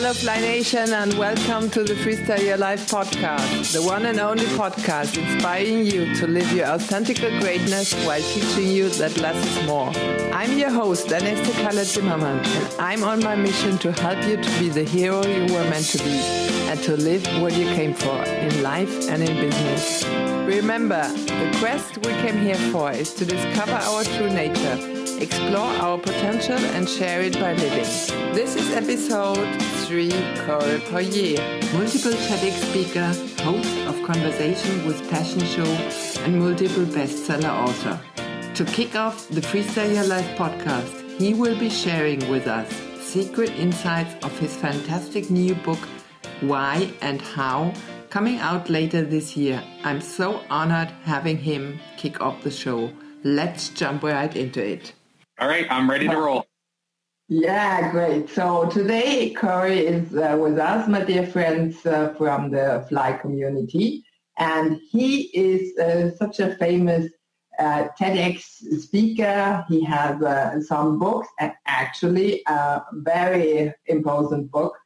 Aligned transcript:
Hello 0.00 0.14
Fly 0.14 0.40
Nation 0.40 0.94
and 0.94 1.12
welcome 1.18 1.68
to 1.68 1.84
the 1.84 1.92
Freestyle 1.92 2.42
Your 2.42 2.56
Life 2.56 2.90
podcast, 2.90 3.74
the 3.74 3.82
one 3.82 4.06
and 4.06 4.18
only 4.18 4.46
podcast 4.56 5.18
inspiring 5.18 5.84
you 5.84 6.14
to 6.14 6.26
live 6.26 6.50
your 6.52 6.68
authentic 6.68 7.18
greatness 7.18 7.92
while 8.06 8.22
teaching 8.22 8.68
you 8.68 8.88
that 8.88 9.18
less 9.18 9.36
is 9.44 9.66
more. 9.66 9.90
I'm 10.32 10.56
your 10.56 10.70
host, 10.70 11.08
Aneste 11.08 11.52
Kalle 11.52 11.84
Zimmermann, 11.84 12.38
and 12.38 12.80
I'm 12.80 13.04
on 13.04 13.22
my 13.22 13.36
mission 13.36 13.76
to 13.76 13.92
help 13.92 14.26
you 14.26 14.38
to 14.38 14.58
be 14.58 14.70
the 14.70 14.84
hero 14.84 15.22
you 15.26 15.42
were 15.52 15.68
meant 15.68 15.84
to 15.88 15.98
be 15.98 16.18
and 16.70 16.80
to 16.84 16.96
live 16.96 17.26
what 17.42 17.52
you 17.52 17.66
came 17.66 17.92
for 17.92 18.24
in 18.24 18.62
life 18.62 19.06
and 19.10 19.22
in 19.22 19.36
business. 19.36 20.06
Remember, 20.46 21.06
the 21.12 21.54
quest 21.58 21.98
we 21.98 22.12
came 22.22 22.38
here 22.38 22.62
for 22.72 22.90
is 22.90 23.12
to 23.12 23.26
discover 23.26 23.72
our 23.72 24.04
true 24.04 24.30
nature 24.30 24.89
explore 25.20 25.70
our 25.82 25.98
potential 25.98 26.56
and 26.56 26.88
share 26.88 27.20
it 27.20 27.34
by 27.34 27.52
living. 27.52 27.84
This 28.32 28.56
is 28.56 28.72
episode 28.72 29.60
3, 29.86 30.10
Corey 30.46 30.80
Poirier, 30.88 31.60
multiple 31.74 32.12
TEDx 32.12 32.54
speaker, 32.70 33.12
host 33.42 33.76
of 33.86 34.02
Conversation 34.06 34.86
with 34.86 34.98
Passion 35.10 35.40
show, 35.40 35.70
and 36.24 36.38
multiple 36.38 36.84
bestseller 36.84 37.50
author. 37.50 38.00
To 38.54 38.64
kick 38.64 38.96
off 38.96 39.28
the 39.28 39.42
Freestyle 39.42 39.92
Your 39.94 40.06
Life 40.06 40.38
podcast, 40.38 41.18
he 41.18 41.34
will 41.34 41.58
be 41.58 41.68
sharing 41.68 42.26
with 42.30 42.46
us 42.46 42.72
secret 43.02 43.50
insights 43.50 44.24
of 44.24 44.38
his 44.38 44.56
fantastic 44.56 45.30
new 45.30 45.54
book, 45.54 45.80
Why 46.40 46.90
and 47.02 47.20
How, 47.20 47.74
coming 48.08 48.38
out 48.38 48.70
later 48.70 49.02
this 49.02 49.36
year. 49.36 49.62
I'm 49.84 50.00
so 50.00 50.40
honored 50.48 50.88
having 51.04 51.36
him 51.36 51.78
kick 51.98 52.22
off 52.22 52.42
the 52.42 52.50
show. 52.50 52.90
Let's 53.22 53.68
jump 53.68 54.02
right 54.02 54.34
into 54.34 54.64
it. 54.64 54.94
All 55.40 55.48
right, 55.48 55.66
I'm 55.70 55.88
ready 55.88 56.06
to 56.06 56.16
roll. 56.18 56.44
Yeah, 57.28 57.90
great. 57.90 58.28
So 58.28 58.68
today, 58.68 59.32
Corey 59.32 59.78
is 59.78 60.14
uh, 60.14 60.36
with 60.38 60.58
us, 60.58 60.86
my 60.86 61.02
dear 61.02 61.26
friends 61.26 61.86
uh, 61.86 62.12
from 62.18 62.50
the 62.50 62.84
Fly 62.90 63.14
community, 63.14 64.04
and 64.38 64.78
he 64.90 65.30
is 65.32 65.78
uh, 65.78 66.14
such 66.14 66.40
a 66.40 66.56
famous 66.56 67.10
uh, 67.58 67.88
TEDx 67.98 68.42
speaker. 68.82 69.64
He 69.66 69.82
has 69.82 70.22
uh, 70.22 70.60
some 70.60 70.98
books, 70.98 71.28
and 71.38 71.52
actually 71.66 72.42
a 72.46 72.82
very 72.92 73.72
important 73.86 74.50
book 74.50 74.76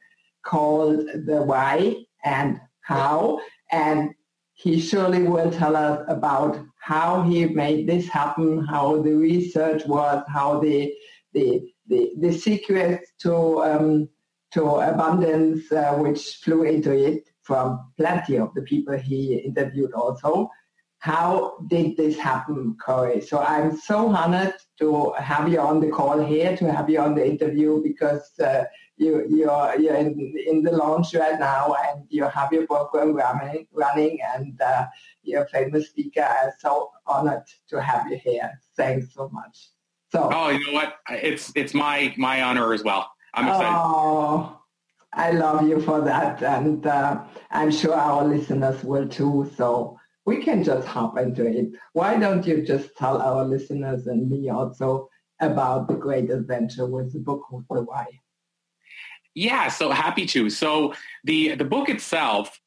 called 0.45 1.05
The 1.25 1.41
Why 1.41 1.97
and 2.23 2.61
How, 2.79 3.41
and 3.73 4.15
he 4.53 4.79
surely 4.79 5.23
will 5.23 5.51
tell 5.51 5.75
us 5.75 6.05
about 6.07 6.63
how 6.85 7.23
he 7.23 7.47
made 7.47 7.87
this 7.87 8.07
happen, 8.07 8.63
how 8.63 9.01
the 9.01 9.15
research 9.15 9.83
was, 9.87 10.23
how 10.31 10.59
the 10.59 10.93
the 11.33 11.47
the, 11.87 12.11
the 12.19 12.31
secrets 12.31 13.11
to 13.23 13.35
um, 13.63 14.07
to 14.53 14.63
abundance 14.91 15.71
uh, 15.71 15.95
which 15.95 16.21
flew 16.43 16.61
into 16.61 16.91
it 16.91 17.23
from 17.41 17.91
plenty 17.97 18.37
of 18.37 18.53
the 18.53 18.61
people 18.61 18.95
he 18.95 19.35
interviewed 19.37 19.93
also. 19.93 20.47
How 20.99 21.57
did 21.67 21.97
this 21.97 22.17
happen, 22.19 22.77
Corey? 22.83 23.21
So 23.21 23.39
I'm 23.39 23.75
so 23.77 24.07
honored 24.09 24.53
to 24.79 25.11
have 25.13 25.49
you 25.51 25.59
on 25.59 25.79
the 25.79 25.89
call 25.89 26.23
here, 26.23 26.55
to 26.55 26.71
have 26.71 26.87
you 26.87 26.99
on 26.99 27.15
the 27.15 27.25
interview 27.25 27.81
because 27.81 28.29
uh, 28.39 28.63
you 28.97 29.25
you're 29.29 29.75
you're 29.79 29.95
in, 29.95 30.35
in 30.47 30.63
the 30.63 30.71
launch 30.71 31.13
right 31.13 31.39
now 31.39 31.75
and 31.87 32.05
you 32.09 32.23
have 32.23 32.51
your 32.51 32.65
program 32.65 33.13
running 33.13 33.67
running 33.71 34.19
and 34.35 34.59
uh, 34.61 34.85
you're 35.23 35.43
a 35.43 35.47
famous 35.47 35.89
speaker. 35.89 36.21
I'm 36.23 36.51
so 36.59 36.91
honored 37.05 37.43
to 37.69 37.81
have 37.81 38.09
you 38.09 38.17
here. 38.17 38.51
Thanks 38.77 39.13
so 39.13 39.29
much. 39.29 39.69
So 40.11 40.29
oh, 40.31 40.49
you 40.49 40.65
know 40.65 40.73
what? 40.73 40.95
It's 41.09 41.51
it's 41.55 41.73
my 41.73 42.13
my 42.17 42.41
honor 42.41 42.73
as 42.73 42.83
well. 42.83 43.11
I'm 43.33 43.47
excited. 43.47 43.67
Oh, 43.69 44.61
I 45.11 45.31
love 45.31 45.67
you 45.67 45.81
for 45.81 46.01
that, 46.01 46.41
and 46.41 46.85
uh, 46.87 47.23
I'm 47.51 47.71
sure 47.71 47.93
our 47.93 48.23
listeners 48.23 48.83
will 48.83 49.07
too. 49.07 49.51
So 49.57 49.97
we 50.25 50.41
can 50.41 50.63
just 50.63 50.87
hop 50.87 51.17
into 51.17 51.45
it. 51.45 51.67
Why 51.93 52.17
don't 52.17 52.45
you 52.45 52.65
just 52.65 52.95
tell 52.97 53.21
our 53.21 53.43
listeners 53.45 54.07
and 54.07 54.29
me 54.29 54.49
also 54.49 55.09
about 55.41 55.87
the 55.87 55.95
great 55.95 56.29
adventure 56.31 56.85
with 56.85 57.11
the 57.13 57.19
book 57.19 57.43
The 57.69 57.83
Why? 57.83 58.05
Yeah, 59.35 59.67
so 59.67 59.91
happy 59.91 60.25
to. 60.27 60.49
So 60.49 60.93
the 61.25 61.55
the 61.55 61.65
book 61.65 61.89
itself, 61.89 62.59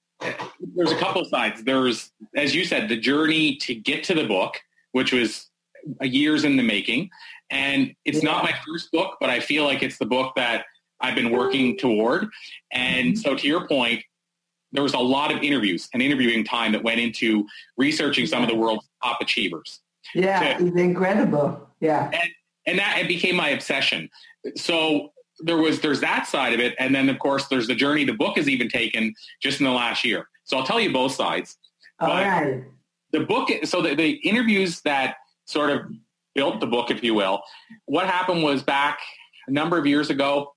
there's 0.77 0.93
a 0.93 0.99
couple 0.99 1.25
sides. 1.25 1.65
There's, 1.65 2.12
as 2.37 2.55
you 2.55 2.65
said, 2.65 2.89
the 2.89 2.97
journey 2.97 3.56
to 3.56 3.75
get 3.75 4.05
to 4.05 4.15
the 4.15 4.27
book, 4.27 4.61
which 4.93 5.12
was 5.12 5.49
years 6.03 6.45
in 6.45 6.56
the 6.56 6.62
making, 6.62 7.09
and 7.51 7.95
it's 8.05 8.23
yeah. 8.23 8.33
not 8.33 8.45
my 8.45 8.55
first 8.67 8.93
book, 8.93 9.17
but 9.19 9.31
I 9.31 9.41
feel 9.41 9.65
like 9.65 9.83
it's 9.83 9.97
the 9.97 10.06
book 10.06 10.34
that 10.37 10.67
I've 11.01 11.15
been 11.15 11.31
working 11.31 11.79
toward. 11.79 12.29
And 12.71 13.15
mm-hmm. 13.15 13.17
so, 13.17 13.35
to 13.35 13.47
your 13.47 13.67
point, 13.67 14.03
there 14.73 14.83
was 14.83 14.93
a 14.93 14.99
lot 14.99 15.33
of 15.33 15.43
interviews 15.43 15.89
and 15.95 16.03
interviewing 16.03 16.45
time 16.45 16.73
that 16.73 16.85
went 16.85 17.00
into 17.00 17.47
researching 17.79 18.27
some 18.27 18.43
of 18.43 18.49
the 18.50 18.55
world's 18.55 18.87
top 19.03 19.23
achievers. 19.23 19.81
Yeah, 20.15 20.59
to, 20.59 20.67
it's 20.67 20.77
incredible. 20.77 21.67
Yeah, 21.81 22.11
and, 22.12 22.31
and 22.67 22.79
that 22.79 22.99
it 22.99 23.09
became 23.09 23.37
my 23.37 23.49
obsession. 23.50 24.11
So 24.56 25.12
there 25.41 25.56
was 25.56 25.81
there's 25.81 26.00
that 26.00 26.26
side 26.26 26.53
of 26.53 26.60
it, 26.60 26.75
and 26.78 26.94
then 26.94 27.09
of 27.09 27.19
course 27.19 27.49
there's 27.49 27.66
the 27.66 27.75
journey 27.75 28.04
the 28.04 28.12
book 28.12 28.37
has 28.37 28.49
even 28.49 28.69
taken 28.69 29.15
just 29.41 29.60
in 29.60 29.66
the 29.66 29.72
last 29.72 30.04
year. 30.04 30.28
So 30.44 30.56
I'll 30.56 30.66
tell 30.66 30.81
you 30.81 30.93
both 30.93 31.12
sides. 31.12 31.56
All 32.00 32.09
right. 32.09 32.65
The 33.12 33.21
book, 33.21 33.50
so 33.65 33.81
the, 33.82 33.94
the 33.94 34.10
interviews 34.10 34.81
that 34.82 35.16
sort 35.47 35.71
of 35.71 35.81
built 36.34 36.60
the 36.60 36.66
book, 36.66 36.91
if 36.91 37.03
you 37.03 37.15
will, 37.15 37.43
what 37.87 38.06
happened 38.06 38.43
was 38.43 38.62
back 38.62 39.00
a 39.47 39.50
number 39.50 39.78
of 39.78 39.87
years 39.87 40.10
ago, 40.10 40.54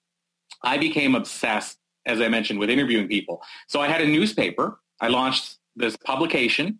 I 0.63 0.77
became 0.77 1.15
obsessed, 1.15 1.77
as 2.05 2.19
I 2.21 2.27
mentioned, 2.27 2.59
with 2.59 2.69
interviewing 2.69 3.07
people. 3.07 3.41
So 3.67 3.81
I 3.81 3.87
had 3.87 4.01
a 4.01 4.07
newspaper. 4.07 4.79
I 4.99 5.07
launched 5.07 5.57
this 5.75 5.95
publication. 5.97 6.79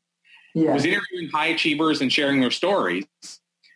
Yeah. 0.53 0.73
was 0.73 0.83
interviewing 0.83 1.29
high 1.33 1.47
achievers 1.47 2.01
and 2.01 2.11
sharing 2.11 2.41
their 2.41 2.51
stories 2.51 3.05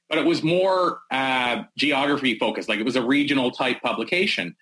but 0.10 0.18
it 0.18 0.26
was 0.26 0.44
more 0.44 1.02
uh, 1.12 1.64
geography 1.78 2.38
focused, 2.38 2.70
like 2.70 2.80
it 2.80 2.86
was 2.86 2.96
a 2.96 3.02
regional 3.02 3.52
type 3.52 3.82
publication. 3.82 4.56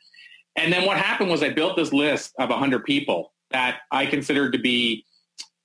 And 0.56 0.72
then 0.72 0.86
what 0.86 0.98
happened 0.98 1.30
was 1.30 1.44
I 1.44 1.50
built 1.50 1.76
this 1.76 1.92
list 1.92 2.34
of 2.40 2.50
100 2.50 2.86
people 2.86 3.34
that 3.52 3.80
I 3.92 4.06
considered 4.06 4.54
to 4.54 4.59
be 4.59 5.06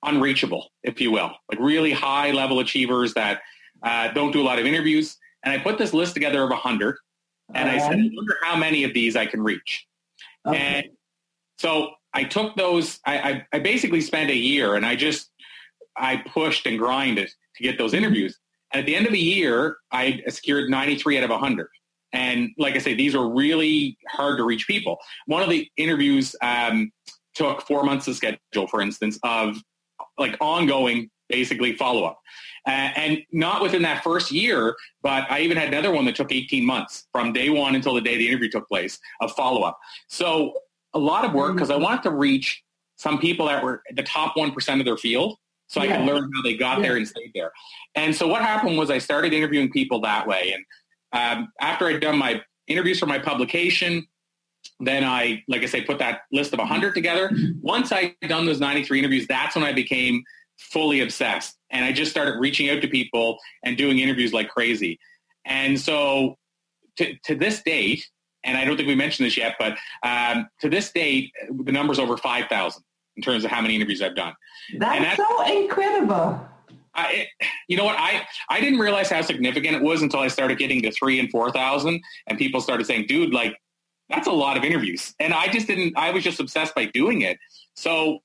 unreachable, 0.03 0.69
if 0.83 0.99
you 0.99 1.11
will, 1.11 1.31
like 1.49 1.59
really 1.59 1.91
high 1.91 2.31
level 2.31 2.59
achievers 2.59 3.13
that 3.13 3.41
uh, 3.83 4.09
don't 4.13 4.31
do 4.31 4.41
a 4.41 4.43
lot 4.43 4.59
of 4.59 4.65
interviews. 4.65 5.17
And 5.43 5.53
I 5.53 5.57
put 5.57 5.77
this 5.77 5.93
list 5.93 6.13
together 6.13 6.43
of 6.43 6.49
100 6.49 6.97
and 7.53 7.69
I 7.69 7.79
said, 7.79 7.93
I 7.93 8.09
wonder 8.13 8.37
how 8.43 8.55
many 8.55 8.83
of 8.83 8.93
these 8.93 9.15
I 9.15 9.25
can 9.25 9.41
reach. 9.41 9.87
Okay. 10.45 10.57
And 10.57 10.85
so 11.57 11.91
I 12.13 12.23
took 12.23 12.55
those, 12.55 12.99
I, 13.05 13.17
I, 13.17 13.47
I 13.53 13.59
basically 13.59 14.01
spent 14.01 14.29
a 14.29 14.35
year 14.35 14.75
and 14.75 14.85
I 14.85 14.95
just, 14.95 15.31
I 15.97 16.17
pushed 16.17 16.65
and 16.65 16.77
grinded 16.77 17.29
to 17.55 17.63
get 17.63 17.77
those 17.77 17.91
mm-hmm. 17.91 18.03
interviews. 18.03 18.39
And 18.71 18.81
at 18.81 18.85
the 18.85 18.95
end 18.95 19.05
of 19.05 19.11
the 19.11 19.19
year, 19.19 19.77
I 19.91 20.21
secured 20.29 20.69
93 20.69 21.17
out 21.17 21.23
of 21.23 21.29
100. 21.29 21.67
And 22.11 22.49
like 22.57 22.75
I 22.75 22.79
say, 22.79 22.95
these 22.95 23.15
are 23.15 23.27
really 23.27 23.97
hard 24.07 24.37
to 24.37 24.43
reach 24.43 24.67
people. 24.67 24.97
One 25.27 25.43
of 25.43 25.49
the 25.49 25.69
interviews 25.77 26.35
um, 26.41 26.91
took 27.35 27.61
four 27.67 27.83
months 27.83 28.05
to 28.05 28.13
schedule, 28.13 28.67
for 28.69 28.81
instance, 28.81 29.19
of 29.23 29.57
like 30.17 30.35
ongoing, 30.41 31.09
basically 31.29 31.75
follow 31.75 32.05
up. 32.05 32.19
Uh, 32.67 32.91
and 32.95 33.19
not 33.31 33.61
within 33.61 33.81
that 33.83 34.03
first 34.03 34.31
year, 34.31 34.75
but 35.01 35.29
I 35.31 35.41
even 35.41 35.55
had 35.55 35.69
another 35.69 35.91
one 35.91 36.05
that 36.05 36.15
took 36.15 36.31
18 36.31 36.65
months 36.65 37.07
from 37.11 37.31
day 37.31 37.49
one 37.49 37.75
until 37.75 37.93
the 37.93 38.01
day 38.01 38.17
the 38.17 38.27
interview 38.27 38.49
took 38.49 38.67
place 38.67 38.99
of 39.21 39.31
follow 39.33 39.61
up. 39.61 39.77
So 40.07 40.53
a 40.93 40.99
lot 40.99 41.25
of 41.25 41.33
work 41.33 41.53
because 41.53 41.69
I 41.69 41.77
wanted 41.77 42.03
to 42.03 42.11
reach 42.11 42.61
some 42.97 43.19
people 43.19 43.45
that 43.45 43.63
were 43.63 43.81
the 43.95 44.03
top 44.03 44.35
1% 44.35 44.79
of 44.79 44.85
their 44.85 44.97
field 44.97 45.37
so 45.69 45.81
yeah. 45.83 45.93
I 45.93 45.97
could 45.97 46.05
learn 46.05 46.29
how 46.35 46.41
they 46.41 46.57
got 46.57 46.79
yeah. 46.79 46.87
there 46.87 46.97
and 46.97 47.07
stayed 47.07 47.31
there. 47.33 47.51
And 47.95 48.15
so 48.15 48.27
what 48.27 48.41
happened 48.41 48.77
was 48.77 48.89
I 48.89 48.97
started 48.97 49.33
interviewing 49.33 49.71
people 49.71 50.01
that 50.01 50.27
way. 50.27 50.55
And 50.55 50.65
um, 51.39 51.47
after 51.61 51.87
I'd 51.87 52.01
done 52.01 52.17
my 52.17 52.41
interviews 52.67 52.99
for 52.99 53.05
my 53.05 53.19
publication, 53.19 54.05
then 54.79 55.03
I, 55.03 55.43
like 55.47 55.61
I 55.61 55.67
say, 55.67 55.81
put 55.81 55.99
that 55.99 56.21
list 56.31 56.53
of 56.53 56.59
100 56.59 56.95
together. 56.95 57.31
Once 57.61 57.91
I'd 57.91 58.15
done 58.27 58.45
those 58.45 58.59
93 58.59 58.99
interviews, 58.99 59.27
that's 59.27 59.55
when 59.55 59.63
I 59.63 59.71
became 59.71 60.23
fully 60.57 61.01
obsessed. 61.01 61.55
And 61.69 61.85
I 61.85 61.91
just 61.91 62.09
started 62.09 62.39
reaching 62.39 62.69
out 62.69 62.81
to 62.81 62.87
people 62.87 63.37
and 63.63 63.77
doing 63.77 63.99
interviews 63.99 64.33
like 64.33 64.49
crazy. 64.49 64.99
And 65.45 65.79
so 65.79 66.37
to, 66.97 67.15
to 67.25 67.35
this 67.35 67.61
date, 67.61 68.05
and 68.43 68.57
I 68.57 68.65
don't 68.65 68.75
think 68.75 68.87
we 68.87 68.95
mentioned 68.95 69.27
this 69.27 69.37
yet, 69.37 69.55
but 69.59 69.77
um, 70.01 70.47
to 70.61 70.69
this 70.69 70.91
date, 70.91 71.31
the 71.49 71.71
number's 71.71 71.99
over 71.99 72.17
5,000 72.17 72.83
in 73.19 73.21
terms 73.21 73.43
of 73.43 73.51
how 73.51 73.59
many 73.59 73.75
interviews 73.75 74.01
I've 74.01 74.15
done. 74.15 74.33
That's, 74.77 75.17
that's 75.17 75.17
so 75.17 75.61
incredible. 75.61 76.39
I, 76.95 77.27
you 77.67 77.75
know 77.75 77.83
what? 77.83 77.97
I, 77.99 78.25
I 78.49 78.61
didn't 78.61 78.79
realize 78.79 79.09
how 79.09 79.21
significant 79.21 79.75
it 79.75 79.81
was 79.81 80.01
until 80.01 80.21
I 80.21 80.29
started 80.29 80.57
getting 80.57 80.81
to 80.83 80.91
three 80.91 81.19
and 81.19 81.29
4,000 81.29 82.01
and 82.27 82.37
people 82.37 82.61
started 82.61 82.87
saying, 82.87 83.07
dude, 83.07 83.33
like, 83.33 83.57
that's 84.09 84.27
a 84.27 84.31
lot 84.31 84.55
of 84.55 84.63
interviews. 84.63 85.13
And 85.19 85.33
I 85.33 85.47
just 85.49 85.67
didn't, 85.67 85.97
I 85.97 86.11
was 86.11 86.23
just 86.23 86.39
obsessed 86.39 86.73
by 86.75 86.85
doing 86.85 87.21
it. 87.21 87.37
So 87.75 88.19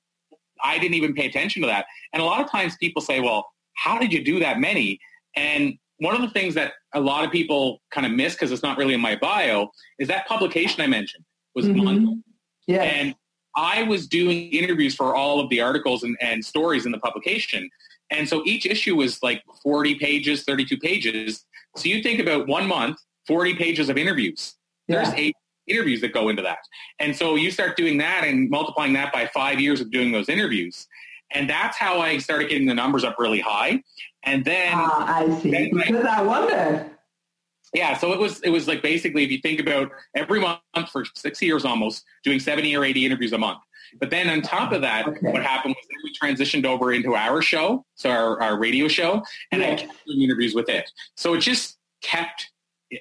I 0.63 0.79
didn't 0.79 0.95
even 0.95 1.13
pay 1.13 1.27
attention 1.27 1.61
to 1.63 1.67
that. 1.67 1.87
And 2.13 2.21
a 2.21 2.25
lot 2.25 2.41
of 2.41 2.49
times 2.49 2.77
people 2.77 3.01
say, 3.01 3.19
well, 3.19 3.49
how 3.73 3.99
did 3.99 4.13
you 4.13 4.23
do 4.23 4.39
that 4.39 4.59
many? 4.59 4.97
And 5.35 5.77
one 5.97 6.15
of 6.15 6.21
the 6.21 6.29
things 6.29 6.55
that 6.55 6.71
a 6.93 7.01
lot 7.01 7.25
of 7.25 7.31
people 7.31 7.81
kind 7.91 8.07
of 8.07 8.13
miss 8.13 8.33
because 8.33 8.53
it's 8.53 8.63
not 8.63 8.77
really 8.77 8.93
in 8.93 9.01
my 9.01 9.17
bio 9.17 9.67
is 9.99 10.07
that 10.07 10.25
publication 10.25 10.81
I 10.81 10.87
mentioned 10.87 11.25
was 11.53 11.65
mm-hmm. 11.65 12.13
Yeah. 12.67 12.81
And 12.81 13.15
I 13.55 13.83
was 13.83 14.07
doing 14.07 14.49
interviews 14.51 14.95
for 14.95 15.15
all 15.15 15.39
of 15.39 15.49
the 15.49 15.61
articles 15.61 16.03
and, 16.03 16.15
and 16.21 16.43
stories 16.43 16.85
in 16.85 16.91
the 16.91 16.97
publication. 16.99 17.69
And 18.11 18.27
so 18.27 18.43
each 18.45 18.65
issue 18.65 18.95
was 18.95 19.21
like 19.23 19.41
40 19.63 19.95
pages, 19.95 20.43
32 20.43 20.77
pages. 20.77 21.45
So 21.75 21.89
you 21.89 22.03
think 22.03 22.19
about 22.19 22.47
one 22.47 22.67
month, 22.67 22.97
40 23.27 23.55
pages 23.55 23.89
of 23.89 23.97
interviews. 23.97 24.55
There's 24.87 25.09
eight 25.15 25.35
interviews 25.67 26.01
that 26.01 26.13
go 26.13 26.29
into 26.29 26.43
that. 26.43 26.59
And 26.99 27.15
so 27.15 27.35
you 27.35 27.49
start 27.49 27.75
doing 27.75 27.97
that 27.97 28.23
and 28.23 28.49
multiplying 28.49 28.93
that 28.93 29.11
by 29.11 29.25
five 29.27 29.59
years 29.59 29.81
of 29.81 29.89
doing 29.91 30.11
those 30.11 30.29
interviews. 30.29 30.87
And 31.31 31.49
that's 31.49 31.75
how 31.77 31.99
I 31.99 32.19
started 32.19 32.49
getting 32.49 32.67
the 32.67 32.75
numbers 32.75 33.03
up 33.03 33.15
really 33.17 33.39
high. 33.39 33.81
And 34.23 34.45
then 34.45 34.73
Ah, 34.75 35.17
I 35.25 35.39
see. 35.41 35.49
then 35.49 35.71
I- 35.73 35.87
Because 35.87 36.05
I 36.05 36.21
wondered. 36.21 36.91
Yeah, 37.75 37.97
so 37.97 38.13
it 38.13 38.19
was 38.19 38.39
it 38.41 38.49
was 38.49 38.67
like 38.67 38.81
basically 38.81 39.23
if 39.23 39.31
you 39.31 39.39
think 39.39 39.59
about 39.59 39.91
every 40.15 40.39
month 40.39 40.59
for 40.91 41.03
six 41.15 41.41
years 41.41 41.65
almost 41.65 42.03
doing 42.23 42.39
seventy 42.39 42.75
or 42.75 42.83
eighty 42.85 43.05
interviews 43.05 43.33
a 43.33 43.37
month. 43.37 43.59
But 43.99 44.09
then 44.09 44.29
on 44.29 44.41
top 44.41 44.71
of 44.71 44.81
that, 44.81 45.07
Okay. 45.07 45.19
what 45.31 45.43
happened 45.43 45.75
was 45.77 45.85
we 46.03 46.13
transitioned 46.21 46.65
over 46.65 46.91
into 46.91 47.15
our 47.15 47.41
show, 47.41 47.85
so 47.95 48.09
our, 48.09 48.41
our 48.41 48.57
radio 48.57 48.87
show, 48.87 49.21
and 49.51 49.61
I 49.61 49.67
Yes. 49.71 49.81
kept 49.81 50.05
doing 50.05 50.21
interviews 50.23 50.55
with 50.55 50.69
it. 50.69 50.89
So 51.15 51.33
it 51.35 51.39
just 51.41 51.77
kept 52.01 52.49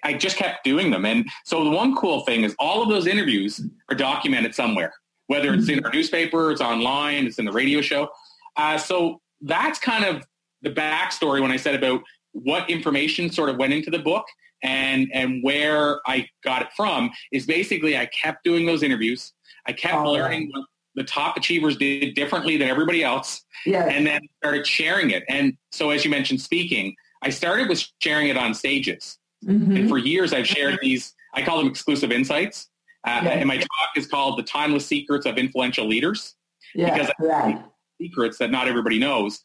I 0.03 0.15
just 0.15 0.37
kept 0.37 0.65
doing 0.65 0.91
them. 0.91 1.05
And 1.05 1.29
so 1.45 1.63
the 1.63 1.71
one 1.71 1.95
cool 1.95 2.21
thing 2.23 2.43
is 2.43 2.57
all 2.59 2.83
of 2.83 2.89
those 2.89 3.07
interviews 3.07 3.61
are 3.91 3.95
documented 3.97 4.55
somewhere, 4.55 4.93
whether 5.29 5.53
it's 5.55 5.69
in 5.69 5.85
our 5.85 5.93
newspaper, 5.93 6.51
it's 6.51 6.61
online, 6.63 7.27
it's 7.27 7.39
in 7.39 7.45
the 7.45 7.53
radio 7.53 7.81
show. 7.81 8.09
Uh, 8.57 8.79
so 8.79 9.21
that's 9.43 9.79
kind 9.79 10.05
of 10.05 10.27
the 10.63 10.71
backstory 10.71 11.41
when 11.43 11.53
I 11.53 11.57
said 11.59 11.75
about 11.75 12.03
what 12.33 12.69
information 12.71 13.31
sort 13.31 13.51
of 13.51 13.57
went 13.59 13.73
into 13.73 13.91
the 13.91 13.99
book 13.99 14.25
and 14.65 15.11
and 15.13 15.43
where 15.45 16.01
I 16.07 16.27
got 16.43 16.63
it 16.63 16.69
from 16.75 17.11
is 17.31 17.47
basically 17.47 17.97
I 17.97 18.07
kept 18.07 18.43
doing 18.43 18.67
those 18.67 18.83
interviews. 18.83 19.33
I 19.67 19.73
kept 19.73 19.95
Oh, 19.95 20.13
learning 20.13 20.51
what 20.53 20.65
the 20.97 21.05
top 21.05 21.37
achievers 21.37 21.77
did 21.77 22.15
differently 22.15 22.57
than 22.57 22.69
everybody 22.69 23.05
else 23.05 23.45
Yes. 23.67 23.89
and 23.93 24.07
then 24.07 24.21
started 24.39 24.67
sharing 24.67 25.11
it. 25.11 25.25
And 25.29 25.57
so 25.71 25.91
as 25.91 26.05
you 26.05 26.11
mentioned 26.11 26.41
speaking, 26.41 26.95
I 27.23 27.31
started 27.31 27.69
with 27.69 27.85
sharing 28.01 28.29
it 28.29 28.37
on 28.37 28.55
stages. 28.55 29.19
Mhm. 29.45 29.79
And 29.79 29.89
for 29.89 29.99
years 29.99 30.33
I've 30.33 30.47
shared 30.49 30.79
these, 30.81 31.15
I 31.35 31.43
call 31.43 31.59
them 31.59 31.67
exclusive 31.69 32.11
insights. 32.11 32.69
Uh, 33.07 33.21
Yes. 33.25 33.37
And 33.41 33.47
my 33.49 33.59
talk 33.59 33.91
is 33.97 34.07
called 34.07 34.39
The 34.39 34.43
Timeless 34.45 34.87
Secrets 34.87 35.27
of 35.27 35.37
Influential 35.37 35.87
Leaders 35.87 36.35
Yes, 36.75 37.13
because 37.13 37.57
secrets 38.01 38.39
that 38.39 38.51
not 38.51 38.67
everybody 38.69 38.99
knows. 38.99 39.41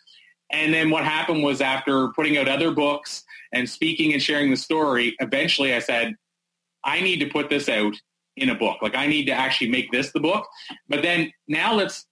And 0.51 0.73
then 0.73 0.89
what 0.89 1.03
happened 1.03 1.43
was 1.43 1.61
after 1.61 2.09
putting 2.09 2.37
out 2.37 2.47
other 2.47 2.71
books 2.71 3.23
and 3.53 3.69
speaking 3.69 4.13
and 4.13 4.21
sharing 4.21 4.49
the 4.49 4.57
story, 4.57 5.15
eventually 5.19 5.73
I 5.73 5.79
said, 5.79 6.15
I 6.83 7.01
need 7.01 7.19
to 7.19 7.27
put 7.27 7.49
this 7.49 7.69
out 7.69 7.93
in 8.35 8.49
a 8.49 8.55
book. 8.55 8.81
Like 8.81 8.95
I 8.95 9.07
need 9.07 9.25
to 9.25 9.33
actually 9.33 9.69
make 9.69 9.91
this 9.91 10.11
the 10.11 10.19
book. 10.19 10.47
But 10.87 11.01
then 11.01 11.31
now 11.47 11.73
let's 11.73 12.05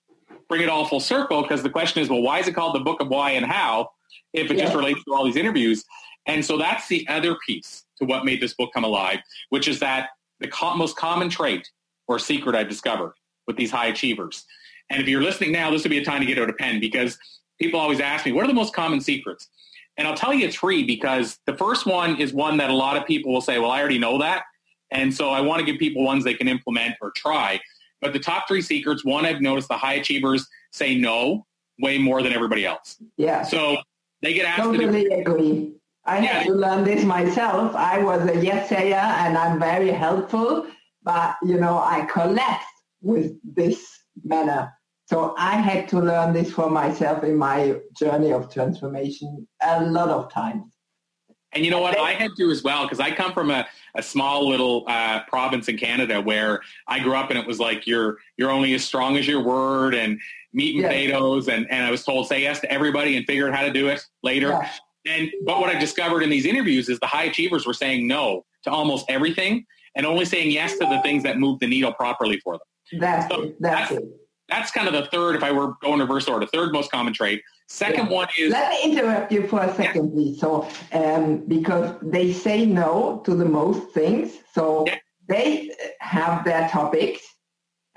bring 0.49 0.61
it 0.61 0.69
all 0.69 0.85
full 0.85 0.99
circle 0.99 1.41
because 1.41 1.63
the 1.63 1.69
question 1.69 2.01
is, 2.01 2.09
well, 2.09 2.21
why 2.21 2.39
is 2.39 2.47
it 2.47 2.53
called 2.53 2.75
the 2.75 2.79
book 2.79 3.01
of 3.01 3.07
why 3.07 3.31
and 3.31 3.45
how 3.45 3.89
if 4.33 4.51
it 4.51 4.57
just 4.57 4.75
relates 4.75 5.03
to 5.05 5.13
all 5.13 5.25
these 5.25 5.35
interviews? 5.35 5.83
And 6.25 6.43
so 6.43 6.57
that's 6.57 6.87
the 6.89 7.07
other 7.07 7.37
piece 7.47 7.85
to 7.97 8.05
what 8.05 8.25
made 8.25 8.41
this 8.41 8.53
book 8.53 8.71
come 8.73 8.83
alive, 8.83 9.19
which 9.49 9.67
is 9.67 9.79
that 9.79 10.09
the 10.39 10.49
most 10.75 10.97
common 10.97 11.29
trait 11.29 11.67
or 12.07 12.19
secret 12.19 12.55
I've 12.55 12.69
discovered 12.69 13.13
with 13.47 13.55
these 13.57 13.71
high 13.71 13.87
achievers. 13.87 14.45
And 14.89 15.01
if 15.01 15.07
you're 15.07 15.23
listening 15.23 15.51
now, 15.51 15.71
this 15.71 15.83
would 15.83 15.89
be 15.89 15.97
a 15.97 16.05
time 16.05 16.21
to 16.21 16.25
get 16.25 16.37
out 16.37 16.49
a 16.49 16.53
pen 16.53 16.79
because 16.79 17.17
people 17.59 17.79
always 17.79 17.99
ask 17.99 18.25
me, 18.25 18.31
what 18.31 18.43
are 18.43 18.47
the 18.47 18.53
most 18.53 18.73
common 18.73 19.01
secrets? 19.01 19.49
And 19.97 20.07
I'll 20.07 20.15
tell 20.15 20.33
you 20.33 20.51
three 20.51 20.83
because 20.83 21.39
the 21.45 21.57
first 21.57 21.85
one 21.85 22.19
is 22.21 22.33
one 22.33 22.57
that 22.57 22.69
a 22.69 22.73
lot 22.73 22.97
of 22.97 23.05
people 23.05 23.33
will 23.33 23.41
say, 23.41 23.57
well, 23.57 23.71
I 23.71 23.79
already 23.79 23.97
know 23.97 24.19
that. 24.19 24.43
And 24.91 25.13
so 25.13 25.31
I 25.31 25.41
want 25.41 25.59
to 25.59 25.65
give 25.65 25.79
people 25.79 26.03
ones 26.03 26.23
they 26.23 26.35
can 26.35 26.47
implement 26.47 26.95
or 27.01 27.11
try. 27.11 27.59
But 27.99 28.13
the 28.13 28.19
top 28.19 28.47
three 28.47 28.61
secrets, 28.61 29.03
one, 29.03 29.25
I've 29.25 29.41
noticed 29.41 29.67
the 29.67 29.77
high 29.77 29.95
achievers 29.95 30.47
say 30.71 30.95
no 30.95 31.45
way 31.79 31.97
more 31.97 32.21
than 32.21 32.31
everybody 32.31 32.65
else. 32.65 33.01
Yeah. 33.17 33.41
So 33.43 33.77
they 34.21 34.33
get 34.33 34.45
asked 34.45 34.71
to 34.71 34.77
do 34.77 34.85
Totally 34.85 35.05
agree. 35.07 35.73
I 36.05 36.19
Yeah. 36.19 36.25
had 36.27 36.45
to 36.47 36.53
learn 36.53 36.83
this 36.83 37.03
myself. 37.03 37.75
I 37.75 37.97
was 38.01 38.27
a 38.29 38.37
yes 38.39 38.69
sayer 38.69 38.95
and 38.95 39.37
I'm 39.37 39.59
very 39.59 39.89
helpful, 39.89 40.67
but 41.03 41.35
you 41.43 41.59
know, 41.59 41.79
I 41.79 42.05
collapsed 42.05 42.67
with 43.01 43.33
this 43.43 43.99
manner. 44.23 44.73
So 45.09 45.33
I 45.37 45.55
had 45.55 45.87
to 45.89 45.99
learn 45.99 46.33
this 46.33 46.51
for 46.51 46.69
myself 46.69 47.23
in 47.23 47.37
my 47.37 47.79
journey 47.97 48.33
of 48.33 48.51
transformation 48.53 49.47
a 49.63 49.83
lot 49.85 50.09
of 50.09 50.31
times. 50.31 50.65
And 51.53 51.63
you 51.63 51.71
know 51.71 51.79
what? 51.79 51.97
I 51.97 52.11
had 52.11 52.31
to 52.37 52.51
as 52.51 52.61
well 52.61 52.83
because 52.83 52.99
I 52.99 53.11
come 53.11 53.31
from 53.31 53.49
a, 53.49 53.65
a 53.95 54.03
small 54.03 54.47
little 54.49 54.83
uh, 54.87 55.23
province 55.23 55.69
in 55.69 55.77
Canada 55.77 56.19
where 56.19 56.59
I 56.89 56.99
grew 56.99 57.15
up 57.15 57.29
and 57.29 57.39
it 57.39 57.47
was 57.47 57.57
like 57.57 57.87
you're 57.87 58.17
you're 58.35 58.51
only 58.51 58.73
as 58.73 58.83
strong 58.83 59.15
as 59.15 59.25
your 59.25 59.41
word 59.41 59.95
and 59.95 60.19
meat 60.51 60.75
and 60.75 60.81
Yes. 60.83 60.91
potatoes 60.91 61.47
and, 61.47 61.65
and 61.71 61.85
I 61.85 61.89
was 61.89 62.03
told 62.03 62.27
say 62.27 62.41
yes 62.41 62.59
to 62.59 62.71
everybody 62.71 63.15
and 63.15 63.25
figure 63.25 63.47
out 63.47 63.55
how 63.55 63.63
to 63.63 63.71
do 63.71 63.87
it 63.87 64.05
later. 64.23 64.49
Yeah. 64.49 64.69
And 65.07 65.31
but 65.45 65.61
what 65.61 65.73
I 65.73 65.79
discovered 65.79 66.21
in 66.21 66.29
these 66.29 66.45
interviews 66.45 66.89
is 66.89 66.99
the 66.99 67.07
high 67.07 67.23
achievers 67.23 67.65
were 67.65 67.73
saying 67.73 68.05
no 68.07 68.45
to 68.63 68.69
almost 68.69 69.05
everything 69.07 69.65
and 69.95 70.05
only 70.05 70.25
saying 70.25 70.51
yes 70.51 70.73
to 70.79 70.85
the 70.85 70.99
things 71.01 71.23
that 71.23 71.39
move 71.39 71.59
the 71.59 71.67
needle 71.67 71.93
properly 71.93 72.39
for 72.41 72.55
them. 72.55 72.99
That's 72.99 73.33
So 73.33 73.43
it. 73.43 73.55
That's 73.61 73.89
that's- 73.89 74.03
it. 74.03 74.09
That's 74.49 74.71
kind 74.71 74.87
of 74.87 74.93
the 74.93 75.05
third, 75.09 75.35
if 75.35 75.43
I 75.43 75.51
were 75.51 75.73
going 75.81 75.99
reverse 75.99 76.27
order, 76.27 76.45
third 76.45 76.71
most 76.71 76.89
common 76.91 77.13
trait. 77.13 77.41
Second 77.67 78.07
Yeah. 78.07 78.13
one 78.13 78.27
is 78.39 78.51
Let 78.51 78.69
me 78.71 78.91
interrupt 78.91 79.31
you 79.31 79.45
for 79.47 79.61
a 79.61 79.73
second, 79.75 80.11
please. 80.11 80.39
So, 80.39 80.67
um, 80.93 81.43
because 81.47 81.95
they 82.01 82.31
say 82.31 82.65
no 82.65 83.21
to 83.25 83.35
the 83.35 83.43
most 83.45 83.91
things, 83.91 84.37
so 84.53 84.85
Yeah. 84.87 84.95
they 85.27 85.71
have 85.99 86.45
their 86.45 86.69
topics, 86.69 87.21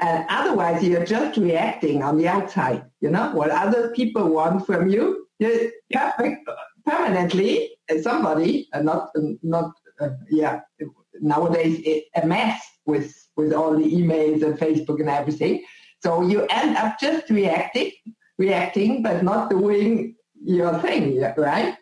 and 0.01 0.27
otherwise 0.29 0.83
you're 0.83 1.05
just 1.05 1.37
reacting 1.39 2.03
on 2.03 2.17
the 2.19 2.27
outside. 2.27 2.83
You 3.01 3.11
know 3.11 3.31
what 3.33 3.51
other 3.51 3.91
people 3.95 4.25
want 4.29 4.67
from 4.67 4.91
you. 4.91 5.29
You're 5.39 5.71
perfect 5.93 6.49
permanently. 6.85 7.71
uh, 7.91 8.01
Somebody, 8.03 8.69
uh, 8.73 8.83
not 8.83 9.11
not 9.43 9.71
uh, 10.01 10.09
yeah. 10.31 10.61
Nowadays, 11.21 11.81
it, 11.85 12.05
a 12.21 12.27
mess 12.27 12.61
with 12.87 13.15
with 13.37 13.53
all 13.53 13.77
the 13.77 13.85
emails 13.99 14.43
and 14.43 14.59
Facebook 14.59 14.99
and 15.01 15.09
everything. 15.11 15.63
So 16.03 16.23
you 16.23 16.47
end 16.51 16.77
up 16.77 16.99
just 16.99 17.31
reacting 17.31 17.93
reacting 18.41 19.03
but 19.03 19.23
not 19.23 19.51
doing 19.51 20.17
your 20.43 20.79
thing, 20.79 21.21
right? 21.37 21.77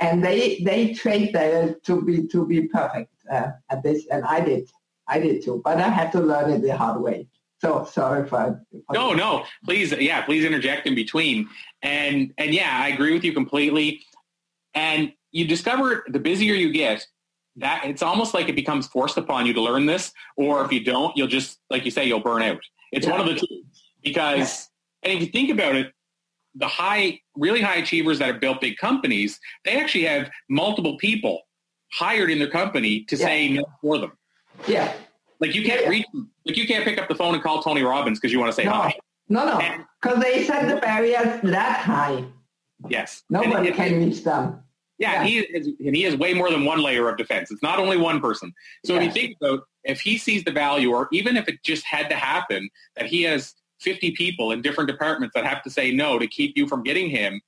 And 0.00 0.24
they 0.24 0.60
they 0.64 0.94
trained 0.94 1.34
there 1.34 1.76
to 1.84 2.02
be 2.02 2.26
to 2.28 2.46
be 2.46 2.66
perfect 2.68 3.12
uh, 3.30 3.50
at 3.70 3.82
this, 3.82 4.06
and 4.10 4.24
I 4.24 4.40
did, 4.40 4.68
I 5.06 5.20
did 5.20 5.44
too. 5.44 5.60
But 5.64 5.78
I 5.78 5.88
had 5.88 6.10
to 6.12 6.20
learn 6.20 6.50
it 6.50 6.62
the 6.62 6.76
hard 6.76 7.00
way. 7.02 7.28
So 7.60 7.84
sorry 7.84 8.26
for. 8.28 8.60
for 8.72 8.92
No, 8.92 9.12
no. 9.12 9.44
Please, 9.64 9.92
yeah, 9.92 10.22
please 10.22 10.44
interject 10.44 10.86
in 10.86 10.96
between. 10.96 11.48
And 11.82 12.32
and 12.38 12.52
yeah, 12.52 12.70
I 12.72 12.88
agree 12.88 13.12
with 13.12 13.22
you 13.22 13.32
completely. 13.32 14.02
And 14.74 15.12
you 15.30 15.46
discover 15.46 16.04
the 16.08 16.18
busier 16.18 16.54
you 16.54 16.72
get, 16.72 17.06
that 17.56 17.82
it's 17.84 18.02
almost 18.02 18.34
like 18.34 18.48
it 18.48 18.56
becomes 18.56 18.88
forced 18.88 19.18
upon 19.18 19.46
you 19.46 19.52
to 19.52 19.60
learn 19.60 19.86
this, 19.86 20.12
or 20.36 20.64
if 20.64 20.72
you 20.72 20.82
don't, 20.82 21.16
you'll 21.16 21.28
just 21.28 21.58
like 21.70 21.84
you 21.84 21.92
say, 21.92 22.06
you'll 22.06 22.20
burn 22.20 22.42
out. 22.42 22.62
It's 22.92 23.06
Yeah. 23.06 23.12
one 23.12 23.20
of 23.20 23.26
the 23.26 23.34
two. 23.34 23.62
Because 24.02 24.68
and 25.02 25.12
if 25.14 25.20
you 25.20 25.26
think 25.26 25.50
about 25.50 25.74
it, 25.74 25.92
the 26.54 26.68
high, 26.68 27.18
really 27.34 27.60
high 27.60 27.76
achievers 27.76 28.18
that 28.20 28.26
have 28.26 28.40
built 28.40 28.60
big 28.60 28.76
companies, 28.76 29.40
they 29.64 29.72
actually 29.80 30.04
have 30.04 30.30
multiple 30.48 30.96
people 30.98 31.40
hired 31.92 32.30
in 32.30 32.38
their 32.38 32.50
company 32.50 33.04
to 33.04 33.16
Yeah. 33.16 33.26
say 33.26 33.48
no 33.48 33.64
for 33.80 33.98
them. 33.98 34.12
Yeah. 34.68 34.92
Like 35.40 35.54
you 35.54 35.64
can't 35.64 35.82
Yeah. 35.82 35.88
reach, 35.88 36.06
like 36.46 36.56
you 36.56 36.66
can't 36.66 36.84
pick 36.84 36.98
up 37.00 37.08
the 37.08 37.14
phone 37.14 37.34
and 37.34 37.42
call 37.42 37.62
Tony 37.62 37.82
Robbins 37.82 38.20
because 38.20 38.32
you 38.32 38.38
want 38.38 38.50
to 38.50 38.54
say 38.54 38.64
No. 38.64 38.72
hi. 38.72 38.94
No, 39.28 39.46
no, 39.46 39.84
because 40.00 40.22
they 40.22 40.44
set 40.44 40.68
the 40.68 40.76
barriers 40.76 41.40
that 41.42 41.80
high. 41.80 42.24
Yes. 42.88 43.22
Nobody 43.30 43.68
And- 43.68 43.76
can 43.76 43.98
reach 44.04 44.22
them. 44.22 44.62
Yeah, 44.98 45.12
Yeah. 45.14 45.24
he 45.24 45.38
is, 45.38 45.66
and 45.84 45.96
he 45.96 46.02
has 46.02 46.16
way 46.16 46.34
more 46.34 46.50
than 46.50 46.64
one 46.64 46.80
layer 46.80 47.08
of 47.08 47.16
defense. 47.16 47.50
It's 47.50 47.62
not 47.62 47.78
only 47.78 47.96
one 47.96 48.20
person. 48.20 48.52
So 48.84 48.96
if 48.96 49.02
you 49.04 49.10
think 49.10 49.36
about 49.40 49.64
if 49.84 50.00
he 50.00 50.18
sees 50.18 50.44
the 50.44 50.52
value, 50.52 50.92
or 50.92 51.08
even 51.12 51.36
if 51.36 51.48
it 51.48 51.62
just 51.64 51.84
had 51.84 52.08
to 52.10 52.16
happen, 52.16 52.68
that 52.96 53.06
he 53.06 53.22
has 53.22 53.54
50 53.80 54.12
people 54.12 54.52
in 54.52 54.62
different 54.62 54.88
departments 54.88 55.34
that 55.34 55.44
have 55.44 55.62
to 55.64 55.70
say 55.70 55.92
no 55.92 56.18
to 56.18 56.26
keep 56.26 56.56
you 56.56 56.68
from 56.68 56.82
getting 56.82 57.10
him, 57.10 57.40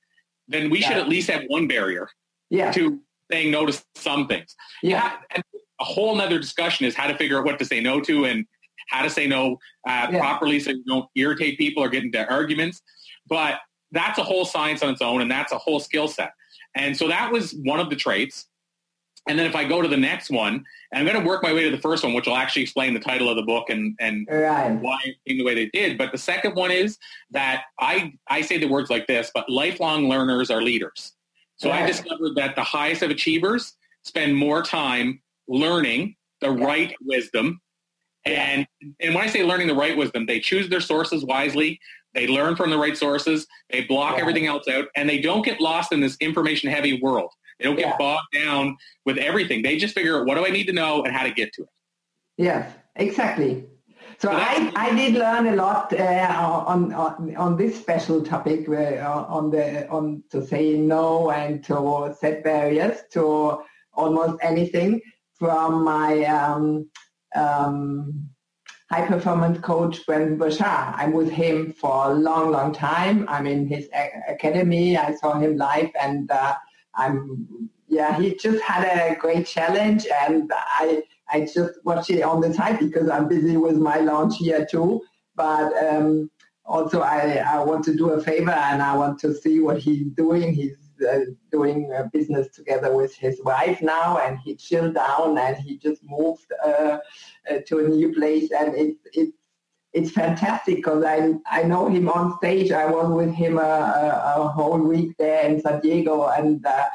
then 0.47 0.69
we 0.69 0.81
should 0.81 0.97
at 0.97 1.07
least 1.07 1.29
have 1.29 1.43
one 1.47 1.67
barrier 1.67 2.09
Yeah. 2.49 2.71
to 2.71 2.99
saying 3.31 3.51
no 3.51 3.65
to 3.65 3.81
some 3.95 4.27
things. 4.27 4.55
Yeah. 4.83 5.17
And 5.33 5.43
a 5.79 5.83
whole 5.83 6.15
nother 6.15 6.37
discussion 6.37 6.85
is 6.85 6.93
how 6.95 7.07
to 7.07 7.17
figure 7.17 7.37
out 7.39 7.45
what 7.45 7.57
to 7.59 7.65
say 7.65 7.79
no 7.79 7.99
to 8.01 8.25
and 8.25 8.45
how 8.89 9.01
to 9.01 9.09
say 9.09 9.27
no 9.27 9.53
uh, 9.87 10.09
Yeah. 10.11 10.19
properly 10.19 10.59
so 10.59 10.71
you 10.71 10.83
don't 10.85 11.07
irritate 11.15 11.57
people 11.57 11.83
or 11.83 11.89
get 11.89 12.03
into 12.03 12.29
arguments. 12.29 12.81
But 13.27 13.59
that's 13.91 14.19
a 14.19 14.23
whole 14.23 14.45
science 14.45 14.83
on 14.83 14.89
its 14.91 15.01
own, 15.01 15.21
and 15.21 15.31
that's 15.31 15.51
a 15.51 15.57
whole 15.57 15.79
skill 15.79 16.07
set. 16.07 16.31
And 16.75 16.95
so 16.95 17.07
that 17.07 17.31
was 17.31 17.53
one 17.63 17.79
of 17.79 17.89
the 17.89 17.95
traits. 17.95 18.47
And 19.27 19.39
then 19.39 19.45
if 19.47 19.55
I 19.55 19.63
go 19.63 19.81
to 19.81 19.87
the 19.87 19.97
next 19.97 20.29
one, 20.29 20.63
and 20.91 20.99
I'm 20.99 21.05
going 21.05 21.19
to 21.19 21.27
work 21.27 21.41
my 21.41 21.51
way 21.51 21.63
to 21.63 21.71
the 21.71 21.81
first 21.81 22.03
one, 22.03 22.13
which 22.13 22.27
will 22.27 22.35
actually 22.35 22.61
explain 22.61 22.93
the 22.93 22.99
title 22.99 23.27
of 23.29 23.35
the 23.35 23.41
book 23.43 23.69
and, 23.69 23.95
and 23.99 24.27
Right. 24.29 24.71
why 24.79 24.99
it 25.03 25.15
came 25.27 25.37
the 25.39 25.43
way 25.45 25.55
they 25.55 25.65
did. 25.67 25.97
But 25.97 26.11
the 26.11 26.17
second 26.17 26.55
one 26.55 26.69
is 26.71 26.97
that 27.31 27.63
I, 27.79 28.13
I 28.27 28.41
say 28.41 28.57
the 28.59 28.67
words 28.67 28.89
like 28.89 29.07
this, 29.07 29.31
but 29.33 29.49
lifelong 29.49 30.07
learners 30.07 30.51
are 30.51 30.61
leaders. 30.61 31.13
So 31.57 31.71
I 31.71 31.85
discovered 31.85 32.35
that 32.35 32.55
the 32.55 32.63
highest 32.63 33.01
of 33.01 33.09
achievers 33.09 33.73
spend 34.03 34.35
more 34.35 34.61
time 34.61 35.21
learning 35.47 36.15
the 36.41 36.51
Yeah. 36.51 36.65
right 36.65 36.95
wisdom 37.01 37.61
And 38.25 38.65
and 38.99 39.13
when 39.15 39.23
I 39.23 39.27
say 39.27 39.43
learning 39.43 39.67
the 39.67 39.75
right 39.75 39.95
wisdom, 39.95 40.25
they 40.25 40.39
choose 40.39 40.67
their 40.67 40.81
sources 40.81 41.23
wisely. 41.23 41.79
They 42.15 42.27
learn 42.27 42.55
from 42.55 42.69
the 42.71 42.77
right 42.77 42.97
sources. 42.97 43.45
They 43.71 43.81
block 43.83 44.15
yeah. 44.15 44.21
everything 44.21 44.47
else 44.47 44.67
out, 44.67 44.87
and 44.95 45.07
they 45.07 45.19
don't 45.21 45.43
get 45.45 45.61
lost 45.61 45.91
in 45.93 45.99
this 45.99 46.17
information 46.19 46.69
heavy 46.71 46.99
world. 47.01 47.31
They 47.59 47.65
don't 47.65 47.75
get 47.75 47.87
yeah. 47.87 47.97
bogged 47.97 48.33
down 48.33 48.77
with 49.05 49.17
everything. 49.17 49.61
They 49.61 49.77
just 49.77 49.93
figure 49.93 50.19
out 50.19 50.25
what 50.25 50.35
do 50.35 50.45
I 50.45 50.49
need 50.49 50.65
to 50.67 50.73
know 50.73 51.03
and 51.03 51.15
how 51.15 51.23
to 51.23 51.31
get 51.31 51.53
to 51.53 51.63
it. 51.63 51.69
Yes, 52.37 52.71
exactly. 52.95 53.65
So, 54.17 54.29
so 54.29 54.31
I, 54.31 54.71
I 54.75 54.95
did 54.95 55.13
learn 55.13 55.47
a 55.47 55.55
lot 55.55 55.91
uh, 55.93 56.63
on, 56.67 56.93
on 56.93 57.35
on 57.35 57.57
this 57.57 57.77
special 57.77 58.21
topic 58.23 58.67
uh, 58.69 59.25
on 59.27 59.51
the 59.51 59.87
on 59.89 60.23
to 60.31 60.45
say 60.45 60.77
no 60.77 61.31
and 61.31 61.63
to 61.65 62.15
set 62.17 62.43
barriers 62.43 62.99
to 63.11 63.61
almost 63.93 64.37
anything 64.41 65.01
from 65.33 65.83
my 65.83 66.23
um, 66.25 66.89
um, 67.35 68.29
high 68.89 69.05
performance 69.05 69.59
coach 69.59 70.05
Brendon 70.05 70.37
Burchard. 70.37 70.95
I'm 70.95 71.11
with 71.11 71.29
him 71.29 71.73
for 71.73 72.11
a 72.11 72.13
long, 72.13 72.51
long 72.51 72.73
time. 72.73 73.25
I'm 73.27 73.47
in 73.47 73.67
his 73.67 73.89
academy. 74.27 74.97
I 74.97 75.15
saw 75.15 75.37
him 75.39 75.57
live, 75.57 75.89
and 75.99 76.31
uh, 76.31 76.55
I'm 76.95 77.69
yeah. 77.87 78.19
He 78.19 78.35
just 78.35 78.61
had 78.63 78.83
a 78.83 79.15
great 79.15 79.45
challenge, 79.45 80.07
and 80.07 80.51
I 80.53 81.03
I 81.29 81.41
just 81.41 81.73
watch 81.83 82.09
it 82.09 82.21
on 82.21 82.41
the 82.41 82.53
side 82.53 82.79
because 82.79 83.09
I'm 83.09 83.27
busy 83.27 83.57
with 83.57 83.77
my 83.77 83.97
launch 83.97 84.37
here 84.37 84.65
too. 84.65 85.01
But 85.35 85.73
um, 85.85 86.29
also, 86.65 87.01
I, 87.01 87.43
I 87.45 87.63
want 87.63 87.83
to 87.85 87.95
do 87.95 88.11
a 88.11 88.21
favor 88.21 88.51
and 88.51 88.81
I 88.81 88.95
want 88.95 89.19
to 89.19 89.33
see 89.33 89.59
what 89.59 89.77
he's 89.79 90.07
doing. 90.11 90.53
He's 90.53 90.77
uh, 91.07 91.19
doing 91.51 91.91
a 91.95 92.05
business 92.05 92.47
together 92.55 92.95
with 92.95 93.13
his 93.15 93.41
wife 93.43 93.81
now, 93.81 94.17
and 94.17 94.39
he 94.39 94.55
chilled 94.55 94.95
down 94.95 95.37
and 95.37 95.57
he 95.57 95.77
just 95.77 96.01
moved 96.03 96.51
uh, 96.65 96.97
uh, 97.49 97.57
to 97.67 97.79
a 97.79 97.87
new 97.87 98.13
place, 98.13 98.51
and 98.51 98.75
it's 98.75 98.99
it's 99.13 99.37
it's 99.95 100.11
fantastic 100.11 100.75
because 100.75 101.03
I 101.03 101.33
I 101.49 101.63
know 101.63 101.87
him 101.87 102.09
on 102.09 102.37
stage. 102.37 102.71
I 102.71 102.85
was 102.85 103.09
with 103.09 103.33
him 103.33 103.57
a, 103.57 103.61
a, 103.61 104.41
a 104.41 104.47
whole 104.49 104.79
week 104.79 105.15
there 105.17 105.45
in 105.47 105.61
San 105.61 105.79
Diego, 105.79 106.27
and 106.27 106.65
uh, 106.65 106.85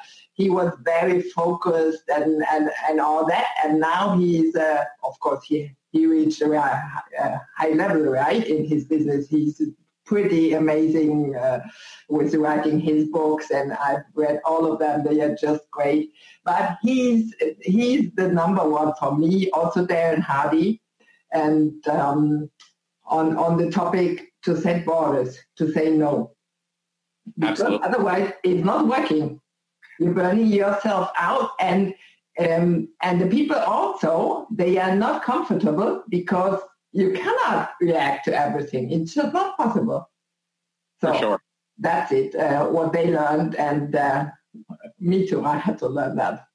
he 0.41 0.49
was 0.49 0.73
very 0.83 1.21
focused 1.23 2.05
and, 2.09 2.43
and, 2.51 2.71
and 2.89 3.01
all 3.01 3.27
that. 3.27 3.49
And 3.63 3.79
now 3.79 4.17
he's, 4.17 4.57
uh, 4.57 4.85
of 5.05 5.19
course, 5.21 5.45
he, 5.45 5.71
he 5.93 6.07
reached 6.07 6.41
a, 6.41 6.51
a, 6.53 7.41
high 7.59 7.71
level, 7.71 8.03
right, 8.03 8.47
in 8.47 8.65
his 8.65 8.87
business. 8.87 9.29
He's 9.29 9.61
pretty 10.07 10.55
amazing 10.55 11.37
uh, 11.37 11.61
with 12.09 12.35
writing 12.35 12.81
his 12.81 13.09
books, 13.11 13.51
and 13.51 13.75
I've 13.75 14.05
read 14.15 14.41
all 14.47 14.71
of 14.73 14.79
them. 14.79 15.05
They 15.05 15.21
are 15.21 15.37
just 15.37 15.71
great. 15.71 16.13
But 16.45 16.79
he's, 16.83 17.35
he's 17.61 18.11
the 18.15 18.29
number 18.29 18.67
one 18.67 18.93
for 18.99 19.17
me, 19.17 19.51
also 19.51 19.87
Darren 19.87 20.21
Hardy. 20.21 20.81
And 21.33 21.87
um, 21.87 22.51
on, 23.11 23.37
on 23.37 23.57
the 23.57 23.71
topic 23.71 24.33
to 24.45 24.61
set 24.61 24.87
borders, 24.87 25.39
to 25.57 25.71
say 25.73 25.91
no. 25.91 26.33
Because 27.39 27.61
Absolutely. 27.61 27.87
otherwise, 27.87 28.33
it's 28.45 28.65
not 28.65 28.87
working. 28.87 29.41
You're 29.99 30.15
burning 30.15 30.47
yourself 30.47 31.11
out 31.19 31.51
and 31.61 31.95
um, 32.39 32.89
and 33.03 33.21
the 33.21 33.27
people 33.27 33.57
also 33.57 34.47
they 34.51 34.79
are 34.79 34.95
not 34.95 35.23
comfortable 35.23 36.05
because 36.09 36.61
you 36.93 37.13
cannot 37.13 37.73
react 37.81 38.25
to 38.27 38.35
everything. 38.35 38.91
It's 38.91 39.15
just 39.15 39.33
not 39.33 39.57
possible. 39.57 40.09
So 41.01 41.13
sure. 41.19 41.43
that's 41.79 42.13
it. 42.13 42.35
Uh, 42.35 42.67
what 42.67 42.93
they 42.93 43.11
learned, 43.11 43.57
and 43.57 43.95
uh, 43.95 44.27
me 44.99 45.27
too. 45.27 45.45
I 45.45 45.59
had 45.59 45.79
to 45.79 45.89
learn 45.89 46.17
that. 46.17 46.47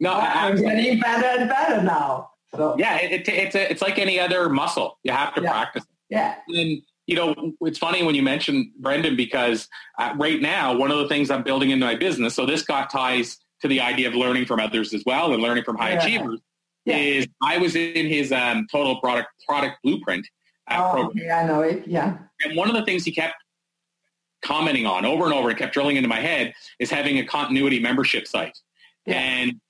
No, 0.00 0.12
I'm 0.12 0.56
getting 0.56 1.00
better 1.00 1.40
and 1.40 1.48
better 1.48 1.82
now. 1.82 2.30
So 2.54 2.76
yeah, 2.78 2.98
it, 2.98 3.12
it, 3.12 3.28
it's 3.28 3.54
a, 3.54 3.70
it's 3.70 3.82
like 3.82 3.98
any 3.98 4.20
other 4.20 4.48
muscle. 4.48 4.98
You 5.04 5.12
have 5.12 5.34
to 5.34 5.42
yeah. 5.42 5.52
practice. 5.52 5.84
Yeah. 6.12 6.34
And 6.48 6.82
you 7.06 7.16
know, 7.16 7.34
it's 7.62 7.78
funny 7.78 8.02
when 8.02 8.14
you 8.14 8.22
mention 8.22 8.70
Brendon 8.78 9.16
because 9.16 9.66
uh, 9.98 10.14
right 10.16 10.40
now, 10.40 10.76
one 10.76 10.90
of 10.90 10.98
the 10.98 11.08
things 11.08 11.30
I'm 11.30 11.42
building 11.42 11.70
into 11.70 11.84
my 11.84 11.96
business, 11.96 12.34
so 12.34 12.46
this 12.46 12.62
got 12.62 12.90
ties 12.90 13.38
to 13.62 13.68
the 13.68 13.80
idea 13.80 14.08
of 14.08 14.14
learning 14.14 14.44
from 14.44 14.60
others 14.60 14.92
as 14.94 15.02
well 15.06 15.32
and 15.32 15.42
learning 15.42 15.64
from 15.64 15.76
high 15.76 15.92
yeah. 15.92 16.02
achievers, 16.02 16.40
yeah. 16.84 16.96
is 16.96 17.26
I 17.42 17.58
was 17.58 17.74
in 17.74 18.06
his 18.06 18.30
um, 18.30 18.66
total 18.70 19.00
product 19.00 19.28
product 19.48 19.78
blueprint. 19.82 20.26
Uh, 20.70 20.76
oh, 20.78 20.92
program. 20.92 21.24
yeah, 21.26 21.38
I 21.38 21.46
know 21.46 21.62
it. 21.62 21.86
Yeah. 21.88 22.18
And 22.44 22.56
one 22.56 22.68
of 22.68 22.76
the 22.76 22.84
things 22.84 23.04
he 23.04 23.12
kept 23.12 23.34
commenting 24.44 24.86
on 24.86 25.04
over 25.04 25.24
and 25.24 25.32
over 25.32 25.48
and 25.48 25.58
kept 25.58 25.72
drilling 25.72 25.96
into 25.96 26.08
my 26.08 26.20
head 26.20 26.52
is 26.78 26.90
having 26.90 27.18
a 27.18 27.24
continuity 27.24 27.80
membership 27.80 28.28
site. 28.28 28.56
Yeah. 29.06 29.18
And 29.18 29.60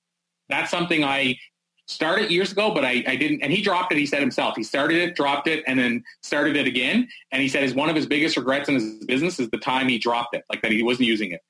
that's 0.48 0.70
something 0.70 1.04
I 1.04 1.36
started 1.86 2.30
years 2.30 2.52
ago, 2.52 2.72
but 2.72 2.84
I, 2.84 3.02
I 3.06 3.16
didn't. 3.16 3.42
And 3.42 3.52
he 3.52 3.62
dropped 3.62 3.92
it. 3.92 3.98
He 3.98 4.06
said 4.06 4.20
himself. 4.20 4.54
He 4.56 4.62
started 4.62 4.98
it, 4.98 5.16
dropped 5.16 5.48
it, 5.48 5.64
and 5.66 5.78
then 5.78 6.02
started 6.22 6.56
it 6.56 6.66
again. 6.66 7.08
And 7.32 7.42
he 7.42 7.48
said 7.48 7.64
is 7.64 7.74
one 7.74 7.88
of 7.88 7.96
his 7.96 8.06
biggest 8.06 8.36
regrets 8.36 8.68
in 8.68 8.74
his 8.76 9.04
business 9.04 9.40
is 9.40 9.50
the 9.50 9.58
time 9.58 9.88
he 9.88 9.98
dropped 9.98 10.34
it, 10.34 10.44
like 10.48 10.62
that 10.62 10.72
he 10.72 10.82
wasn't 10.82 11.08
using 11.08 11.32
it. 11.32 11.40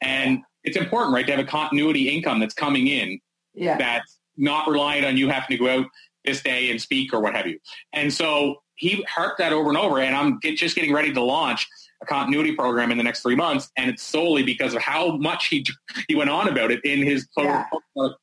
And 0.00 0.40
it's 0.64 0.76
important, 0.76 1.14
right, 1.14 1.26
to 1.26 1.32
have 1.32 1.40
a 1.40 1.48
continuity 1.48 2.08
income 2.08 2.40
that's 2.40 2.54
coming 2.54 2.86
in 2.86 3.20
yeah. 3.54 3.76
that's 3.76 4.18
not 4.36 4.68
reliant 4.68 5.06
on 5.06 5.16
you 5.16 5.28
having 5.28 5.56
to 5.56 5.64
go 5.64 5.68
out 5.68 5.86
this 6.24 6.42
day 6.42 6.70
and 6.70 6.80
speak 6.80 7.12
or 7.12 7.20
what 7.20 7.34
have 7.34 7.46
you. 7.46 7.58
And 7.92 8.12
so 8.12 8.62
he 8.76 9.04
harped 9.08 9.38
that 9.38 9.52
over 9.52 9.68
and 9.68 9.78
over. 9.78 10.00
And 10.00 10.14
I'm 10.14 10.38
get, 10.38 10.56
just 10.56 10.74
getting 10.74 10.92
ready 10.92 11.12
to 11.12 11.22
launch 11.22 11.68
a 12.02 12.06
continuity 12.06 12.54
program 12.54 12.90
in 12.90 12.98
the 12.98 13.04
next 13.04 13.22
three 13.22 13.36
months, 13.36 13.70
and 13.76 13.88
it's 13.88 14.02
solely 14.02 14.42
because 14.42 14.74
of 14.74 14.82
how 14.82 15.16
much 15.16 15.46
he 15.46 15.64
he 16.08 16.14
went 16.14 16.30
on 16.30 16.48
about 16.48 16.70
it 16.70 16.84
in 16.84 17.02
his 17.02 17.28
yeah. 17.38 17.64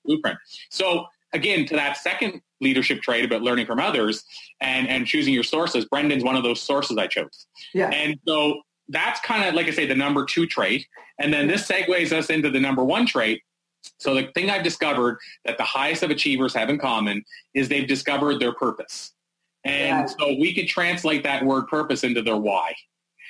blueprint. 0.06 0.38
So 0.70 1.06
again, 1.34 1.66
to 1.68 1.76
that 1.76 1.98
second 1.98 2.42
leadership 2.62 3.02
trait 3.02 3.26
about 3.26 3.42
learning 3.42 3.66
from 3.66 3.80
others 3.80 4.24
and, 4.62 4.88
and 4.88 5.06
choosing 5.06 5.34
your 5.34 5.44
sources, 5.44 5.86
Brendon's 5.86 6.24
one 6.24 6.36
of 6.36 6.44
those 6.44 6.62
sources 6.62 6.98
I 6.98 7.08
chose. 7.08 7.48
Yeah. 7.74 7.90
And 7.90 8.20
so 8.28 8.62
that's 8.88 9.20
kind 9.22 9.48
of, 9.48 9.54
like 9.54 9.68
I 9.68 9.72
say, 9.72 9.86
the 9.86 9.96
number 9.96 10.26
two 10.26 10.46
trait. 10.46 10.86
And 11.20 11.32
then 11.32 11.48
this 11.48 11.68
segues 11.68 12.12
us 12.12 12.30
into 12.30 12.50
the 12.50 12.60
number 12.60 12.84
one 12.84 13.06
trait. 13.06 13.42
So 14.00 14.14
the 14.14 14.30
thing 14.34 14.50
I've 14.50 14.64
discovered 14.64 15.20
that 15.46 15.58
the 15.58 15.64
highest 15.64 16.04
of 16.04 16.10
achievers 16.10 16.54
have 16.54 16.70
in 16.70 16.80
common 16.80 17.24
is 17.54 17.70
they've 17.70 17.88
discovered 17.88 18.40
their 18.40 18.54
purpose. 18.54 19.14
And 19.64 19.76
yeah. 19.76 20.06
so 20.06 20.36
we 20.40 20.54
could 20.54 20.68
translate 20.68 21.24
that 21.24 21.46
word 21.46 21.68
purpose 21.68 22.04
into 22.04 22.22
their 22.22 22.38
why. 22.38 22.74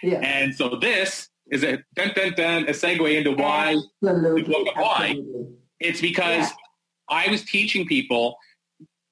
Yeah. 0.02 0.20
And 0.20 0.56
so 0.56 0.76
this 0.76 1.30
is 1.52 1.64
a 1.64 1.84
dun, 1.96 2.12
dun, 2.16 2.34
dun, 2.36 2.64
a 2.64 2.72
segue 2.72 3.16
into 3.16 3.32
why 3.32 3.76
Absolutely. 4.04 4.44
the 4.44 4.50
book 4.50 4.68
of 4.68 4.74
why. 4.76 5.16
It's 5.80 6.02
because 6.02 6.50
yeah. 6.50 6.56
I 7.10 7.30
was 7.30 7.44
teaching 7.44 7.86
people 7.86 8.38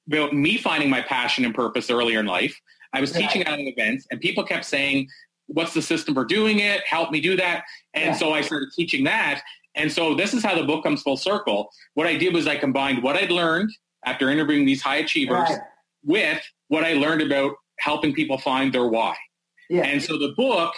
about 0.06 0.32
me 0.32 0.56
finding 0.56 0.88
my 0.88 1.02
passion 1.02 1.44
and 1.44 1.54
purpose 1.54 1.90
earlier 1.90 2.20
in 2.20 2.26
life. 2.26 2.58
I 2.92 3.00
was 3.00 3.12
teaching 3.12 3.42
at 3.42 3.58
events 3.58 4.06
and 4.10 4.20
people 4.20 4.44
kept 4.44 4.64
saying, 4.64 5.08
what's 5.46 5.74
the 5.74 5.82
system 5.82 6.14
for 6.14 6.24
doing 6.24 6.60
it? 6.60 6.82
Help 6.86 7.10
me 7.10 7.20
do 7.20 7.36
that. 7.36 7.64
And 7.94 8.06
yeah. 8.06 8.12
so 8.14 8.32
I 8.32 8.40
started 8.40 8.70
teaching 8.74 9.04
that. 9.04 9.42
And 9.74 9.90
so 9.92 10.14
this 10.14 10.34
is 10.34 10.42
how 10.42 10.54
the 10.54 10.64
book 10.64 10.84
comes 10.84 11.02
full 11.02 11.16
circle. 11.16 11.70
What 11.94 12.06
I 12.06 12.16
did 12.16 12.34
was 12.34 12.46
I 12.46 12.56
combined 12.56 13.02
what 13.02 13.16
I'd 13.16 13.30
learned 13.30 13.70
after 14.04 14.30
interviewing 14.30 14.64
these 14.64 14.82
high 14.82 14.96
achievers 14.96 15.48
right. 15.48 15.58
with 16.04 16.42
what 16.68 16.84
I 16.84 16.94
learned 16.94 17.22
about 17.22 17.54
helping 17.78 18.14
people 18.14 18.38
find 18.38 18.72
their 18.72 18.86
why. 18.86 19.14
Yeah. 19.68 19.82
And 19.82 20.02
so 20.02 20.18
the 20.18 20.32
book, 20.36 20.74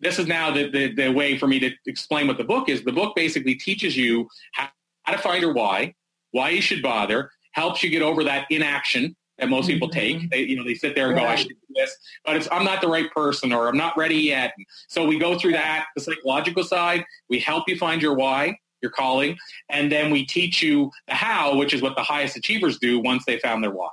this 0.00 0.18
is 0.18 0.26
now 0.26 0.50
the, 0.50 0.68
the, 0.68 0.92
the 0.94 1.08
way 1.12 1.38
for 1.38 1.46
me 1.46 1.58
to 1.60 1.70
explain 1.86 2.26
what 2.26 2.36
the 2.36 2.44
book 2.44 2.68
is. 2.68 2.82
The 2.82 2.92
book 2.92 3.14
basically 3.14 3.54
teaches 3.54 3.96
you 3.96 4.28
how, 4.52 4.68
how 5.04 5.12
to 5.12 5.18
find 5.18 5.40
your 5.40 5.52
why, 5.52 5.94
why 6.34 6.48
you 6.50 6.60
should 6.60 6.82
bother, 6.82 7.30
helps 7.52 7.84
you 7.84 7.90
get 7.90 8.02
over 8.02 8.24
that 8.24 8.46
inaction 8.50 9.14
that 9.38 9.48
most 9.48 9.68
people 9.68 9.88
take. 9.88 10.16
Mm-hmm. 10.16 10.26
They, 10.32 10.40
you 10.40 10.56
know, 10.56 10.64
they 10.64 10.74
sit 10.74 10.96
there 10.96 11.06
and 11.06 11.16
go, 11.16 11.24
I 11.24 11.36
should 11.36 11.48
do 11.48 11.54
this, 11.76 11.96
but 12.24 12.34
it's, 12.34 12.48
I'm 12.50 12.64
not 12.64 12.80
the 12.80 12.88
right 12.88 13.08
person 13.12 13.52
or 13.52 13.68
I'm 13.68 13.76
not 13.76 13.96
ready 13.96 14.16
yet. 14.16 14.52
So 14.88 15.06
we 15.06 15.16
go 15.16 15.38
through 15.38 15.52
that, 15.52 15.86
the 15.94 16.02
psychological 16.02 16.64
side. 16.64 17.04
We 17.30 17.38
help 17.38 17.68
you 17.68 17.78
find 17.78 18.02
your 18.02 18.14
why, 18.14 18.58
your 18.82 18.90
calling, 18.90 19.36
and 19.70 19.92
then 19.92 20.10
we 20.10 20.26
teach 20.26 20.60
you 20.60 20.90
the 21.06 21.14
how, 21.14 21.56
which 21.56 21.72
is 21.72 21.82
what 21.82 21.94
the 21.94 22.02
highest 22.02 22.36
achievers 22.36 22.78
do 22.80 22.98
once 22.98 23.24
they 23.26 23.38
found 23.38 23.62
their 23.62 23.70
why. 23.70 23.90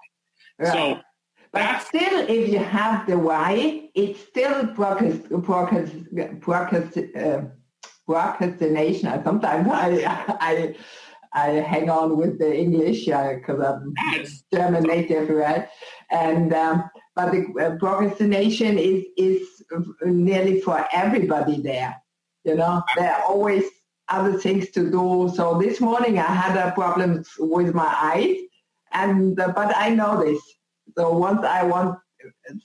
Right. 0.58 0.74
So 0.74 1.00
but 1.54 1.82
still, 1.82 2.26
if 2.28 2.50
you 2.50 2.60
have 2.60 3.06
the 3.06 3.20
why, 3.20 3.90
it's 3.94 4.20
still 4.22 4.68
procrastination. 4.68 6.02
Uh, 7.16 7.42
procrastination. 8.08 9.24
Sometimes 9.24 9.68
I, 9.70 10.36
I 10.40 10.76
I 11.34 11.48
hang 11.48 11.90
on 11.90 12.18
with 12.18 12.40
the 12.40 12.54
English 12.54 13.06
because 13.06 13.62
uh, 13.62 13.80
I'm 13.82 14.26
German 14.54 14.84
native, 14.84 15.30
right? 15.30 15.68
And 16.10 16.54
um, 16.54 16.90
but 17.16 17.32
the 17.32 17.46
uh, 17.60 17.78
procrastination 17.78 18.78
is 18.78 19.06
is 19.18 19.64
nearly 20.04 20.62
for 20.62 20.86
everybody 20.94 21.62
there. 21.62 21.96
You 22.44 22.56
know, 22.56 22.84
there 22.98 23.14
are 23.14 23.24
always 23.24 23.64
other 24.10 24.38
things 24.38 24.72
to 24.72 24.92
do. 24.92 25.32
So 25.34 25.58
this 25.60 25.80
morning 25.80 26.20
I 26.20 26.26
had 26.26 26.58
a 26.58 26.72
problem 26.72 27.24
with 27.40 27.74
my 27.74 27.96
eyes, 27.98 28.36
and 28.92 29.40
uh, 29.40 29.54
but 29.56 29.76
I 29.76 29.90
know 29.90 30.24
this. 30.24 30.42
So 30.98 31.18
once 31.18 31.46
I 31.46 31.64
want 31.64 31.98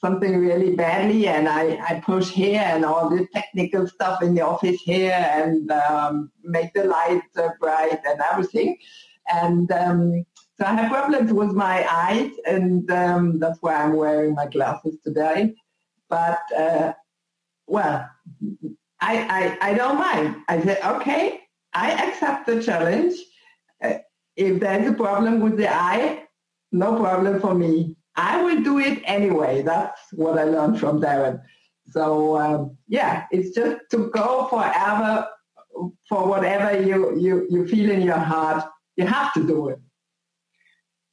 something 0.00 0.38
really 0.38 0.74
badly 0.76 1.28
and 1.28 1.48
I, 1.48 1.78
I 1.88 2.00
push 2.00 2.30
here 2.30 2.60
and 2.64 2.84
all 2.84 3.08
the 3.10 3.26
technical 3.32 3.86
stuff 3.86 4.22
in 4.22 4.34
the 4.34 4.42
office 4.42 4.80
here 4.80 5.12
and 5.12 5.70
um, 5.70 6.30
make 6.42 6.74
the 6.74 6.84
lights 6.84 7.36
uh, 7.36 7.50
bright 7.60 8.00
and 8.04 8.20
everything. 8.32 8.78
And 9.28 9.70
um, 9.72 10.24
So 10.58 10.64
I 10.64 10.72
have 10.74 10.90
problems 10.90 11.32
with 11.32 11.52
my 11.52 11.86
eyes, 11.90 12.30
and 12.46 12.90
um, 12.90 13.38
that's 13.38 13.58
why 13.60 13.74
I'm 13.74 13.94
wearing 13.94 14.34
my 14.34 14.46
glasses 14.46 14.96
today. 15.04 15.54
But 16.08 16.40
uh, 16.56 16.92
well, 17.66 18.08
I, 19.00 19.58
I 19.60 19.70
I 19.70 19.74
don't 19.74 19.98
mind. 19.98 20.36
I 20.48 20.62
said, 20.62 20.78
okay, 20.82 21.40
I 21.74 21.92
accept 22.08 22.46
the 22.46 22.62
challenge. 22.62 23.16
Uh, 23.82 23.98
if 24.36 24.60
there's 24.60 24.88
a 24.88 24.94
problem 24.94 25.40
with 25.40 25.56
the 25.58 25.68
eye, 25.68 26.24
no 26.72 26.96
problem 26.96 27.40
for 27.40 27.54
me. 27.54 27.95
I 28.16 28.42
will 28.42 28.62
do 28.62 28.78
it 28.78 29.02
anyway. 29.04 29.62
That's 29.62 30.00
what 30.12 30.38
I 30.38 30.44
learned 30.44 30.80
from 30.80 31.00
Darren. 31.00 31.40
So 31.90 32.38
um, 32.38 32.76
yeah, 32.88 33.26
it's 33.30 33.54
just 33.54 33.78
to 33.90 34.10
go 34.10 34.48
forever 34.48 35.28
for 36.08 36.26
whatever 36.26 36.80
you, 36.82 37.18
you, 37.18 37.46
you 37.50 37.68
feel 37.68 37.90
in 37.90 38.02
your 38.02 38.18
heart. 38.18 38.64
You 38.96 39.06
have 39.06 39.32
to 39.34 39.46
do 39.46 39.68
it. 39.68 39.78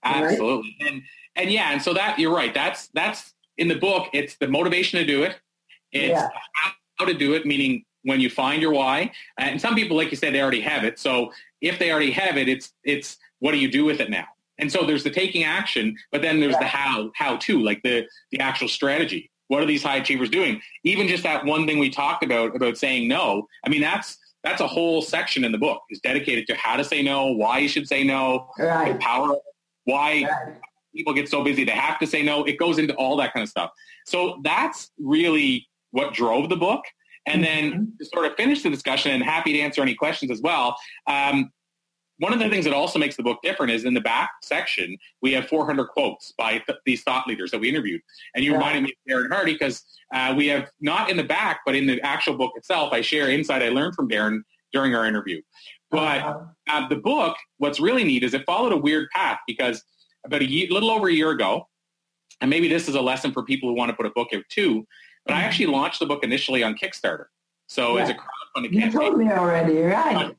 Absolutely. 0.03 0.75
Right? 0.81 0.91
And 0.91 1.01
and 1.35 1.51
yeah, 1.51 1.71
and 1.71 1.81
so 1.81 1.93
that 1.93 2.19
you're 2.19 2.33
right. 2.33 2.53
That's 2.53 2.87
that's 2.93 3.33
in 3.57 3.67
the 3.67 3.75
book. 3.75 4.07
It's 4.13 4.35
the 4.35 4.47
motivation 4.47 4.99
to 4.99 5.05
do 5.05 5.23
it. 5.23 5.37
It's 5.91 6.11
yeah. 6.11 6.29
how 6.95 7.05
to 7.05 7.13
do 7.13 7.33
it, 7.33 7.45
meaning 7.45 7.85
when 8.03 8.19
you 8.19 8.29
find 8.29 8.61
your 8.61 8.73
why. 8.73 9.11
And 9.37 9.59
some 9.59 9.75
people, 9.75 9.97
like 9.97 10.11
you 10.11 10.17
said, 10.17 10.33
they 10.33 10.41
already 10.41 10.61
have 10.61 10.83
it. 10.83 10.99
So 10.99 11.31
if 11.61 11.79
they 11.79 11.91
already 11.91 12.11
have 12.11 12.37
it, 12.37 12.47
it's 12.47 12.73
it's 12.83 13.17
what 13.39 13.51
do 13.51 13.57
you 13.57 13.71
do 13.71 13.85
with 13.85 13.99
it 13.99 14.09
now? 14.09 14.27
And 14.59 14.71
so 14.71 14.85
there's 14.85 15.03
the 15.03 15.09
taking 15.09 15.43
action, 15.43 15.95
but 16.11 16.21
then 16.21 16.39
there's 16.39 16.53
yeah. 16.53 16.59
the 16.59 16.65
how, 16.67 17.11
how 17.15 17.37
to, 17.37 17.61
like 17.61 17.81
the 17.83 18.05
the 18.31 18.39
actual 18.39 18.67
strategy. 18.67 19.31
What 19.47 19.61
are 19.61 19.65
these 19.65 19.83
high 19.83 19.97
achievers 19.97 20.29
doing? 20.29 20.61
Even 20.83 21.07
just 21.07 21.23
that 21.23 21.45
one 21.45 21.67
thing 21.67 21.79
we 21.79 21.89
talked 21.89 22.23
about 22.23 22.55
about 22.55 22.77
saying 22.77 23.07
no. 23.07 23.47
I 23.65 23.69
mean, 23.69 23.81
that's 23.81 24.17
that's 24.43 24.61
a 24.61 24.67
whole 24.67 25.01
section 25.01 25.43
in 25.43 25.51
the 25.51 25.57
book 25.57 25.81
is 25.89 25.99
dedicated 26.01 26.47
to 26.47 26.55
how 26.55 26.75
to 26.75 26.83
say 26.83 27.01
no, 27.01 27.31
why 27.31 27.59
you 27.59 27.69
should 27.69 27.87
say 27.87 28.03
no, 28.03 28.49
right. 28.59 28.99
power, 28.99 29.35
why 29.85 30.23
right. 30.23 30.55
people 30.95 31.13
get 31.13 31.29
so 31.29 31.43
busy 31.43 31.63
they 31.63 31.71
have 31.71 31.99
to 31.99 32.07
say 32.07 32.21
no. 32.23 32.43
It 32.43 32.57
goes 32.57 32.77
into 32.77 32.93
all 32.95 33.15
that 33.17 33.33
kind 33.33 33.43
of 33.43 33.49
stuff. 33.49 33.71
So 34.05 34.41
that's 34.43 34.91
really 34.99 35.67
what 35.91 36.13
drove 36.13 36.49
the 36.49 36.57
book. 36.57 36.83
And 37.25 37.43
mm-hmm. 37.43 37.69
then 37.69 37.93
to 37.99 38.05
sort 38.05 38.25
of 38.25 38.35
finish 38.35 38.63
the 38.63 38.69
discussion, 38.69 39.11
and 39.11 39.23
happy 39.23 39.53
to 39.53 39.59
answer 39.59 39.81
any 39.81 39.95
questions 39.95 40.29
as 40.29 40.41
well. 40.41 40.77
Um, 41.07 41.51
one 42.23 42.31
of 42.31 42.39
the 42.39 42.47
things 42.47 42.63
that 42.63 42.73
also 42.73 42.97
makes 42.97 43.17
the 43.17 43.21
book 43.21 43.39
different 43.43 43.69
is 43.73 43.83
in 43.83 43.93
the 43.93 43.99
back 43.99 44.31
section, 44.41 44.97
we 45.21 45.33
have 45.33 45.45
400 45.49 45.87
quotes 45.89 46.31
by 46.37 46.51
th- 46.59 46.79
these 46.85 47.03
thought 47.03 47.27
leaders 47.27 47.51
that 47.51 47.59
we 47.59 47.67
interviewed. 47.67 47.99
And 48.33 48.45
you 48.45 48.51
yeah. 48.51 48.59
reminded 48.59 48.83
me 48.83 48.93
of 48.93 49.13
Darren 49.13 49.29
Hardy 49.29 49.51
because 49.51 49.83
uh, 50.13 50.33
we 50.35 50.47
have 50.47 50.69
not 50.79 51.09
in 51.09 51.17
the 51.17 51.23
back, 51.25 51.59
but 51.65 51.75
in 51.75 51.85
the 51.85 51.99
actual 51.99 52.37
book 52.37 52.53
itself, 52.55 52.93
I 52.93 53.01
share 53.01 53.29
insight 53.29 53.61
I 53.61 53.67
learned 53.67 53.95
from 53.95 54.07
Darren 54.07 54.39
during 54.71 54.95
our 54.95 55.05
interview. 55.05 55.41
But 55.91 56.21
uh-huh. 56.21 56.39
uh, 56.69 56.87
the 56.87 56.95
book, 56.95 57.35
what's 57.57 57.81
really 57.81 58.05
neat 58.05 58.23
is 58.23 58.33
it 58.33 58.45
followed 58.45 58.71
a 58.71 58.77
weird 58.77 59.09
path 59.09 59.39
because 59.45 59.83
about 60.25 60.41
a 60.41 60.49
year, 60.49 60.69
little 60.71 60.91
over 60.91 61.09
a 61.09 61.13
year 61.13 61.31
ago, 61.31 61.67
and 62.39 62.49
maybe 62.49 62.69
this 62.69 62.87
is 62.87 62.95
a 62.95 63.01
lesson 63.01 63.33
for 63.33 63.43
people 63.43 63.67
who 63.67 63.75
want 63.75 63.89
to 63.89 63.97
put 63.97 64.05
a 64.05 64.11
book 64.11 64.29
out 64.33 64.43
too, 64.47 64.87
but 65.25 65.33
mm-hmm. 65.33 65.41
I 65.41 65.43
actually 65.43 65.65
launched 65.65 65.99
the 65.99 66.05
book 66.05 66.23
initially 66.23 66.63
on 66.63 66.75
Kickstarter. 66.75 67.25
So 67.67 67.97
yeah. 67.97 68.03
as 68.03 68.09
a 68.11 68.13
crowdfunding 68.13 68.71
campaign. 68.71 68.83
You 68.85 68.91
told 68.91 69.17
me 69.17 69.29
already, 69.29 69.81
right? 69.81 70.33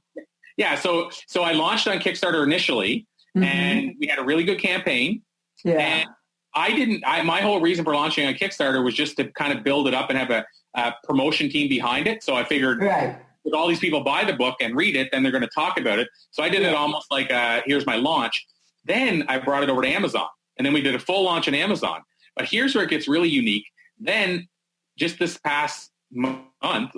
Yeah, 0.56 0.74
so 0.74 1.10
so 1.26 1.42
I 1.42 1.52
launched 1.52 1.88
on 1.88 1.98
Kickstarter 1.98 2.44
initially, 2.44 3.06
mm-hmm. 3.36 3.44
and 3.44 3.94
we 3.98 4.06
had 4.06 4.18
a 4.18 4.24
really 4.24 4.44
good 4.44 4.60
campaign. 4.60 5.22
Yeah. 5.64 5.78
And 5.78 6.08
I 6.54 6.72
didn't. 6.72 7.02
I, 7.06 7.22
my 7.22 7.40
whole 7.40 7.60
reason 7.60 7.84
for 7.84 7.94
launching 7.94 8.26
on 8.26 8.34
Kickstarter 8.34 8.84
was 8.84 8.94
just 8.94 9.16
to 9.16 9.24
kind 9.32 9.56
of 9.56 9.64
build 9.64 9.88
it 9.88 9.94
up 9.94 10.10
and 10.10 10.18
have 10.18 10.30
a, 10.30 10.44
a 10.74 10.94
promotion 11.02 11.48
team 11.48 11.68
behind 11.68 12.06
it. 12.06 12.22
So 12.22 12.34
I 12.36 12.44
figured, 12.44 12.80
right. 12.80 13.18
if 13.44 13.54
all 13.54 13.66
these 13.66 13.80
people 13.80 14.04
buy 14.04 14.24
the 14.24 14.34
book 14.34 14.56
and 14.60 14.76
read 14.76 14.94
it, 14.94 15.08
then 15.10 15.22
they're 15.22 15.32
going 15.32 15.42
to 15.42 15.50
talk 15.54 15.80
about 15.80 15.98
it. 15.98 16.08
So 16.30 16.42
I 16.42 16.48
did 16.48 16.62
yeah. 16.62 16.70
it 16.70 16.74
almost 16.74 17.10
like, 17.10 17.32
uh, 17.32 17.62
here's 17.66 17.86
my 17.86 17.96
launch. 17.96 18.46
Then 18.84 19.24
I 19.28 19.38
brought 19.38 19.62
it 19.62 19.70
over 19.70 19.82
to 19.82 19.88
Amazon, 19.88 20.28
and 20.58 20.64
then 20.64 20.72
we 20.72 20.82
did 20.82 20.94
a 20.94 20.98
full 20.98 21.24
launch 21.24 21.48
on 21.48 21.54
Amazon. 21.54 22.02
But 22.36 22.46
here's 22.46 22.74
where 22.74 22.84
it 22.84 22.90
gets 22.90 23.08
really 23.08 23.30
unique. 23.30 23.64
Then, 23.98 24.48
just 24.96 25.18
this 25.18 25.38
past 25.38 25.90
month, 26.12 26.42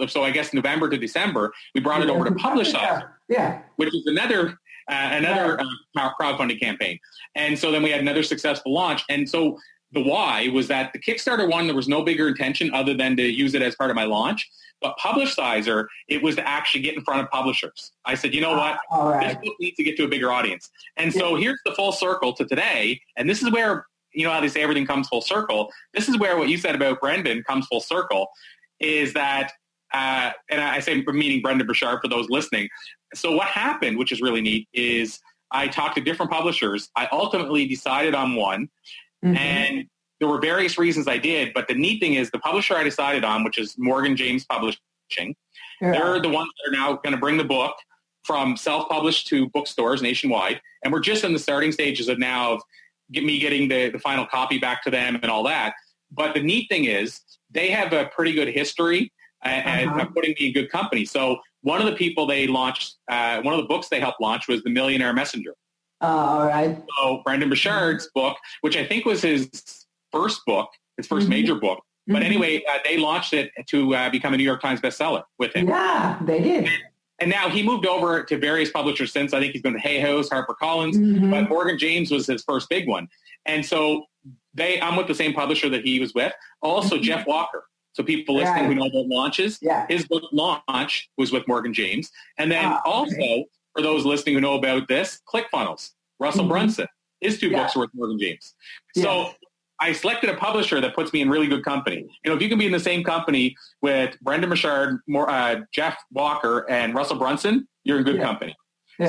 so 0.08 0.22
I 0.22 0.30
guess 0.30 0.52
November 0.52 0.90
to 0.90 0.98
December, 0.98 1.52
we 1.74 1.80
brought 1.80 2.02
it 2.02 2.10
over 2.10 2.24
to 2.24 2.30
Publishizer, 2.32 3.10
yeah, 3.28 3.62
which 3.76 3.94
is 3.94 4.04
another 4.06 4.58
uh, 4.88 5.10
another 5.12 5.60
uh, 5.96 6.10
crowdfunding 6.20 6.60
campaign. 6.60 6.98
And 7.34 7.58
so 7.58 7.70
then 7.72 7.82
we 7.82 7.90
had 7.90 8.00
another 8.00 8.22
successful 8.22 8.72
launch. 8.72 9.02
And 9.08 9.28
so 9.28 9.58
the 9.92 10.02
why 10.02 10.48
was 10.48 10.68
that 10.68 10.92
the 10.92 10.98
Kickstarter 10.98 11.50
one, 11.50 11.66
there 11.66 11.74
was 11.74 11.88
no 11.88 12.02
bigger 12.02 12.28
intention 12.28 12.72
other 12.72 12.94
than 12.94 13.16
to 13.16 13.22
use 13.22 13.54
it 13.54 13.62
as 13.62 13.74
part 13.74 13.90
of 13.90 13.96
my 13.96 14.04
launch. 14.04 14.48
But 14.82 14.96
Publishizer, 14.98 15.86
it 16.06 16.22
was 16.22 16.36
to 16.36 16.46
actually 16.46 16.82
get 16.82 16.94
in 16.96 17.02
front 17.02 17.22
of 17.22 17.30
publishers. 17.30 17.92
I 18.04 18.14
said, 18.14 18.34
you 18.34 18.42
know 18.42 18.56
what? 18.56 18.78
All 18.90 19.08
right. 19.08 19.28
This 19.28 19.36
book 19.42 19.56
needs 19.58 19.76
to 19.76 19.84
get 19.84 19.96
to 19.96 20.04
a 20.04 20.08
bigger 20.08 20.30
audience. 20.30 20.68
And 20.96 21.12
so 21.12 21.34
yeah. 21.34 21.44
here's 21.44 21.60
the 21.64 21.72
full 21.72 21.92
circle 21.92 22.34
to 22.34 22.44
today. 22.44 23.00
And 23.16 23.28
this 23.28 23.42
is 23.42 23.50
where, 23.50 23.86
you 24.12 24.24
know 24.24 24.32
how 24.32 24.40
they 24.40 24.48
say 24.48 24.62
everything 24.62 24.86
comes 24.86 25.08
full 25.08 25.22
circle. 25.22 25.70
This 25.94 26.08
is 26.08 26.18
where 26.18 26.36
what 26.36 26.48
you 26.48 26.58
said 26.58 26.74
about 26.74 27.00
Brendon 27.00 27.42
comes 27.44 27.66
full 27.66 27.80
circle 27.80 28.28
is 28.78 29.14
that, 29.14 29.52
uh, 29.94 30.32
and 30.50 30.60
I 30.60 30.80
say 30.80 31.02
meaning 31.06 31.40
Brendon 31.40 31.66
Burchard 31.66 32.00
for 32.02 32.08
those 32.08 32.28
listening. 32.28 32.68
So 33.14 33.32
what 33.32 33.48
happened, 33.48 33.98
which 33.98 34.12
is 34.12 34.20
really 34.20 34.40
neat, 34.40 34.68
is 34.72 35.20
I 35.50 35.68
talked 35.68 35.96
to 35.96 36.02
different 36.02 36.30
publishers. 36.30 36.88
I 36.96 37.08
ultimately 37.12 37.66
decided 37.66 38.14
on 38.14 38.34
one, 38.34 38.68
mm-hmm. 39.24 39.36
and 39.36 39.86
there 40.18 40.28
were 40.28 40.40
various 40.40 40.78
reasons 40.78 41.06
I 41.06 41.18
did. 41.18 41.54
But 41.54 41.68
the 41.68 41.74
neat 41.74 42.00
thing 42.00 42.14
is, 42.14 42.30
the 42.30 42.38
publisher 42.38 42.74
I 42.74 42.82
decided 42.82 43.24
on, 43.24 43.44
which 43.44 43.58
is 43.58 43.74
Morgan 43.78 44.16
James 44.16 44.44
Publishing, 44.44 44.78
yeah. 45.80 45.92
they're 45.92 46.20
the 46.20 46.28
ones 46.28 46.50
that 46.56 46.70
are 46.70 46.76
now 46.76 46.94
going 46.94 47.12
to 47.12 47.20
bring 47.20 47.36
the 47.36 47.44
book 47.44 47.76
from 48.24 48.56
self-published 48.56 49.28
to 49.28 49.48
bookstores 49.50 50.02
nationwide, 50.02 50.60
and 50.82 50.92
we're 50.92 51.00
just 51.00 51.22
in 51.22 51.32
the 51.32 51.38
starting 51.38 51.70
stages 51.70 52.08
of 52.08 52.18
now 52.18 52.54
of 52.54 52.62
get 53.12 53.24
me 53.24 53.38
getting 53.38 53.68
the, 53.68 53.88
the 53.90 54.00
final 54.00 54.26
copy 54.26 54.58
back 54.58 54.82
to 54.82 54.90
them 54.90 55.16
and 55.22 55.30
all 55.30 55.44
that. 55.44 55.74
But 56.10 56.34
the 56.34 56.42
neat 56.42 56.68
thing 56.68 56.86
is 56.86 57.20
they 57.52 57.70
have 57.70 57.92
a 57.92 58.06
pretty 58.06 58.32
good 58.32 58.48
history 58.48 59.12
and 59.44 59.90
uh-huh. 59.90 60.06
putting 60.06 60.34
me 60.40 60.48
in 60.48 60.52
good 60.52 60.70
company. 60.70 61.04
So 61.04 61.38
one 61.66 61.80
of 61.80 61.86
the 61.86 61.96
people 61.96 62.26
they 62.26 62.46
launched, 62.46 62.94
uh, 63.10 63.42
one 63.42 63.52
of 63.52 63.58
the 63.58 63.66
books 63.66 63.88
they 63.88 63.98
helped 63.98 64.20
launch 64.20 64.46
was 64.46 64.62
The 64.62 64.70
Millionaire 64.70 65.12
Messenger. 65.12 65.52
Uh, 66.00 66.06
all 66.06 66.46
right. 66.46 66.80
So 66.96 67.22
Brendon 67.24 67.50
Burchard's 67.50 68.08
book, 68.14 68.36
which 68.60 68.76
I 68.76 68.86
think 68.86 69.04
was 69.04 69.20
his 69.20 69.50
first 70.12 70.42
book, 70.46 70.68
his 70.96 71.08
1st 71.08 71.22
mm-hmm. 71.22 71.28
major 71.28 71.54
book. 71.56 71.82
But 72.06 72.18
mm-hmm. 72.18 72.22
anyway, 72.22 72.62
uh, 72.70 72.78
they 72.84 72.98
launched 72.98 73.32
it 73.32 73.50
to 73.66 73.96
uh, 73.96 74.10
become 74.10 74.32
a 74.32 74.36
New 74.36 74.44
York 74.44 74.62
Times 74.62 74.80
bestseller 74.80 75.24
with 75.40 75.56
him. 75.56 75.66
Yeah, 75.66 76.20
they 76.22 76.40
did. 76.40 76.66
And, 76.66 76.82
and, 77.18 77.30
now 77.30 77.48
he 77.48 77.64
moved 77.64 77.84
over 77.84 78.22
to 78.22 78.38
various 78.38 78.70
publishers 78.70 79.12
since. 79.12 79.34
I 79.34 79.40
think 79.40 79.52
he's 79.52 79.62
been 79.62 79.72
to 79.72 79.80
Hay 79.80 79.98
House, 79.98 80.28
HarperCollins, 80.28 80.94
mm-hmm. 80.94 81.32
but 81.32 81.48
Morgan 81.48 81.78
James 81.78 82.12
was 82.12 82.28
his 82.28 82.44
first 82.44 82.68
big 82.68 82.86
one. 82.86 83.08
And 83.44 83.66
so 83.66 84.04
they, 84.54 84.80
I'm 84.80 84.94
with 84.94 85.08
the 85.08 85.16
same 85.16 85.32
publisher 85.32 85.68
that 85.70 85.84
he 85.84 85.98
was 85.98 86.14
with. 86.14 86.32
Also, 86.62 86.94
mm-hmm. 86.94 87.02
Jeff 87.02 87.26
Walker. 87.26 87.64
So 87.96 88.02
people 88.02 88.34
listening 88.34 88.64
right. 88.64 88.66
who 88.66 88.74
know 88.74 88.84
about 88.84 89.06
launches, 89.06 89.58
yeah. 89.62 89.86
his 89.88 90.06
book 90.06 90.22
launch 90.30 91.08
was 91.16 91.32
with 91.32 91.48
Morgan 91.48 91.72
James. 91.72 92.10
And 92.36 92.52
then 92.52 92.66
ah, 92.66 92.82
also 92.84 93.14
okay. 93.14 93.46
for 93.74 93.80
those 93.80 94.04
listening 94.04 94.34
who 94.34 94.42
know 94.42 94.52
about 94.52 94.86
this, 94.86 95.22
ClickFunnels, 95.26 95.92
Russell 96.20 96.42
mm-hmm. 96.42 96.50
Brunson, 96.50 96.86
his 97.22 97.40
two 97.40 97.48
yeah. 97.48 97.62
books 97.62 97.74
were 97.74 97.80
with 97.80 97.90
Morgan 97.94 98.18
James. 98.18 98.54
So 98.96 99.30
I 99.80 99.92
selected 99.92 100.28
a 100.28 100.36
publisher 100.36 100.78
that 100.78 100.94
puts 100.94 101.14
me 101.14 101.22
in 101.22 101.30
really 101.30 101.46
good 101.46 101.64
company. 101.64 102.06
You 102.22 102.30
know, 102.30 102.36
if 102.36 102.42
you 102.42 102.50
can 102.50 102.58
be 102.58 102.66
in 102.66 102.72
the 102.72 102.78
same 102.78 103.02
company 103.02 103.56
with 103.80 104.14
Brendon 104.20 104.50
Burchard, 104.50 105.00
uh, 105.16 105.56
Jeff 105.72 105.96
Walker, 106.10 106.70
and 106.70 106.94
Russell 106.94 107.16
Brunson, 107.16 107.66
you're 107.84 107.96
in 107.96 108.04
good 108.04 108.16
yeah. 108.16 108.24
company. 108.24 108.54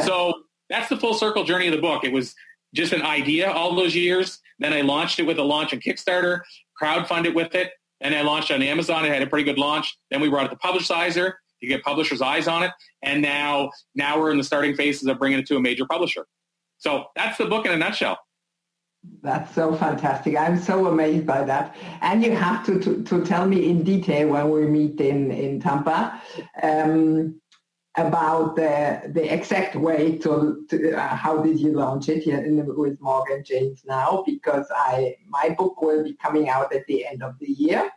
So 0.06 0.34
that's 0.70 0.88
the 0.88 0.96
full 0.96 1.14
circle 1.14 1.44
journey 1.44 1.68
of 1.68 1.74
the 1.74 1.82
book. 1.82 2.06
It 2.06 2.14
was 2.14 2.34
just 2.74 2.94
an 2.94 3.02
idea 3.02 3.52
all 3.52 3.76
those 3.76 3.96
years. 3.96 4.40
Then 4.60 4.72
I 4.72 4.80
launched 4.80 5.20
it 5.20 5.24
with 5.24 5.40
a 5.40 5.44
launch 5.44 5.74
on 5.74 5.82
Kickstarter, 5.82 6.40
crowdfunded 6.82 7.34
with 7.34 7.54
it, 7.54 7.72
and 8.02 8.14
I 8.16 8.22
launched 8.22 8.52
on 8.52 8.62
Amazon. 8.62 9.06
It 9.06 9.14
had 9.14 9.22
a 9.22 9.28
pretty 9.28 9.46
good 9.46 9.58
launch. 9.58 9.98
Then 10.12 10.22
we 10.22 10.30
brought 10.30 10.46
it 10.46 10.50
to 10.50 10.56
Publishizer 10.58 11.34
to 11.62 11.68
get 11.68 11.84
publishers' 11.84 12.22
eyes 12.22 12.48
on 12.48 12.64
it. 12.64 12.72
And 13.04 13.22
now, 13.22 13.72
now 13.96 14.20
we're 14.20 14.32
in 14.32 14.38
the 14.38 14.44
starting 14.44 14.76
phases 14.76 15.08
of 15.08 15.18
bringing 15.18 15.40
it 15.40 15.48
to 15.48 15.56
a 15.56 15.60
major 15.60 15.86
publisher. 15.86 16.26
So 16.78 17.06
that's 17.16 17.38
the 17.38 17.46
book 17.46 17.66
in 17.66 17.72
a 17.72 17.78
nutshell. 17.78 18.20
That's 19.22 19.54
so 19.56 19.76
fantastic. 19.76 20.36
I'm 20.36 20.60
so 20.60 20.88
amazed 20.88 21.26
by 21.26 21.44
that. 21.44 21.76
And 22.02 22.24
you 22.24 22.36
have 22.36 22.66
to, 22.66 22.80
to, 22.80 23.04
to 23.04 23.26
tell 23.26 23.48
me 23.48 23.70
in 23.70 23.84
detail 23.84 24.30
when 24.30 24.50
we 24.50 24.66
meet 24.66 25.00
in, 25.00 25.32
in 25.32 25.60
Tampa. 25.60 26.22
Um, 26.62 27.40
about 27.98 28.56
the 28.56 29.02
the 29.14 29.34
exact 29.34 29.76
way 29.76 30.18
to, 30.20 30.66
to 30.70 30.94
uh, 30.94 31.16
how 31.16 31.42
did 31.42 31.60
you 31.60 31.72
launch 31.74 32.10
it 32.10 32.22
here 32.22 32.38
in, 32.38 32.64
with 32.78 32.96
Morgan 33.02 33.44
James 33.44 33.84
now 33.86 34.24
because 34.26 34.68
I 34.72 35.16
my 35.28 35.50
book 35.58 35.82
will 35.82 36.04
be 36.04 36.14
coming 36.14 36.48
out 36.48 36.74
at 36.74 36.86
the 36.88 37.06
end 37.06 37.24
of 37.24 37.34
the 37.40 37.50
year. 37.50 37.90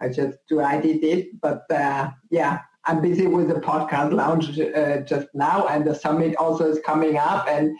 I 0.00 0.08
just 0.08 0.38
decided 0.48 1.04
it, 1.04 1.40
but 1.40 1.70
uh, 1.70 2.10
yeah, 2.30 2.60
I'm 2.86 3.02
busy 3.02 3.26
with 3.26 3.48
the 3.48 3.60
podcast 3.60 4.12
launch 4.12 4.58
uh, 4.58 5.00
just 5.02 5.28
now, 5.34 5.66
and 5.66 5.84
the 5.84 5.94
summit 5.94 6.36
also 6.36 6.70
is 6.70 6.80
coming 6.86 7.18
up, 7.18 7.46
and 7.48 7.76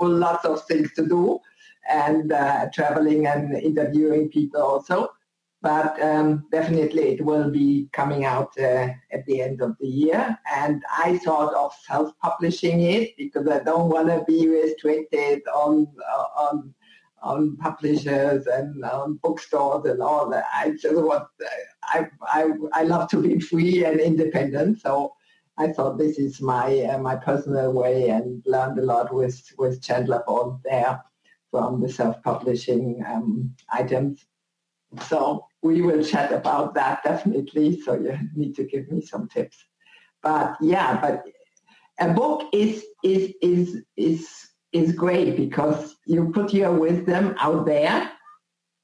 lots 0.00 0.44
of 0.44 0.64
things 0.66 0.92
to 0.94 1.06
do, 1.06 1.38
and 1.88 2.32
uh, 2.32 2.68
traveling 2.72 3.26
and 3.26 3.54
interviewing 3.54 4.30
people 4.30 4.62
also. 4.62 5.10
But 5.62 6.00
um, 6.02 6.46
definitely 6.50 7.12
it 7.12 7.24
will 7.24 7.50
be 7.50 7.88
coming 7.92 8.24
out 8.24 8.58
uh, 8.58 8.88
at 9.12 9.26
the 9.26 9.42
end 9.42 9.60
of 9.60 9.76
the 9.78 9.86
year. 9.86 10.38
And 10.50 10.82
I 10.90 11.18
thought 11.18 11.52
of 11.54 11.72
self-publishing 11.86 12.80
it 12.80 13.16
because 13.18 13.46
I 13.46 13.58
don't 13.58 13.90
want 13.90 14.08
to 14.08 14.24
be 14.26 14.48
restricted 14.48 15.42
on 15.48 15.86
uh, 16.12 16.26
on 16.36 16.74
on 17.22 17.56
publishers 17.58 18.46
and 18.46 18.82
on 18.84 19.18
bookstores 19.22 19.84
and 19.84 20.00
all 20.00 20.30
that. 20.30 20.44
I 20.54 20.70
just 20.70 20.96
want 20.96 21.28
I 21.82 22.06
I 22.22 22.50
I 22.72 22.82
love 22.84 23.10
to 23.10 23.20
be 23.20 23.38
free 23.38 23.84
and 23.84 24.00
independent. 24.00 24.80
So 24.80 25.12
I 25.58 25.68
thought 25.72 25.98
this 25.98 26.18
is 26.18 26.40
my 26.40 26.80
uh, 26.84 26.98
my 26.98 27.16
personal 27.16 27.72
way 27.74 28.08
and 28.08 28.42
learned 28.46 28.78
a 28.78 28.82
lot 28.82 29.12
with 29.12 29.38
with 29.58 29.82
Chandler 29.82 30.22
Bolt 30.26 30.60
there 30.64 31.02
from 31.50 31.82
the 31.82 31.88
self-publishing 31.88 33.04
um, 33.06 33.54
items. 33.70 34.24
So 35.06 35.46
we 35.62 35.82
will 35.82 36.02
chat 36.02 36.32
about 36.32 36.74
that 36.74 37.02
definitely. 37.04 37.80
So 37.80 37.94
you 37.94 38.18
need 38.34 38.54
to 38.56 38.64
give 38.64 38.90
me 38.90 39.00
some 39.00 39.28
tips. 39.28 39.56
But 40.22 40.56
yeah, 40.60 41.00
but 41.00 41.24
a 41.98 42.12
book 42.12 42.48
is 42.52 42.84
is 43.04 43.32
is 43.42 43.82
is 43.96 44.28
is 44.72 44.92
great 44.92 45.36
because 45.36 45.96
you 46.06 46.30
put 46.32 46.52
your 46.52 46.72
wisdom 46.72 47.34
out 47.38 47.66
there, 47.66 48.10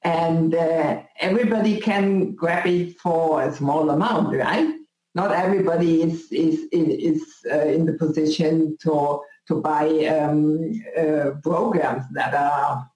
and 0.03 0.55
uh, 0.55 1.03
everybody 1.21 1.79
can 1.79 2.35
grab 2.35 2.67
it 2.67 2.99
for 2.99 3.43
a 3.43 3.53
small 3.53 3.91
amount, 3.91 4.35
right? 4.37 4.75
Not 5.15 5.33
everybody 5.33 6.03
is 6.03 6.31
is 6.31 6.67
is 6.73 7.23
uh, 7.51 7.67
in 7.67 7.87
the 7.87 7.95
position 7.95 8.77
to 8.83 9.21
to 9.49 9.61
buy 9.61 9.89
um, 10.07 10.73
uh, 10.99 11.31
programs 11.43 12.05
that 12.13 12.35
are 12.35 12.87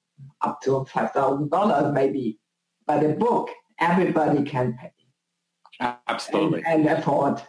up 0.42 0.60
to 0.62 0.84
five 0.86 1.12
thousand 1.12 1.50
dollars, 1.50 1.92
maybe. 1.94 2.38
But 2.86 3.04
a 3.04 3.10
book 3.10 3.50
everybody 3.80 4.42
can 4.42 4.76
pay. 4.80 4.92
Absolutely. 6.08 6.62
And, 6.66 6.86
and 6.86 6.98
afford. 6.98 7.42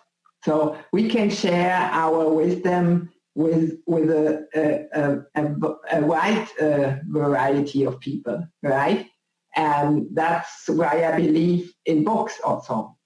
So 0.43 0.77
we 0.91 1.09
can 1.09 1.29
share 1.29 1.75
our 1.91 2.29
wisdom 2.29 3.09
with 3.35 3.77
with 3.85 4.09
a, 4.09 4.47
a, 4.55 5.41
a, 5.41 5.99
a 5.99 6.05
wide 6.05 6.47
uh, 6.59 6.95
variety 7.07 7.85
of 7.85 7.99
people, 7.99 8.45
right? 8.63 9.07
And 9.55 10.07
that's 10.13 10.67
why 10.67 11.05
I 11.05 11.17
believe 11.17 11.73
in 11.85 12.03
books 12.03 12.39
also. 12.43 12.97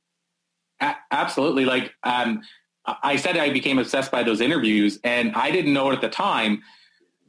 A- 0.79 0.95
absolutely. 1.11 1.65
Like 1.65 1.93
um, 2.03 2.41
I 2.85 3.15
said, 3.15 3.37
I 3.37 3.49
became 3.49 3.79
obsessed 3.79 4.11
by 4.11 4.23
those 4.23 4.41
interviews, 4.41 4.99
and 5.03 5.33
I 5.35 5.51
didn't 5.51 5.73
know 5.73 5.89
it 5.89 5.95
at 5.95 6.01
the 6.01 6.09
time, 6.09 6.61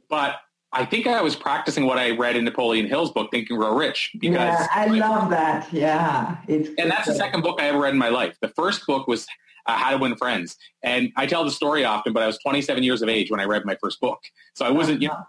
but 0.09 0.35
I 0.73 0.85
think 0.85 1.07
I 1.07 1.21
was 1.21 1.35
practicing 1.35 1.85
what 1.85 1.97
I 1.97 2.11
read 2.11 2.35
in 2.35 2.43
Napoleon 2.43 2.87
Hill's 2.87 3.11
book, 3.11 3.31
Think 3.31 3.49
and 3.49 3.57
Grow 3.57 3.75
Rich. 3.75 4.11
Because 4.19 4.35
yeah, 4.35 4.67
I 4.71 4.87
love 4.87 5.29
that. 5.29 5.71
Yeah, 5.71 6.37
it's 6.47 6.69
and 6.77 6.91
that's 6.91 7.07
the 7.07 7.15
second 7.15 7.41
book 7.41 7.61
I 7.61 7.67
ever 7.67 7.79
read 7.79 7.93
in 7.93 7.99
my 7.99 8.09
life. 8.09 8.37
The 8.41 8.49
first 8.49 8.85
book 8.85 9.07
was 9.07 9.25
uh, 9.65 9.77
How 9.77 9.91
to 9.91 9.97
Win 9.97 10.15
Friends, 10.17 10.57
and 10.83 11.11
I 11.15 11.25
tell 11.25 11.45
the 11.45 11.51
story 11.51 11.85
often. 11.85 12.11
But 12.11 12.23
I 12.23 12.27
was 12.27 12.37
27 12.39 12.83
years 12.83 13.01
of 13.01 13.07
age 13.09 13.31
when 13.31 13.39
I 13.39 13.45
read 13.45 13.65
my 13.65 13.77
first 13.81 13.99
book, 14.01 14.19
so 14.55 14.65
I 14.65 14.71
wasn't 14.71 15.01
young. 15.01 15.23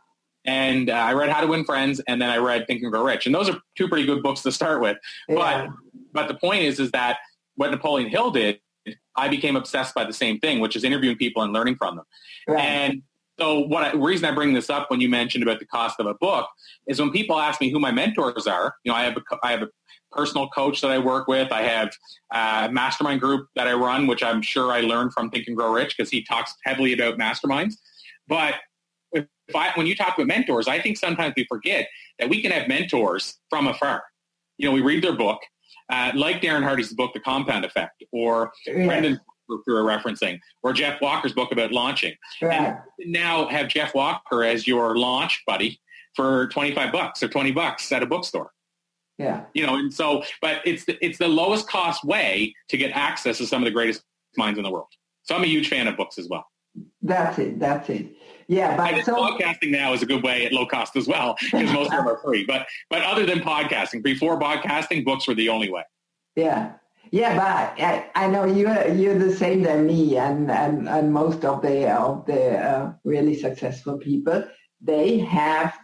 And 0.45 0.91
uh, 0.91 0.95
I 0.95 1.13
read 1.13 1.29
How 1.29 1.41
to 1.41 1.47
Win 1.47 1.65
Friends, 1.65 2.01
and 2.09 2.21
then 2.21 2.31
I 2.31 2.39
read 2.39 2.67
Think 2.67 2.83
and 2.83 2.91
Grow 2.91 3.05
Rich, 3.05 3.27
and 3.27 3.35
those 3.35 3.49
are 3.49 3.59
two 3.77 3.89
pretty 3.89 4.07
good 4.07 4.23
books 4.23 4.43
to 4.43 4.51
start 4.51 4.81
with. 4.81 4.97
Yeah. 5.29 5.37
But 5.37 5.69
but 6.13 6.29
the 6.29 6.35
point 6.35 6.63
is, 6.63 6.81
is 6.81 6.91
that 6.91 7.19
what 7.55 7.71
Napoleon 7.71 8.09
Hill 8.09 8.33
did, 8.33 8.61
I 9.17 9.29
became 9.29 9.57
obsessed 9.57 9.95
by 9.95 10.05
the 10.05 10.13
same 10.13 10.41
thing, 10.41 10.59
which 10.61 10.75
is 10.75 10.85
interviewing 10.85 11.17
people 11.17 11.43
and 11.43 11.53
learning 11.53 11.77
from 11.77 11.97
them. 11.97 12.05
Right. 12.47 12.61
And 12.61 13.03
so 13.39 13.61
what 13.61 13.85
I, 13.85 13.93
reason 13.93 14.25
I 14.25 14.33
bring 14.33 14.53
this 14.53 14.69
up 14.69 14.91
when 14.91 15.01
you 15.01 15.09
mentioned 15.09 15.43
about 15.43 15.61
the 15.61 15.67
cost 15.67 16.01
of 16.01 16.07
a 16.07 16.15
book 16.15 16.49
is 16.87 17.01
when 17.01 17.11
people 17.11 17.39
ask 17.39 17.61
me 17.61 17.71
who 17.71 17.79
my 17.79 17.93
mentors 17.93 18.47
are, 18.47 18.75
you 18.85 18.91
know, 18.91 18.97
I 18.97 19.05
have 19.05 19.17
a, 19.17 19.23
I 19.43 19.51
have 19.53 19.63
a 19.63 19.69
personal 20.11 20.49
coach 20.49 20.81
that 20.81 20.91
I 20.91 20.99
work 20.99 21.29
with. 21.29 21.53
I 21.53 21.63
have 21.63 21.91
a 22.33 22.73
mastermind 22.73 23.21
group 23.21 23.47
that 23.55 23.69
I 23.69 23.75
run, 23.75 24.07
which 24.07 24.23
I'm 24.23 24.43
sure 24.43 24.73
I 24.73 24.81
learned 24.81 25.13
from 25.13 25.31
Think 25.31 25.47
and 25.47 25.57
Grow 25.57 25.73
Rich 25.73 25.97
because 25.97 26.11
he 26.11 26.25
talks 26.25 26.53
heavily 26.65 26.93
about 26.93 27.19
masterminds. 27.19 27.75
But 28.27 28.55
if 29.13 29.27
I, 29.55 29.71
when 29.75 29.87
you 29.87 29.95
talk 29.95 30.17
about 30.17 30.27
mentors, 30.27 30.69
I 30.69 30.81
think 30.81 30.99
sometimes 30.99 31.35
we 31.37 31.47
forget 31.49 31.89
that 32.19 32.29
we 32.29 32.43
can 32.43 32.51
have 32.51 32.69
mentors 32.69 33.39
from 33.51 33.69
afar. 33.69 34.03
You 34.57 34.69
know, 34.69 34.73
we 34.73 34.81
read 34.81 35.05
their 35.05 35.15
book, 35.17 35.41
uh, 35.91 36.11
like 36.15 36.43
Darren 36.43 36.63
Hardy's 36.63 36.93
book, 36.93 37.13
The 37.15 37.21
Compound 37.21 37.65
Effect, 37.65 38.03
or 38.13 38.51
yeah. 38.67 38.87
Brendon 38.87 39.21
we 39.49 39.73
were 39.73 39.83
referencing, 39.83 40.39
or 40.63 40.73
Jeff 40.73 41.01
Walker's 41.01 41.33
book 41.33 41.53
about 41.53 41.73
launching. 41.73 42.15
Right. 42.43 42.77
And 42.99 43.13
now 43.13 43.49
have 43.49 43.69
Jeff 43.69 43.95
Walker 43.95 44.45
as 44.45 44.67
your 44.67 44.97
launch 44.97 45.43
buddy 45.47 45.81
for 46.15 46.49
25 46.49 46.93
bucks 46.93 47.23
or 47.23 47.29
20 47.29 47.53
bucks 47.53 47.91
at 47.93 48.03
a 48.03 48.07
bookstore. 48.07 48.51
Yeah. 49.19 49.45
You 49.53 49.67
know, 49.67 49.77
and 49.77 49.93
so, 49.93 50.23
but 50.41 50.63
it's 50.65 50.85
the, 50.85 51.05
it's 51.05 51.19
the 51.19 51.29
lowest 51.29 51.69
cost 51.69 52.05
way 52.05 52.55
to 52.69 52.77
get 52.77 52.93
access 52.93 53.39
to 53.39 53.47
some 53.47 53.63
of 53.63 53.67
the 53.67 53.73
greatest 53.73 54.03
minds 54.37 54.59
in 54.59 54.65
the 54.65 54.71
world. 54.71 54.89
So 55.23 55.35
I'm 55.35 55.43
a 55.43 55.47
huge 55.47 55.69
fan 55.69 55.89
of 55.89 55.97
books 55.97 56.19
as 56.19 56.29
well. 56.29 56.47
That's 57.03 57.39
it. 57.39 57.59
That's 57.59 57.91
it. 57.91 58.13
Yeah, 58.47 58.77
but 58.77 59.05
so, 59.05 59.15
podcasting 59.15 59.71
now 59.71 59.93
is 59.93 60.03
a 60.03 60.07
good 60.07 60.23
way 60.23 60.47
at 60.47 60.53
low 60.53 60.65
cost 60.65 60.97
as 60.97 61.07
well 61.07 61.37
because 61.41 61.71
most 61.71 61.93
of 61.93 61.99
them 61.99 62.09
are 62.09 62.19
free. 62.25 62.47
But 62.47 62.67
but 62.89 63.03
other 63.03 63.27
than 63.27 63.41
podcasting, 63.41 64.03
before 64.03 64.41
podcasting, 64.41 65.05
books 65.05 65.29
were 65.29 65.35
the 65.35 65.51
only 65.51 65.71
way. 65.71 65.83
Yeah, 66.35 66.73
yeah, 67.11 67.37
but 67.37 67.85
I, 67.85 68.11
I 68.15 68.27
know 68.29 68.45
you're 68.45 68.89
you're 68.89 69.19
the 69.19 69.35
same 69.35 69.63
than 69.63 69.87
me, 69.87 70.17
and 70.17 70.51
and, 70.51 70.89
and 70.89 71.13
most 71.13 71.45
of 71.45 71.63
the 71.63 71.91
of 71.91 72.27
the 72.27 72.59
uh, 72.59 72.93
really 73.05 73.35
successful 73.35 73.99
people, 73.99 74.45
they 74.81 75.19
have 75.19 75.77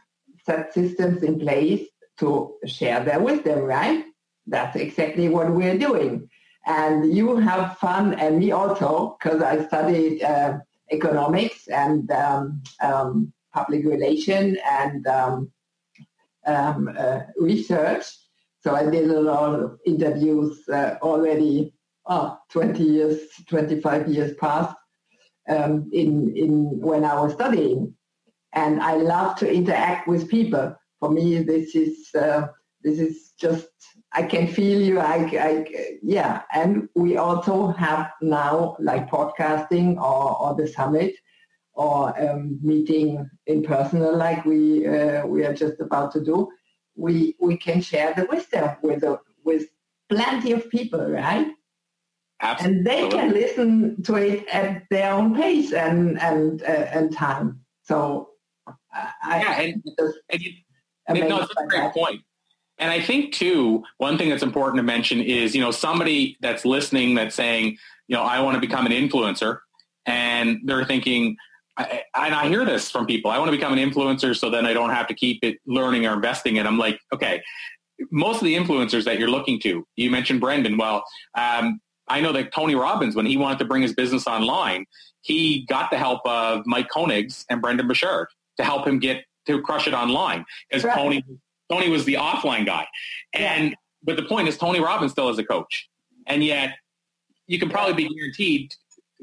set 0.44 0.74
systems 0.74 1.22
in 1.22 1.38
place 1.38 1.87
to 2.18 2.54
share 2.66 3.02
their 3.04 3.20
wisdom, 3.20 3.60
right? 3.60 4.04
That's 4.46 4.76
exactly 4.76 5.28
what 5.28 5.50
we're 5.52 5.78
doing, 5.78 6.28
and 6.66 7.14
you 7.14 7.37
have 7.37 7.78
fun, 7.78 8.14
and 8.14 8.38
me 8.38 8.52
also, 8.52 9.16
because 9.18 9.42
I 9.42 9.64
studied 9.66 10.22
uh, 10.22 10.58
economics 10.90 11.68
and 11.68 12.10
um, 12.10 12.62
um, 12.82 13.32
public 13.52 13.84
relation 13.84 14.58
and 14.68 15.06
um, 15.06 15.50
um 16.46 16.94
uh, 16.98 17.20
research 17.38 18.04
so 18.64 18.74
I 18.74 18.88
did 18.88 19.11
a 19.11 19.20
lot 19.20 19.61
of 19.61 19.79
interviews 19.85 20.66
uh, 20.70 20.94
already, 21.03 21.74
oh, 22.07 22.38
20 22.50 22.83
years, 22.83 23.20
25 23.46 24.09
years 24.09 24.35
past 24.40 24.74
um, 25.50 25.90
in, 25.92 26.35
in 26.35 26.81
when 26.81 27.05
I 27.05 27.20
was 27.20 27.35
studying. 27.35 27.94
And 28.55 28.81
I 28.81 28.94
love 28.94 29.37
to 29.40 29.53
interact 29.53 30.09
with 30.09 30.31
people. 30.31 30.74
For 30.98 31.11
me, 31.11 31.42
this 31.42 31.74
is, 31.74 32.09
uh, 32.18 32.46
this 32.83 32.98
is 32.98 33.33
just, 33.38 33.68
I 34.14 34.22
can 34.22 34.46
feel 34.46 34.81
you. 34.81 34.98
I, 34.98 35.16
I, 35.38 35.98
yeah. 36.03 36.42
And 36.55 36.88
we 36.94 37.18
also 37.18 37.66
have 37.66 38.12
now 38.22 38.77
like 38.81 39.11
podcasting 39.11 39.98
or, 39.98 40.40
or 40.40 40.55
the 40.55 40.68
summit 40.68 41.12
or 41.74 42.18
um, 42.18 42.59
meeting 42.62 43.29
in 43.46 43.62
person 43.62 44.00
like 44.16 44.42
we, 44.46 44.87
uh, 44.87 45.27
we 45.27 45.44
are 45.44 45.53
just 45.53 45.81
about 45.81 46.12
to 46.12 46.24
do 46.24 46.48
we 46.96 47.35
we 47.40 47.57
can 47.57 47.80
share 47.80 48.14
the 48.14 48.26
wisdom 48.26 48.76
with 48.83 49.00
the, 49.00 49.20
with 49.44 49.64
plenty 50.09 50.52
of 50.52 50.70
people, 50.70 51.04
right? 51.11 51.48
Absolutely. 52.40 52.78
And 52.78 52.87
they 52.87 53.09
can 53.09 53.33
listen 53.33 54.02
to 54.02 54.16
it 54.16 54.46
at 54.48 54.85
their 54.90 55.12
own 55.12 55.35
pace 55.35 55.72
and 55.72 56.20
and 56.20 56.62
uh, 56.62 56.66
and 56.66 57.12
time. 57.12 57.61
So 57.83 58.30
uh, 58.66 58.72
I 59.22 59.40
yeah, 59.40 59.61
and, 59.61 59.83
and 60.28 60.42
you, 60.42 61.28
no, 61.28 61.38
that's 61.38 61.50
a 61.52 61.66
great 61.66 61.80
that. 61.80 61.94
point. 61.94 62.20
And 62.78 62.90
I 62.90 63.00
think 63.00 63.33
too, 63.33 63.85
one 63.98 64.18
thing 64.18 64.30
that's 64.30 64.42
important 64.42 64.78
to 64.78 64.83
mention 64.83 65.20
is, 65.20 65.54
you 65.54 65.61
know, 65.61 65.70
somebody 65.70 66.37
that's 66.40 66.64
listening 66.64 67.14
that's 67.14 67.35
saying, 67.35 67.78
you 68.09 68.16
know, 68.16 68.22
I 68.22 68.40
want 68.40 68.57
to 68.57 68.61
become 68.61 68.85
an 68.85 68.92
influencer, 68.92 69.61
and 70.07 70.59
they're 70.64 70.85
thinking, 70.85 71.37
I, 71.76 72.02
and 72.14 72.34
I 72.34 72.48
hear 72.48 72.64
this 72.64 72.90
from 72.90 73.06
people. 73.06 73.30
I 73.30 73.38
want 73.38 73.50
to 73.50 73.56
become 73.56 73.72
an 73.72 73.78
influencer 73.78 74.37
so 74.37 74.48
then 74.50 74.64
I 74.64 74.72
don't 74.72 74.90
have 74.90 75.06
to 75.08 75.14
keep 75.14 75.40
it 75.42 75.58
learning 75.66 76.06
or 76.06 76.14
investing 76.14 76.56
in. 76.56 76.66
I'm 76.66 76.78
like, 76.78 77.00
okay, 77.12 77.42
most 78.10 78.37
of 78.37 78.44
the 78.44 78.54
influencers 78.54 79.04
that 79.04 79.18
you're 79.18 79.30
looking 79.30 79.58
to, 79.60 79.87
you 79.96 80.10
mentioned 80.10 80.40
Brendon. 80.40 80.76
Well, 80.76 81.04
um, 81.37 81.80
I 82.08 82.20
know 82.20 82.32
that 82.32 82.52
Tony 82.52 82.74
Robbins, 82.74 83.16
when 83.16 83.26
he 83.26 83.37
wanted 83.37 83.58
to 83.60 83.64
bring 83.64 83.82
his 83.82 83.94
business 83.94 84.26
online, 84.26 84.87
he 85.22 85.64
got 85.66 85.90
the 85.90 85.98
help 85.98 86.20
of 86.26 86.66
Mike 86.66 86.88
Koenigs 86.94 87.44
and 87.48 87.62
Brendon 87.62 87.88
Burchard 87.88 88.28
to 88.58 88.64
help 88.64 88.87
him 88.87 88.98
get 88.98 89.24
to 89.46 89.60
crush 89.62 89.87
it 89.87 89.94
online 89.94 90.44
because 90.68 90.84
right. 90.84 90.94
Tony 90.94 91.24
Tony 91.70 91.88
was 91.88 92.04
the 92.04 92.14
offline 92.14 92.66
guy. 92.66 92.87
And 93.32 93.70
yeah. 93.70 93.76
but 94.02 94.16
the 94.16 94.22
point 94.22 94.48
is 94.48 94.58
Tony 94.58 94.80
Robbins 94.80 95.12
still 95.12 95.28
is 95.30 95.38
a 95.38 95.44
coach. 95.44 95.88
And 96.26 96.44
yet 96.44 96.74
you 97.46 97.58
can 97.58 97.70
probably 97.70 97.94
be 97.94 98.14
guaranteed 98.14 98.74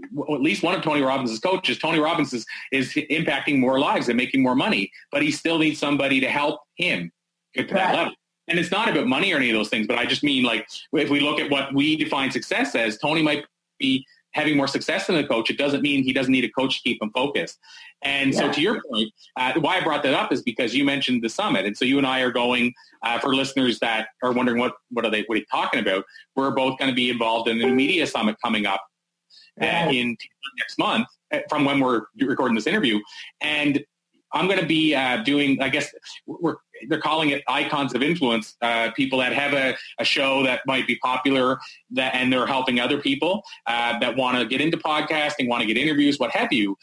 at 0.03 0.41
least 0.41 0.63
one 0.63 0.75
of 0.75 0.81
Tony 0.81 1.01
Robbins' 1.01 1.39
coaches, 1.39 1.77
Tony 1.77 1.99
Robbins 1.99 2.33
is, 2.33 2.45
is 2.71 2.93
impacting 2.93 3.59
more 3.59 3.79
lives 3.79 4.09
and 4.09 4.17
making 4.17 4.41
more 4.41 4.55
money, 4.55 4.91
but 5.11 5.21
he 5.21 5.31
still 5.31 5.57
needs 5.57 5.79
somebody 5.79 6.19
to 6.19 6.29
help 6.29 6.61
him 6.75 7.11
get 7.53 7.67
to 7.69 7.75
right. 7.75 7.87
that 7.87 7.95
level. 7.95 8.13
And 8.47 8.59
it's 8.59 8.71
not 8.71 8.89
about 8.89 9.07
money 9.07 9.31
or 9.33 9.37
any 9.37 9.49
of 9.49 9.55
those 9.55 9.69
things, 9.69 9.87
but 9.87 9.97
I 9.97 10.05
just 10.05 10.23
mean 10.23 10.43
like 10.43 10.67
if 10.93 11.09
we 11.09 11.19
look 11.19 11.39
at 11.39 11.49
what 11.49 11.73
we 11.73 11.95
define 11.95 12.31
success 12.31 12.75
as, 12.75 12.97
Tony 12.97 13.21
might 13.21 13.45
be 13.79 14.05
having 14.33 14.57
more 14.57 14.67
success 14.67 15.07
than 15.07 15.17
a 15.17 15.27
coach, 15.27 15.49
it 15.49 15.57
doesn't 15.57 15.81
mean 15.81 16.03
he 16.03 16.13
doesn't 16.13 16.31
need 16.31 16.43
a 16.43 16.49
coach 16.49 16.77
to 16.77 16.89
keep 16.89 17.01
him 17.01 17.11
focused. 17.11 17.59
And 18.01 18.33
yeah. 18.33 18.39
so 18.39 18.51
to 18.51 18.61
your 18.61 18.81
point, 18.89 19.11
uh, 19.37 19.53
why 19.59 19.77
I 19.77 19.81
brought 19.81 20.03
that 20.03 20.13
up 20.13 20.31
is 20.31 20.41
because 20.41 20.73
you 20.73 20.83
mentioned 20.83 21.21
the 21.21 21.29
summit. 21.29 21.65
And 21.65 21.77
so 21.77 21.85
you 21.85 21.97
and 21.97 22.07
I 22.07 22.21
are 22.21 22.31
going, 22.31 22.73
uh, 23.03 23.19
for 23.19 23.35
listeners 23.35 23.79
that 23.79 24.07
are 24.23 24.31
wondering 24.31 24.57
what, 24.57 24.73
what 24.89 25.05
are 25.05 25.11
they, 25.11 25.23
what 25.23 25.35
are 25.35 25.39
you 25.39 25.45
talking 25.51 25.79
about? 25.79 26.05
We're 26.35 26.51
both 26.51 26.79
going 26.79 26.89
to 26.89 26.95
be 26.95 27.09
involved 27.09 27.49
in 27.49 27.59
the 27.59 27.67
media 27.67 28.07
summit 28.07 28.37
coming 28.43 28.65
up 28.65 28.81
uh, 29.59 29.89
in 29.91 30.17
next 30.59 30.77
month 30.77 31.07
uh, 31.31 31.39
from 31.49 31.65
when 31.65 31.79
we're 31.79 32.03
recording 32.19 32.55
this 32.55 32.67
interview. 32.67 32.99
And 33.41 33.83
I'm 34.33 34.47
going 34.47 34.59
to 34.59 34.65
be 34.65 34.95
uh, 34.95 35.23
doing, 35.23 35.61
I 35.61 35.69
guess 35.69 35.93
we're, 36.25 36.55
they're 36.87 37.01
calling 37.01 37.29
it 37.29 37.43
icons 37.47 37.93
of 37.93 38.01
influence, 38.01 38.55
uh, 38.61 38.91
people 38.91 39.19
that 39.19 39.33
have 39.33 39.53
a, 39.53 39.75
a, 39.99 40.05
show 40.05 40.43
that 40.43 40.61
might 40.65 40.87
be 40.87 40.95
popular 40.97 41.59
that, 41.91 42.15
and 42.15 42.31
they're 42.31 42.47
helping 42.47 42.79
other 42.79 42.99
people 42.99 43.43
uh, 43.67 43.99
that 43.99 44.15
want 44.15 44.37
to 44.37 44.45
get 44.45 44.61
into 44.61 44.77
podcasting, 44.77 45.47
want 45.47 45.61
to 45.61 45.67
get 45.67 45.77
interviews, 45.77 46.17
what 46.17 46.31
have 46.31 46.51
you. 46.51 46.77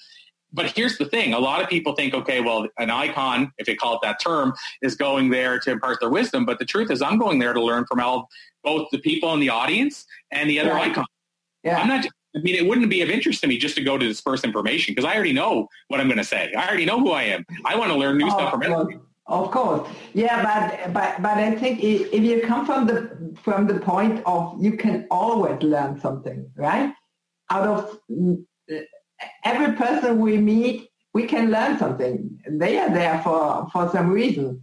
But 0.53 0.67
here's 0.67 0.97
the 0.97 1.05
thing. 1.07 1.35
A 1.35 1.39
lot 1.39 1.63
of 1.63 1.69
people 1.69 1.95
think, 1.95 2.15
okay, 2.15 2.41
well, 2.41 2.69
an 2.79 2.91
icon, 2.91 3.53
if 3.59 3.67
they 3.67 3.75
call 3.75 3.95
it 3.95 4.01
that 4.03 4.19
term, 4.21 4.55
is 4.81 4.95
going 4.95 5.29
there 5.31 5.59
to 5.61 5.71
impart 5.71 6.01
their 6.01 6.09
wisdom. 6.09 6.47
But 6.47 6.59
the 6.59 6.65
truth 6.65 6.91
is 6.91 7.03
I'm 7.03 7.19
going 7.19 7.39
there 7.39 7.53
to 7.53 7.63
learn 7.63 7.85
from 7.87 8.01
all, 8.01 8.29
both 8.65 8.89
the 8.91 8.99
people 8.99 9.33
in 9.35 9.41
the 9.41 9.51
audience 9.51 10.07
and 10.31 10.49
the 10.49 10.59
other 10.61 10.71
yeah. 10.71 10.81
icons. 10.81 11.07
Yeah. 11.65 11.79
I'm 11.79 11.89
not 11.89 12.07
I 12.37 12.41
mean, 12.41 12.55
it 12.55 12.67
wouldn't 12.67 12.91
be 12.91 13.01
of 13.01 13.11
interest 13.11 13.41
to 13.43 13.47
me 13.47 13.59
just 13.59 13.75
to 13.77 13.83
go 13.83 13.97
to 13.97 14.07
disperse 14.07 14.45
information 14.45 14.95
because 14.95 15.09
I 15.09 15.15
already 15.15 15.33
know 15.33 15.69
what 15.89 16.01
I'm 16.01 16.09
going 16.09 16.19
to 16.19 16.25
say. 16.25 16.53
I 16.53 16.69
already 16.69 16.85
know 16.85 17.01
who 17.01 17.13
I 17.13 17.23
am. 17.25 17.45
I 17.65 17.77
want 17.77 17.91
to 17.91 17.97
learn 17.97 18.19
new 18.19 18.27
oh, 18.27 18.31
stuff 18.31 18.51
from 18.51 18.63
everybody. 18.63 18.99
Of 19.27 19.51
course, 19.51 19.87
yeah, 20.15 20.43
but 20.43 20.93
but 20.95 21.21
but 21.21 21.37
I 21.37 21.55
think 21.55 21.81
if 21.83 22.23
you 22.23 22.41
come 22.47 22.65
from 22.65 22.87
the 22.87 23.35
from 23.43 23.67
the 23.67 23.79
point 23.79 24.23
of 24.25 24.57
you 24.59 24.73
can 24.73 25.07
always 25.11 25.63
learn 25.63 26.01
something, 26.01 26.51
right? 26.57 26.95
Out 27.51 27.67
of 27.67 28.01
mm, 28.11 28.43
every 29.45 29.75
person 29.77 30.19
we 30.19 30.39
meet, 30.39 30.89
we 31.13 31.27
can 31.27 31.51
learn 31.51 31.79
something. 31.79 32.41
They 32.51 32.79
are 32.79 32.89
there 32.89 33.21
for 33.23 33.69
for 33.71 33.91
some 33.91 34.09
reason, 34.09 34.63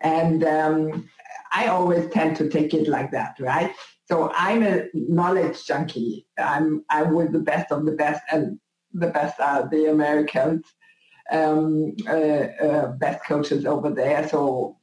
and 0.00 0.42
um, 0.42 1.08
I 1.52 1.68
always 1.68 2.10
tend 2.10 2.36
to 2.38 2.48
take 2.48 2.74
it 2.74 2.88
like 2.88 3.12
that, 3.12 3.36
right? 3.38 3.72
So 4.10 4.32
I'm 4.34 4.64
a 4.64 4.86
knowledge 4.92 5.64
junkie. 5.64 6.26
I'm 6.36 6.84
I'm 6.90 7.14
with 7.14 7.32
the 7.32 7.38
best 7.38 7.70
of 7.70 7.86
the 7.86 7.92
best, 7.92 8.22
and 8.32 8.58
the 8.92 9.06
best 9.06 9.38
are 9.38 9.68
the 9.68 9.86
Americans, 9.86 10.64
um, 11.30 11.94
uh, 12.08 12.10
uh, 12.66 12.86
best 12.96 13.24
coaches 13.24 13.64
over 13.64 13.90
there. 13.90 14.28
So 14.28 14.76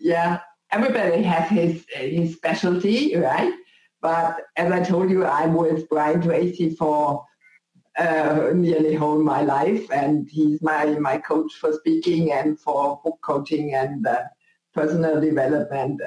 yeah, 0.00 0.40
everybody 0.72 1.22
has 1.22 1.48
his 1.48 1.86
his 1.90 2.34
specialty, 2.34 3.16
right? 3.16 3.54
But 4.00 4.40
as 4.56 4.72
I 4.72 4.82
told 4.82 5.08
you, 5.10 5.24
I'm 5.24 5.54
with 5.54 5.88
Brian 5.88 6.20
Tracy 6.20 6.74
for 6.74 7.24
uh, 7.96 8.50
nearly 8.54 8.94
whole 8.94 9.22
my 9.22 9.42
life, 9.42 9.88
and 9.92 10.28
he's 10.28 10.60
my 10.62 10.84
my 10.98 11.18
coach 11.18 11.52
for 11.60 11.72
speaking 11.74 12.32
and 12.32 12.58
for 12.58 13.00
book 13.04 13.18
coaching 13.22 13.74
and 13.74 14.04
uh, 14.04 14.24
personal 14.74 15.20
development. 15.20 16.00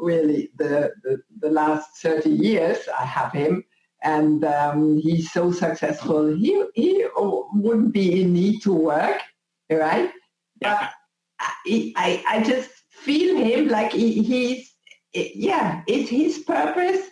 Really 0.00 0.50
the, 0.56 0.92
the, 1.02 1.22
the, 1.40 1.50
last 1.50 1.98
30 1.98 2.30
years 2.30 2.78
I 2.98 3.04
have 3.04 3.32
him 3.32 3.64
and 4.02 4.44
um, 4.44 4.98
he's 4.98 5.30
so 5.30 5.52
successful. 5.52 6.34
He, 6.34 6.64
he 6.74 7.06
wouldn't 7.16 7.92
be 7.92 8.22
in 8.22 8.32
need 8.32 8.60
to 8.62 8.72
work, 8.72 9.20
right? 9.70 10.10
Yeah. 10.62 10.88
I, 11.38 11.92
I, 11.96 12.24
I 12.28 12.42
just 12.42 12.70
feel 12.90 13.36
him 13.36 13.68
like 13.68 13.92
he, 13.92 14.22
he's, 14.22 14.74
yeah, 15.12 15.82
it's 15.86 16.10
his 16.10 16.38
purpose 16.40 17.06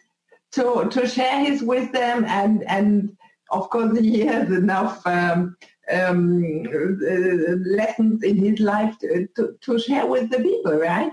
to, 0.53 0.89
to 0.91 1.07
share 1.07 1.45
his 1.45 1.63
wisdom 1.63 2.25
and, 2.25 2.65
and 2.65 3.17
of 3.51 3.69
course 3.71 3.99
he 3.99 4.21
has 4.21 4.51
enough 4.51 5.07
um, 5.07 5.57
um, 5.93 6.67
uh, 6.67 7.57
lessons 7.67 8.23
in 8.23 8.37
his 8.37 8.61
life 8.61 8.99
to, 8.99 9.27
to, 9.37 9.57
to 9.61 9.79
share 9.79 10.07
with 10.07 10.31
the 10.31 10.39
people, 10.39 10.75
right? 10.75 11.11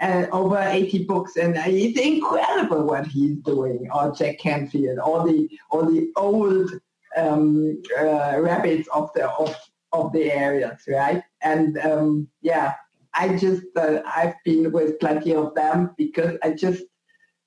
Uh, 0.00 0.26
over 0.32 0.58
80 0.58 1.04
books, 1.04 1.36
and 1.36 1.56
it's 1.56 2.00
incredible 2.00 2.84
what 2.84 3.06
he's 3.06 3.36
doing. 3.38 3.88
Or 3.92 4.12
Jack 4.12 4.38
Canfield, 4.38 4.98
or 4.98 5.26
the 5.26 5.48
all 5.70 5.86
the 5.86 6.10
old 6.16 6.70
um, 7.16 7.82
uh, 7.98 8.36
rabbits 8.38 8.88
of 8.94 9.10
the 9.14 9.28
of, 9.30 9.54
of 9.92 10.12
the 10.12 10.30
areas, 10.32 10.82
right? 10.88 11.22
And 11.42 11.78
um, 11.78 12.28
yeah, 12.42 12.74
I 13.14 13.36
just 13.36 13.64
uh, 13.76 14.02
I've 14.06 14.34
been 14.44 14.72
with 14.72 15.00
plenty 15.00 15.34
of 15.34 15.54
them 15.54 15.94
because 15.96 16.38
I 16.42 16.52
just 16.52 16.84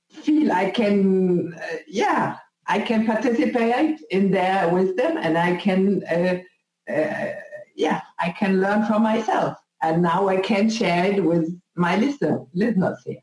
feel 0.10 0.52
I 0.52 0.72
can, 0.72 1.54
uh, 1.54 1.78
yeah, 1.88 2.38
I 2.68 2.80
can 2.80 3.06
participate 3.06 4.02
in 4.10 4.32
their 4.32 4.68
wisdom, 4.70 5.18
and 5.18 5.38
I 5.38 5.56
can, 5.56 6.04
uh, 6.12 6.92
uh, 6.92 7.32
yeah, 7.76 8.02
I 8.20 8.32
can 8.32 8.60
learn 8.60 8.86
from 8.86 9.04
myself 9.04 9.58
and 9.82 10.02
now 10.02 10.28
I 10.28 10.38
can 10.38 10.70
share 10.70 11.06
it 11.06 11.24
with 11.24 11.60
my 11.75 11.95
listener, 11.95 12.45
listeners 12.53 13.01
here. 13.05 13.19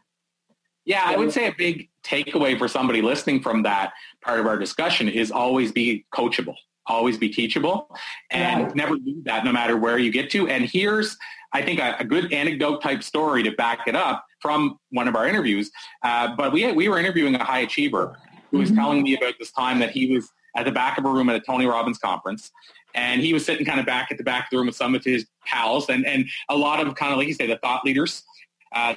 Yeah, 0.84 1.02
I 1.04 1.16
would 1.16 1.32
say 1.32 1.46
a 1.48 1.54
big 1.56 1.90
takeaway 2.02 2.58
for 2.58 2.66
somebody 2.66 3.02
listening 3.02 3.42
from 3.42 3.62
that 3.64 3.92
part 4.22 4.40
of 4.40 4.46
our 4.46 4.58
discussion 4.58 5.06
is 5.06 5.30
always 5.30 5.70
be 5.70 6.06
coachable, 6.14 6.54
always 6.87 7.18
be 7.18 7.28
teachable, 7.28 7.94
and 8.30 8.64
right. 8.64 8.74
never 8.74 8.96
do 8.96 9.22
that 9.24 9.44
no 9.44 9.52
matter 9.52 9.76
where 9.76 9.98
you 9.98 10.11
get 10.11 10.30
to. 10.30 10.48
And 10.48 10.64
here's, 10.64 11.16
I 11.52 11.61
think, 11.61 11.78
a, 11.78 11.96
a, 12.00 12.04
good 12.04 12.32
anecdote 12.32 12.82
type 12.82 13.02
story 13.02 13.42
to 13.42 13.50
back 13.50 13.87
it 13.87 13.94
up 13.94 14.24
from 14.40 14.78
one 14.90 15.08
of 15.08 15.14
our 15.14 15.28
interviews. 15.28 15.70
Uh, 16.02 16.34
but 16.34 16.52
we, 16.52 16.72
we 16.72 16.88
were 16.88 16.98
interviewing 16.98 17.34
a 17.34 17.44
high 17.44 17.61
achiever 17.61 18.16
who 18.50 18.56
was 18.56 18.70
mm-hmm. 18.70 18.78
telling 18.78 19.02
me 19.02 19.14
about 19.14 19.34
this 19.38 19.52
time 19.52 19.78
that 19.80 19.90
he 19.90 20.14
was 20.14 20.30
at 20.56 20.64
the 20.64 20.72
back 20.72 20.96
of 20.96 21.04
a 21.04 21.11
room 21.11 21.28
at 21.28 21.37
a 21.37 21.40
Tony 21.40 21.66
Robbins 21.66 21.98
conference 21.98 22.50
and 22.94 23.20
he 23.20 23.32
was 23.32 23.44
sitting 23.44 23.66
kind 23.66 23.78
of 23.78 23.87
back 23.87 24.11
at 24.11 24.18
the 24.18 24.24
back 24.24 24.44
of 24.44 24.50
the 24.50 24.56
room 24.56 24.66
with 24.66 24.76
some 24.76 24.94
of 24.94 25.04
his 25.04 25.26
pals 25.44 25.88
and, 25.88 26.06
and 26.06 26.26
a 26.48 26.56
lot 26.56 26.84
of 26.84 26.94
kind 26.94 27.12
of 27.12 27.18
like 27.18 27.28
you 27.28 27.34
say 27.34 27.46
the 27.46 27.58
thought 27.58 27.84
leaders 27.84 28.24
uh, 28.72 28.94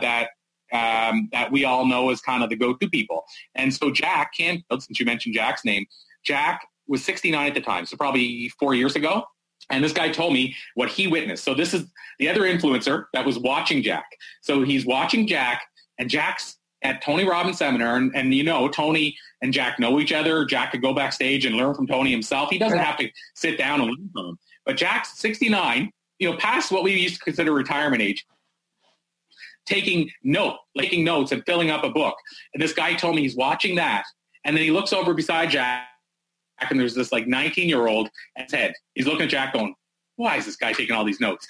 that 0.00 0.28
um, 0.72 1.28
that 1.32 1.52
we 1.52 1.64
all 1.64 1.86
know 1.86 2.10
as 2.10 2.20
kind 2.20 2.42
of 2.42 2.50
the 2.50 2.56
go-to 2.56 2.88
people. 2.88 3.24
And 3.54 3.72
so 3.72 3.92
Jack 3.92 4.32
Canfield, 4.36 4.82
since 4.82 4.98
you 4.98 5.06
mentioned 5.06 5.34
Jack's 5.34 5.64
name, 5.64 5.86
Jack 6.24 6.66
was 6.88 7.04
69 7.04 7.46
at 7.46 7.54
the 7.54 7.60
time, 7.60 7.86
so 7.86 7.96
probably 7.96 8.48
four 8.58 8.74
years 8.74 8.96
ago. 8.96 9.24
And 9.70 9.82
this 9.82 9.92
guy 9.92 10.10
told 10.10 10.32
me 10.32 10.54
what 10.74 10.90
he 10.90 11.06
witnessed. 11.06 11.44
So 11.44 11.54
this 11.54 11.72
is 11.72 11.86
the 12.18 12.28
other 12.28 12.42
influencer 12.42 13.06
that 13.12 13.24
was 13.24 13.38
watching 13.38 13.82
Jack. 13.82 14.04
So 14.42 14.62
he's 14.62 14.84
watching 14.84 15.26
Jack, 15.26 15.62
and 15.98 16.10
Jack's 16.10 16.56
at 16.82 17.00
Tony 17.02 17.26
Robbins 17.26 17.58
seminar, 17.58 17.96
and, 17.96 18.14
and, 18.14 18.34
you 18.34 18.42
know 18.42 18.68
Tony 18.68 19.16
and 19.40 19.52
Jack 19.52 19.78
know 19.78 19.98
each 19.98 20.12
other. 20.12 20.44
Jack 20.44 20.72
could 20.72 20.82
go 20.82 20.92
backstage 20.92 21.46
and 21.46 21.56
learn 21.56 21.74
from 21.74 21.86
Tony 21.86 22.10
himself. 22.10 22.50
He 22.50 22.58
doesn't 22.58 22.78
have 22.78 22.98
to 22.98 23.08
sit 23.34 23.56
down 23.56 23.80
and 23.80 23.90
learn 23.90 24.10
from 24.12 24.26
him. 24.26 24.38
But 24.66 24.76
Jack's 24.76 25.18
69, 25.18 25.90
you 26.18 26.30
know, 26.30 26.36
past 26.36 26.70
what 26.70 26.82
we 26.82 26.92
used 26.92 27.16
to 27.16 27.20
consider 27.20 27.52
retirement 27.52 28.02
age, 28.02 28.26
taking 29.66 30.10
note, 30.22 30.58
taking 30.78 31.04
notes 31.04 31.32
and 31.32 31.44
filling 31.46 31.70
up 31.70 31.84
a 31.84 31.90
book. 31.90 32.16
And 32.52 32.62
this 32.62 32.72
guy 32.72 32.94
told 32.94 33.16
me 33.16 33.22
he's 33.22 33.36
watching 33.36 33.76
that, 33.76 34.04
and 34.44 34.56
then 34.56 34.64
he 34.64 34.70
looks 34.70 34.92
over 34.92 35.14
beside 35.14 35.50
Jack, 35.50 35.86
and 36.70 36.78
there's 36.78 36.94
this 36.94 37.12
like 37.12 37.26
19 37.26 37.68
year 37.68 37.86
old 37.86 38.10
at 38.36 38.44
his 38.44 38.52
head. 38.52 38.74
He's 38.94 39.06
looking 39.06 39.22
at 39.22 39.30
Jack, 39.30 39.52
going, 39.52 39.74
"Why 40.16 40.36
is 40.36 40.46
this 40.46 40.56
guy 40.56 40.72
taking 40.72 40.94
all 40.94 41.04
these 41.04 41.20
notes?" 41.20 41.46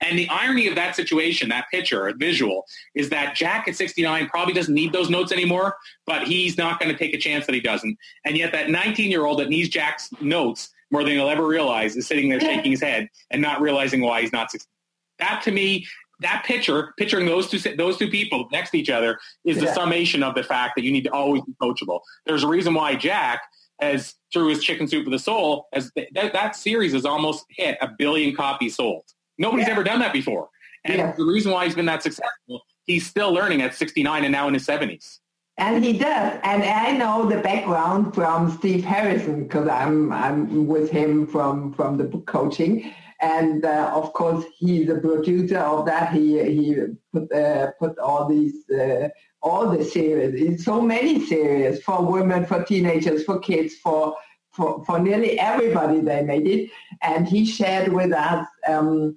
And 0.00 0.18
the 0.18 0.28
irony 0.28 0.68
of 0.68 0.76
that 0.76 0.94
situation, 0.94 1.48
that 1.48 1.66
picture, 1.72 2.12
visual, 2.16 2.64
is 2.94 3.08
that 3.10 3.34
Jack 3.34 3.66
at 3.66 3.74
69 3.74 4.28
probably 4.28 4.54
doesn't 4.54 4.74
need 4.74 4.92
those 4.92 5.10
notes 5.10 5.32
anymore, 5.32 5.76
but 6.06 6.28
he's 6.28 6.56
not 6.56 6.78
going 6.78 6.92
to 6.92 6.96
take 6.96 7.14
a 7.14 7.18
chance 7.18 7.46
that 7.46 7.54
he 7.54 7.60
doesn't. 7.60 7.98
And 8.24 8.36
yet 8.36 8.52
that 8.52 8.68
19-year-old 8.68 9.40
that 9.40 9.48
needs 9.48 9.68
Jack's 9.68 10.10
notes 10.20 10.70
more 10.90 11.02
than 11.02 11.14
he'll 11.14 11.28
ever 11.28 11.44
realize 11.44 11.96
is 11.96 12.06
sitting 12.06 12.28
there 12.28 12.40
shaking 12.40 12.70
his 12.70 12.80
head 12.80 13.08
and 13.30 13.42
not 13.42 13.60
realizing 13.60 14.00
why 14.00 14.20
he's 14.20 14.32
not 14.32 14.50
succeeding. 14.50 14.70
That 15.18 15.42
to 15.42 15.50
me, 15.50 15.86
that 16.20 16.44
picture, 16.44 16.92
picturing 16.98 17.26
those 17.26 17.48
two 17.48 17.58
those 17.76 17.96
two 17.96 18.08
people 18.08 18.48
next 18.50 18.70
to 18.70 18.78
each 18.78 18.90
other, 18.90 19.18
is 19.44 19.56
yeah. 19.56 19.64
the 19.64 19.74
summation 19.74 20.22
of 20.22 20.34
the 20.34 20.42
fact 20.42 20.74
that 20.76 20.82
you 20.82 20.90
need 20.90 21.04
to 21.04 21.12
always 21.12 21.42
be 21.42 21.54
coachable. 21.62 22.00
There's 22.26 22.42
a 22.42 22.48
reason 22.48 22.74
why 22.74 22.96
Jack 22.96 23.40
has 23.80 24.14
through 24.32 24.48
his 24.48 24.62
Chicken 24.62 24.88
Soup 24.88 25.04
for 25.04 25.10
the 25.10 25.18
Soul, 25.18 25.68
as 25.72 25.92
that, 25.94 26.32
that 26.32 26.56
series 26.56 26.92
has 26.92 27.04
almost 27.04 27.44
hit 27.50 27.78
a 27.80 27.88
billion 27.98 28.34
copies 28.34 28.76
sold. 28.76 29.04
Nobody's 29.38 29.66
yeah. 29.66 29.72
ever 29.72 29.84
done 29.84 30.00
that 30.00 30.12
before. 30.12 30.48
And 30.84 30.98
yeah. 30.98 31.12
the 31.16 31.24
reason 31.24 31.52
why 31.52 31.64
he's 31.64 31.74
been 31.74 31.86
that 31.86 32.02
successful, 32.02 32.62
he's 32.86 33.06
still 33.06 33.32
learning 33.32 33.62
at 33.62 33.74
69 33.74 34.24
and 34.24 34.32
now 34.32 34.48
in 34.48 34.54
his 34.54 34.66
70s. 34.66 35.18
And 35.58 35.84
he 35.84 35.98
does. 35.98 36.38
And 36.44 36.62
I 36.62 36.92
know 36.92 37.28
the 37.28 37.40
background 37.40 38.14
from 38.14 38.50
Steve 38.58 38.84
Harrison 38.84 39.44
because 39.44 39.68
I'm, 39.68 40.12
I'm 40.12 40.68
with 40.68 40.90
him 40.90 41.26
from, 41.26 41.72
from 41.74 41.96
the 41.96 42.04
book 42.04 42.26
coaching. 42.26 42.92
And 43.20 43.64
uh, 43.64 43.90
of 43.94 44.12
course, 44.12 44.44
he's 44.58 44.86
the 44.86 45.00
producer 45.00 45.58
of 45.58 45.86
that. 45.86 46.12
He, 46.12 46.42
he 46.42 46.76
put, 47.12 47.32
uh, 47.32 47.72
put 47.78 47.98
all 47.98 48.28
these, 48.28 48.68
uh, 48.70 49.08
all 49.42 49.70
the 49.70 49.84
series, 49.84 50.40
in 50.40 50.58
so 50.58 50.80
many 50.80 51.26
series 51.26 51.82
for 51.82 52.04
women, 52.04 52.46
for 52.46 52.64
teenagers, 52.64 53.24
for 53.24 53.38
kids, 53.38 53.74
for 53.82 54.16
for, 54.50 54.84
for 54.84 54.98
nearly 54.98 55.38
everybody 55.38 56.00
they 56.00 56.22
made 56.22 56.46
it. 56.48 56.70
And 57.02 57.28
he 57.28 57.46
shared 57.46 57.92
with 57.92 58.12
us 58.12 58.44
um, 58.66 59.16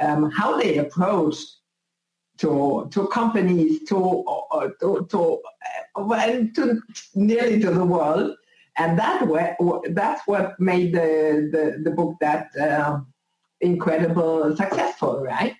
um, 0.00 0.30
how 0.30 0.56
they 0.56 0.78
approached 0.78 1.46
to, 2.38 2.88
to 2.90 3.06
companies, 3.08 3.84
to, 3.88 4.24
uh, 4.52 4.68
to, 4.80 5.06
to, 5.10 5.42
uh, 5.96 6.04
well, 6.04 6.48
to 6.54 6.80
nearly 7.14 7.60
to 7.60 7.70
the 7.70 7.84
world, 7.84 8.36
And 8.80 8.98
that 8.98 9.26
way, 9.26 9.56
that's 9.90 10.26
what 10.26 10.58
made 10.58 10.94
the, 10.94 11.50
the, 11.52 11.82
the 11.82 11.90
book 11.90 12.14
that 12.20 12.48
uh, 12.56 13.00
incredible 13.60 14.56
successful, 14.56 15.20
right? 15.20 15.54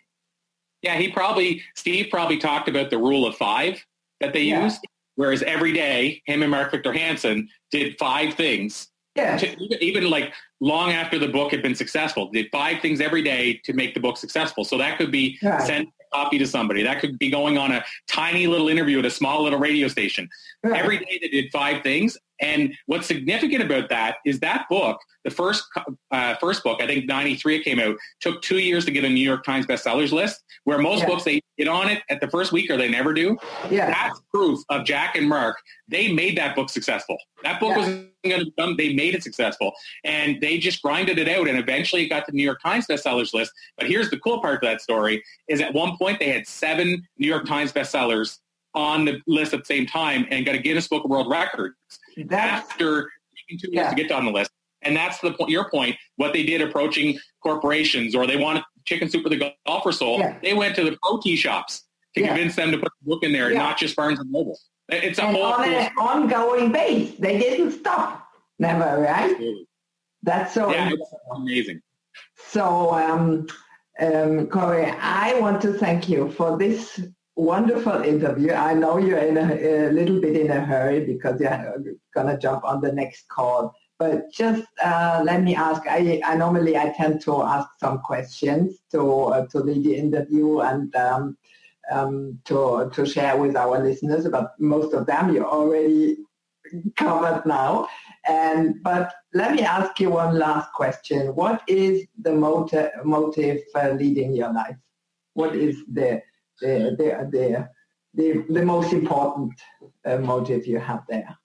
Yeah, 0.82 0.96
he 0.96 1.10
probably, 1.10 1.62
Steve 1.76 2.08
probably 2.10 2.38
talked 2.38 2.68
about 2.68 2.90
the 2.90 2.98
rule 2.98 3.26
of 3.26 3.36
five 3.36 3.84
that 4.20 4.32
they 4.32 4.42
yeah. 4.42 4.64
used, 4.64 4.80
whereas 5.16 5.42
every 5.42 5.72
day, 5.72 6.22
him 6.26 6.42
and 6.42 6.50
Mark 6.50 6.70
Victor 6.70 6.92
Hansen 6.92 7.48
did 7.70 7.98
five 7.98 8.34
things. 8.34 8.88
Yeah. 9.14 9.36
To, 9.36 9.84
even 9.84 10.08
like 10.08 10.32
long 10.60 10.92
after 10.92 11.18
the 11.18 11.28
book 11.28 11.50
had 11.50 11.62
been 11.62 11.74
successful, 11.74 12.30
did 12.30 12.46
five 12.50 12.80
things 12.80 13.00
every 13.00 13.22
day 13.22 13.60
to 13.64 13.72
make 13.72 13.92
the 13.92 14.00
book 14.00 14.16
successful. 14.16 14.64
So 14.64 14.78
that 14.78 14.98
could 14.98 15.10
be 15.10 15.38
right. 15.42 15.60
send 15.60 15.88
a 15.88 16.16
copy 16.16 16.38
to 16.38 16.46
somebody. 16.46 16.82
That 16.82 17.00
could 17.00 17.18
be 17.18 17.28
going 17.28 17.58
on 17.58 17.72
a 17.72 17.84
tiny 18.08 18.46
little 18.46 18.68
interview 18.68 19.00
at 19.00 19.04
a 19.04 19.10
small 19.10 19.42
little 19.42 19.58
radio 19.58 19.88
station. 19.88 20.28
Right. 20.62 20.80
Every 20.80 20.98
day 20.98 21.18
they 21.20 21.28
did 21.28 21.50
five 21.50 21.82
things. 21.82 22.16
And 22.40 22.74
what's 22.86 23.06
significant 23.06 23.62
about 23.62 23.88
that 23.90 24.16
is 24.24 24.40
that 24.40 24.66
book, 24.68 25.00
the 25.24 25.30
first 25.30 25.64
uh, 26.10 26.34
first 26.36 26.64
book, 26.64 26.80
I 26.82 26.86
think 26.86 27.06
'93 27.06 27.56
it 27.56 27.64
came 27.64 27.78
out, 27.78 27.96
took 28.20 28.40
two 28.42 28.58
years 28.58 28.84
to 28.86 28.90
get 28.90 29.04
a 29.04 29.08
New 29.08 29.20
York 29.20 29.44
Times 29.44 29.66
bestsellers 29.66 30.12
list. 30.12 30.42
Where 30.64 30.78
most 30.78 31.00
yeah. 31.00 31.06
books 31.06 31.24
they 31.24 31.40
get 31.58 31.68
on 31.68 31.88
it 31.88 32.02
at 32.08 32.20
the 32.20 32.28
first 32.28 32.52
week 32.52 32.70
or 32.70 32.76
they 32.76 32.88
never 32.88 33.12
do. 33.12 33.36
Yeah. 33.70 33.86
That's 33.86 34.20
proof 34.32 34.60
of 34.70 34.84
Jack 34.84 35.16
and 35.16 35.28
Mark. 35.28 35.56
They 35.88 36.12
made 36.12 36.36
that 36.38 36.56
book 36.56 36.70
successful. 36.70 37.18
That 37.42 37.60
book 37.60 37.70
yeah. 37.70 37.78
was 37.78 37.86
going 38.24 38.44
to 38.44 38.50
come. 38.58 38.76
They 38.76 38.94
made 38.94 39.14
it 39.14 39.22
successful, 39.22 39.72
and 40.04 40.40
they 40.40 40.58
just 40.58 40.82
grinded 40.82 41.18
it 41.18 41.28
out, 41.28 41.48
and 41.48 41.58
eventually 41.58 42.04
it 42.04 42.08
got 42.08 42.24
to 42.26 42.32
the 42.32 42.36
New 42.36 42.44
York 42.44 42.60
Times 42.62 42.86
bestsellers 42.86 43.34
list. 43.34 43.52
But 43.76 43.88
here's 43.88 44.10
the 44.10 44.18
cool 44.18 44.40
part 44.40 44.56
of 44.56 44.60
that 44.62 44.80
story: 44.80 45.22
is 45.48 45.60
at 45.60 45.74
one 45.74 45.96
point 45.96 46.18
they 46.18 46.30
had 46.30 46.46
seven 46.46 47.06
New 47.18 47.28
York 47.28 47.46
Times 47.46 47.72
bestsellers 47.72 48.38
on 48.74 49.04
the 49.04 49.20
list 49.26 49.52
at 49.52 49.60
the 49.60 49.64
same 49.64 49.86
time 49.86 50.26
and 50.30 50.46
got 50.46 50.54
a 50.54 50.58
Guinness 50.58 50.88
Book 50.88 51.04
of 51.04 51.10
World 51.10 51.30
Records 51.30 51.74
that's, 52.16 52.70
after 52.70 53.10
taking 53.36 53.58
two 53.58 53.72
years 53.72 53.84
yeah. 53.84 53.90
to 53.90 53.96
get 53.96 54.12
on 54.12 54.24
the 54.24 54.30
list. 54.30 54.50
And 54.82 54.96
that's 54.96 55.18
the 55.20 55.32
point. 55.32 55.50
Your 55.50 55.68
point. 55.68 55.96
What 56.16 56.32
they 56.32 56.42
did 56.42 56.62
approaching 56.62 57.18
corporations, 57.42 58.14
or 58.14 58.26
they 58.26 58.36
wanted 58.36 58.62
chicken 58.86 59.10
soup 59.10 59.24
for 59.24 59.28
the 59.28 59.52
golfer 59.66 59.92
soul. 59.92 60.18
Yeah. 60.18 60.38
They 60.42 60.54
went 60.54 60.74
to 60.76 60.84
the 60.84 60.96
pro 61.02 61.20
tea 61.20 61.36
shops 61.36 61.84
to 62.14 62.20
yeah. 62.20 62.28
convince 62.28 62.56
them 62.56 62.70
to 62.70 62.78
put 62.78 62.90
the 63.02 63.08
book 63.08 63.22
in 63.22 63.32
there, 63.32 63.52
not 63.52 63.78
just 63.78 63.94
Barnes 63.94 64.20
and 64.20 64.30
Noble. 64.30 64.58
It's 64.88 65.18
a 65.18 65.24
and 65.24 65.36
whole 65.36 65.44
on 65.44 65.68
an 65.68 65.92
ongoing 65.98 66.72
base. 66.72 67.14
They 67.18 67.38
didn't 67.38 67.72
stop. 67.72 68.26
Never, 68.58 69.00
right? 69.02 69.30
Absolutely. 69.30 69.66
That's 70.22 70.54
so 70.54 70.74
amazing. 71.34 71.80
So, 72.48 72.92
um, 72.92 73.46
um, 74.00 74.48
Corey, 74.48 74.86
I 74.86 75.38
want 75.40 75.62
to 75.62 75.72
thank 75.74 76.08
you 76.08 76.30
for 76.32 76.58
this 76.58 77.00
wonderful 77.40 78.02
interview. 78.02 78.52
I 78.52 78.74
know 78.74 78.98
you're 78.98 79.18
in 79.18 79.36
a, 79.36 79.88
a 79.88 79.92
little 79.92 80.20
bit 80.20 80.36
in 80.36 80.50
a 80.50 80.60
hurry 80.60 81.04
because 81.04 81.40
you're 81.40 81.82
going 82.14 82.26
to 82.26 82.38
jump 82.38 82.64
on 82.64 82.80
the 82.80 82.92
next 82.92 83.28
call. 83.28 83.74
But 83.98 84.32
just 84.32 84.64
uh, 84.82 85.22
let 85.24 85.42
me 85.42 85.54
ask. 85.54 85.82
I, 85.86 86.20
I, 86.24 86.36
normally 86.36 86.76
I 86.76 86.92
tend 86.96 87.20
to 87.22 87.42
ask 87.42 87.68
some 87.78 87.98
questions 87.98 88.78
to 88.92 89.24
uh, 89.24 89.46
to 89.48 89.58
lead 89.58 89.84
the 89.84 89.94
interview 89.94 90.60
and 90.60 90.94
um, 90.96 91.36
um, 91.90 92.38
to 92.46 92.90
to 92.94 93.04
share 93.04 93.36
with 93.36 93.56
our 93.56 93.82
listeners. 93.82 94.26
But 94.28 94.54
most 94.58 94.94
of 94.94 95.06
them 95.06 95.34
you 95.34 95.44
already 95.44 96.16
covered 96.96 97.42
now. 97.44 97.88
And 98.26 98.82
but 98.82 99.12
let 99.34 99.54
me 99.54 99.62
ask 99.62 100.00
you 100.00 100.10
one 100.10 100.38
last 100.38 100.72
question. 100.72 101.34
What 101.34 101.62
is 101.68 102.06
the 102.22 102.32
motive 102.32 102.90
motive 103.04 103.60
uh, 103.74 103.90
leading 103.90 104.34
your 104.34 104.52
life? 104.52 104.76
What 105.34 105.54
is 105.54 105.76
the 105.92 106.22
the 106.60 106.96
the 106.98 107.28
the, 107.30 107.68
the, 108.14 108.44
the 108.52 108.64
most 108.64 108.92
important 108.92 109.52
uh, 110.04 110.18
motive 110.18 110.66
you 110.66 110.78
have 110.78 111.02
there? 111.08 111.36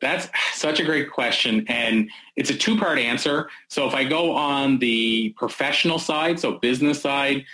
That's 0.00 0.28
such 0.54 0.78
a 0.78 0.84
great 0.84 1.10
question. 1.10 1.64
And 1.68 2.08
it's 2.36 2.50
a 2.50 2.54
two 2.54 2.78
part 2.78 2.98
answer. 2.98 3.48
So 3.68 3.88
if 3.88 3.94
I 3.94 4.04
go 4.04 4.32
on 4.32 4.78
the 4.78 5.34
professional 5.36 5.98
side, 5.98 6.38
so 6.38 6.58
business 6.58 7.02
side, 7.02 7.44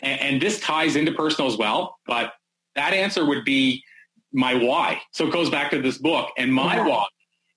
and, 0.00 0.20
and, 0.20 0.42
this 0.42 0.60
ties 0.60 0.94
into 0.96 1.12
personal 1.12 1.50
as 1.50 1.56
well, 1.56 1.98
but 2.06 2.34
that 2.74 2.92
answer 2.92 3.24
would 3.24 3.46
be 3.46 3.82
my 4.30 4.52
why. 4.54 5.00
So 5.12 5.26
it 5.26 5.32
goes 5.32 5.48
back 5.48 5.70
to 5.70 5.80
this 5.80 5.96
book. 5.96 6.28
And 6.36 6.52
my 6.52 6.76
yeah. 6.76 6.86
why 6.86 7.06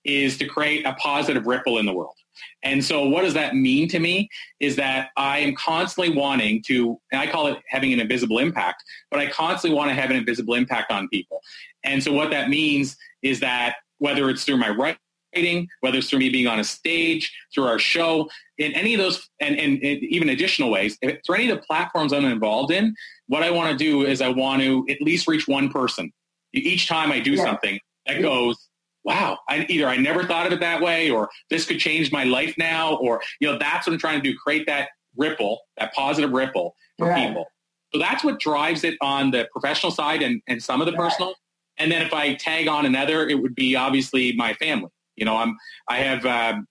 is 0.05 0.37
to 0.37 0.45
create 0.45 0.85
a 0.85 0.93
positive 0.93 1.45
ripple 1.45 1.77
in 1.77 1.85
the 1.85 1.93
world. 1.93 2.15
And 2.63 2.83
so 2.83 3.07
what 3.07 3.23
does 3.23 3.33
that 3.33 3.55
mean 3.55 3.87
to 3.89 3.99
me 3.99 4.29
is 4.59 4.75
that 4.75 5.09
I 5.17 5.39
am 5.39 5.55
constantly 5.55 6.15
wanting 6.15 6.61
to, 6.67 6.99
and 7.11 7.21
I 7.21 7.27
call 7.27 7.47
it 7.47 7.57
having 7.67 7.93
an 7.93 7.99
invisible 7.99 8.39
impact, 8.39 8.83
but 9.11 9.19
I 9.19 9.27
constantly 9.27 9.77
want 9.77 9.89
to 9.89 9.95
have 9.95 10.09
an 10.09 10.15
invisible 10.15 10.55
impact 10.55 10.91
on 10.91 11.07
people. 11.09 11.41
And 11.83 12.03
so 12.03 12.11
what 12.11 12.29
that 12.31 12.49
means 12.49 12.97
is 13.21 13.39
that 13.39 13.75
whether 13.99 14.29
it's 14.29 14.43
through 14.43 14.57
my 14.57 14.69
writing, 14.69 15.67
whether 15.81 15.97
it's 15.97 16.09
through 16.09 16.19
me 16.19 16.29
being 16.29 16.47
on 16.47 16.59
a 16.59 16.63
stage, 16.63 17.31
through 17.53 17.65
our 17.65 17.79
show, 17.79 18.29
in 18.57 18.73
any 18.73 18.93
of 18.93 18.99
those, 18.99 19.29
and, 19.39 19.57
and, 19.57 19.81
and 19.83 20.03
even 20.03 20.29
additional 20.29 20.69
ways, 20.69 20.97
through 21.25 21.35
any 21.35 21.49
of 21.49 21.57
the 21.57 21.63
platforms 21.63 22.11
I'm 22.11 22.25
involved 22.25 22.71
in, 22.71 22.95
what 23.27 23.43
I 23.43 23.51
want 23.51 23.71
to 23.71 23.77
do 23.77 24.05
is 24.05 24.21
I 24.21 24.29
want 24.29 24.61
to 24.61 24.85
at 24.89 25.01
least 25.01 25.27
reach 25.27 25.47
one 25.47 25.69
person. 25.69 26.11
Each 26.53 26.87
time 26.87 27.11
I 27.11 27.19
do 27.19 27.33
yeah. 27.33 27.43
something 27.43 27.79
that 28.07 28.21
goes, 28.21 28.68
wow, 29.03 29.37
I, 29.47 29.65
either 29.69 29.87
I 29.87 29.97
never 29.97 30.23
thought 30.23 30.45
of 30.45 30.53
it 30.53 30.59
that 30.59 30.81
way 30.81 31.09
or 31.09 31.29
this 31.49 31.65
could 31.65 31.79
change 31.79 32.11
my 32.11 32.23
life 32.25 32.53
now 32.57 32.95
or, 32.95 33.21
you 33.39 33.51
know, 33.51 33.57
that's 33.57 33.87
what 33.87 33.93
I'm 33.93 33.99
trying 33.99 34.21
to 34.21 34.31
do, 34.31 34.37
create 34.37 34.65
that 34.67 34.89
ripple, 35.15 35.59
that 35.77 35.93
positive 35.93 36.31
ripple 36.31 36.75
for 36.97 37.07
right. 37.07 37.27
people. 37.27 37.45
So 37.93 37.99
that's 37.99 38.23
what 38.23 38.39
drives 38.39 38.83
it 38.83 38.95
on 39.01 39.31
the 39.31 39.47
professional 39.51 39.91
side 39.91 40.21
and, 40.21 40.41
and 40.47 40.61
some 40.61 40.81
of 40.81 40.85
the 40.85 40.93
right. 40.93 41.09
personal. 41.09 41.33
And 41.77 41.91
then 41.91 42.01
if 42.01 42.13
I 42.13 42.35
tag 42.35 42.67
on 42.67 42.85
another, 42.85 43.27
it 43.27 43.35
would 43.35 43.55
be 43.55 43.75
obviously 43.75 44.33
my 44.33 44.53
family. 44.55 44.89
You 45.15 45.25
know, 45.25 45.37
I'm, 45.37 45.57
I 45.87 45.97
have, 45.97 46.25
um, 46.25 46.67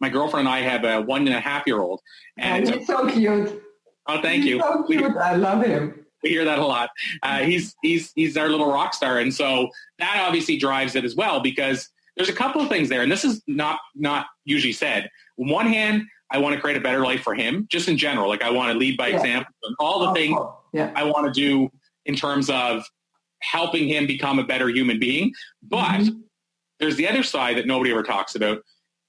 my 0.00 0.08
girlfriend 0.08 0.48
and 0.48 0.54
I 0.54 0.60
have 0.60 0.84
a 0.84 1.00
one 1.00 1.26
and 1.26 1.34
a 1.34 1.40
half 1.40 1.62
year 1.66 1.80
old. 1.80 2.00
And 2.36 2.68
oh, 2.68 2.78
he's 2.78 2.86
so 2.86 3.08
cute. 3.08 3.62
Oh, 4.08 4.20
thank 4.20 4.42
he's 4.42 4.54
you. 4.54 4.60
So 4.60 4.82
cute. 4.84 5.16
I 5.16 5.36
love 5.36 5.64
him. 5.64 6.01
We 6.22 6.30
hear 6.30 6.44
that 6.44 6.58
a 6.58 6.66
lot. 6.66 6.90
Uh, 7.22 7.40
he's 7.40 7.74
he's 7.82 8.12
he's 8.14 8.36
our 8.36 8.48
little 8.48 8.70
rock 8.70 8.94
star, 8.94 9.18
and 9.18 9.32
so 9.32 9.68
that 9.98 10.22
obviously 10.26 10.56
drives 10.56 10.94
it 10.94 11.04
as 11.04 11.16
well 11.16 11.40
because 11.40 11.88
there's 12.16 12.28
a 12.28 12.34
couple 12.34 12.60
of 12.60 12.68
things 12.68 12.88
there, 12.88 13.02
and 13.02 13.10
this 13.10 13.24
is 13.24 13.42
not 13.46 13.80
not 13.94 14.26
usually 14.44 14.72
said. 14.72 15.10
On 15.40 15.48
one 15.48 15.66
hand, 15.66 16.04
I 16.30 16.38
want 16.38 16.54
to 16.54 16.60
create 16.60 16.76
a 16.76 16.80
better 16.80 17.00
life 17.00 17.22
for 17.22 17.34
him, 17.34 17.66
just 17.70 17.88
in 17.88 17.96
general. 17.96 18.28
Like 18.28 18.42
I 18.42 18.50
want 18.50 18.72
to 18.72 18.78
lead 18.78 18.96
by 18.96 19.08
yeah. 19.08 19.16
example, 19.16 19.54
and 19.64 19.76
all 19.78 20.06
the 20.06 20.12
things 20.12 20.38
yeah. 20.72 20.92
I 20.94 21.04
want 21.04 21.26
to 21.26 21.32
do 21.32 21.70
in 22.06 22.14
terms 22.14 22.50
of 22.50 22.84
helping 23.40 23.88
him 23.88 24.06
become 24.06 24.38
a 24.38 24.44
better 24.44 24.68
human 24.68 24.98
being. 24.98 25.32
But 25.62 26.00
mm-hmm. 26.00 26.20
there's 26.80 26.96
the 26.96 27.08
other 27.08 27.22
side 27.22 27.56
that 27.56 27.66
nobody 27.66 27.90
ever 27.90 28.02
talks 28.02 28.34
about. 28.34 28.62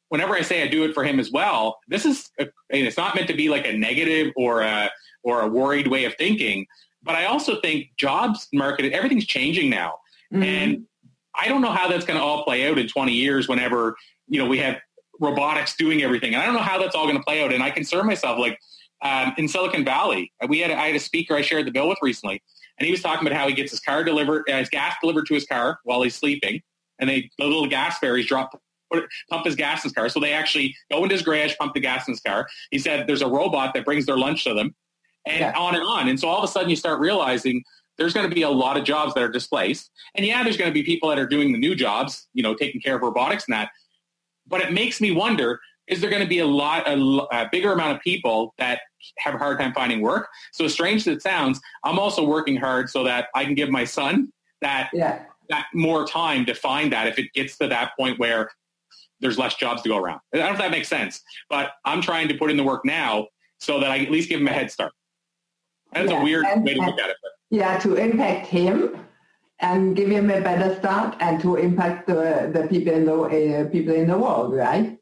Whenever 0.09 0.35
I 0.35 0.41
say 0.41 0.61
I 0.61 0.67
do 0.67 0.83
it 0.83 0.93
for 0.93 1.03
him 1.03 1.19
as 1.19 1.31
well, 1.31 1.79
this 1.87 2.05
is 2.05 2.29
a, 2.39 2.47
it's 2.69 2.97
not 2.97 3.15
meant 3.15 3.27
to 3.29 3.33
be 3.33 3.49
like 3.49 3.65
a 3.65 3.73
negative 3.73 4.31
or 4.35 4.61
a 4.61 4.91
or 5.23 5.41
a 5.41 5.47
worried 5.47 5.87
way 5.87 6.05
of 6.05 6.13
thinking. 6.15 6.65
But 7.03 7.15
I 7.15 7.25
also 7.25 7.59
think 7.59 7.89
jobs 7.97 8.47
market, 8.53 8.91
everything's 8.93 9.25
changing 9.25 9.69
now. 9.69 9.99
Mm-hmm. 10.33 10.43
And 10.43 10.85
I 11.35 11.47
don't 11.47 11.61
know 11.61 11.71
how 11.71 11.87
that's 11.87 12.05
going 12.05 12.17
to 12.17 12.23
all 12.23 12.43
play 12.43 12.69
out 12.69 12.77
in 12.77 12.87
20 12.87 13.11
years 13.11 13.47
whenever, 13.47 13.95
you 14.27 14.39
know, 14.39 14.47
we 14.47 14.57
have 14.59 14.77
robotics 15.19 15.75
doing 15.75 16.01
everything. 16.03 16.33
And 16.33 16.41
I 16.41 16.45
don't 16.45 16.55
know 16.55 16.61
how 16.61 16.79
that's 16.79 16.95
all 16.95 17.05
going 17.05 17.17
to 17.17 17.23
play 17.23 17.43
out. 17.43 17.53
And 17.53 17.63
I 17.63 17.71
concern 17.71 18.05
myself, 18.05 18.39
like 18.39 18.59
um, 19.01 19.33
in 19.37 19.47
Silicon 19.47 19.83
Valley, 19.83 20.31
we 20.47 20.59
had, 20.59 20.71
a, 20.71 20.79
I 20.79 20.87
had 20.87 20.95
a 20.95 20.99
speaker 20.99 21.35
I 21.35 21.41
shared 21.41 21.67
the 21.67 21.71
bill 21.71 21.89
with 21.89 21.97
recently, 22.01 22.41
and 22.79 22.85
he 22.85 22.91
was 22.91 23.01
talking 23.01 23.27
about 23.27 23.37
how 23.37 23.47
he 23.47 23.53
gets 23.53 23.71
his 23.71 23.79
car 23.79 24.03
delivered, 24.03 24.43
uh, 24.49 24.57
his 24.57 24.69
gas 24.69 24.95
delivered 25.01 25.25
to 25.27 25.33
his 25.33 25.45
car 25.45 25.79
while 25.83 26.01
he's 26.01 26.15
sleeping. 26.15 26.61
And 26.99 27.09
they, 27.09 27.29
the 27.37 27.45
little 27.45 27.67
gas 27.67 27.99
fairies 27.99 28.27
drop, 28.27 28.51
put, 28.91 29.05
pump 29.29 29.45
his 29.45 29.55
gas 29.55 29.83
in 29.83 29.89
his 29.89 29.93
car. 29.93 30.09
So 30.09 30.19
they 30.19 30.33
actually 30.33 30.75
go 30.91 31.03
into 31.03 31.15
his 31.15 31.21
garage, 31.21 31.55
pump 31.59 31.73
the 31.73 31.79
gas 31.79 32.07
in 32.07 32.13
his 32.13 32.21
car. 32.21 32.47
He 32.71 32.79
said 32.79 33.07
there's 33.07 33.21
a 33.21 33.27
robot 33.27 33.73
that 33.73 33.85
brings 33.85 34.05
their 34.05 34.17
lunch 34.17 34.43
to 34.45 34.53
them 34.53 34.75
and 35.25 35.39
yeah. 35.39 35.53
on 35.57 35.75
and 35.75 35.83
on. 35.83 36.07
And 36.07 36.19
so 36.19 36.27
all 36.27 36.37
of 36.37 36.43
a 36.43 36.47
sudden 36.47 36.69
you 36.69 36.75
start 36.75 36.99
realizing 36.99 37.63
there's 37.97 38.13
going 38.13 38.27
to 38.27 38.33
be 38.33 38.41
a 38.41 38.49
lot 38.49 38.77
of 38.77 38.83
jobs 38.83 39.13
that 39.13 39.23
are 39.23 39.29
displaced. 39.29 39.91
And 40.15 40.25
yeah, 40.25 40.43
there's 40.43 40.57
going 40.57 40.69
to 40.69 40.73
be 40.73 40.83
people 40.83 41.09
that 41.09 41.19
are 41.19 41.27
doing 41.27 41.51
the 41.51 41.59
new 41.59 41.75
jobs, 41.75 42.27
you 42.33 42.43
know, 42.43 42.55
taking 42.55 42.81
care 42.81 42.95
of 42.95 43.01
robotics 43.01 43.45
and 43.47 43.53
that. 43.53 43.69
But 44.47 44.61
it 44.61 44.73
makes 44.73 44.99
me 44.99 45.11
wonder, 45.11 45.59
is 45.87 46.01
there 46.01 46.09
going 46.09 46.23
to 46.23 46.27
be 46.27 46.39
a 46.39 46.45
lot, 46.45 46.87
a, 46.87 46.93
a 46.93 47.49
bigger 47.51 47.71
amount 47.71 47.95
of 47.95 48.01
people 48.01 48.53
that 48.57 48.81
have 49.19 49.35
a 49.35 49.37
hard 49.37 49.59
time 49.59 49.73
finding 49.73 50.01
work? 50.01 50.27
So 50.53 50.65
as 50.65 50.73
strange 50.73 51.01
as 51.01 51.07
it 51.07 51.21
sounds, 51.21 51.59
I'm 51.83 51.99
also 51.99 52.25
working 52.25 52.55
hard 52.57 52.89
so 52.89 53.03
that 53.03 53.27
I 53.35 53.45
can 53.45 53.53
give 53.53 53.69
my 53.69 53.83
son 53.83 54.31
that, 54.61 54.89
yeah. 54.93 55.23
that 55.49 55.67
more 55.73 56.07
time 56.07 56.45
to 56.45 56.55
find 56.55 56.91
that 56.93 57.07
if 57.07 57.19
it 57.19 57.31
gets 57.33 57.57
to 57.59 57.67
that 57.67 57.91
point 57.97 58.17
where 58.17 58.49
there's 59.19 59.37
less 59.37 59.55
jobs 59.55 59.81
to 59.83 59.89
go 59.89 59.97
around. 59.97 60.19
I 60.33 60.37
don't 60.37 60.47
know 60.47 60.53
if 60.53 60.57
that 60.59 60.71
makes 60.71 60.87
sense, 60.87 61.21
but 61.49 61.71
I'm 61.85 62.01
trying 62.01 62.27
to 62.29 62.33
put 62.33 62.49
in 62.49 62.57
the 62.57 62.63
work 62.63 62.83
now 62.83 63.27
so 63.59 63.79
that 63.79 63.89
I 63.89 63.99
at 63.99 64.11
least 64.11 64.29
give 64.29 64.41
him 64.41 64.47
a 64.47 64.51
head 64.51 64.71
start. 64.71 64.91
That's 65.93 66.11
yeah, 66.11 66.21
a 66.21 66.23
weird 66.23 66.45
and, 66.45 66.63
way 66.63 66.73
to 66.73 66.81
look 66.81 66.99
at 66.99 67.09
it. 67.09 67.17
But. 67.21 67.31
Yeah, 67.49 67.77
to 67.79 67.95
impact 67.95 68.47
him 68.47 68.97
and 69.59 69.95
give 69.95 70.09
him 70.09 70.29
a 70.29 70.41
better 70.41 70.75
start 70.79 71.15
and 71.19 71.39
to 71.41 71.55
impact 71.55 72.07
the, 72.07 72.51
the 72.53 72.67
people 72.67 72.93
in 72.93 73.05
the 73.05 73.13
uh, 73.13 73.69
people 73.69 73.93
in 73.93 74.07
the 74.07 74.17
world, 74.17 74.53
right? 74.53 74.97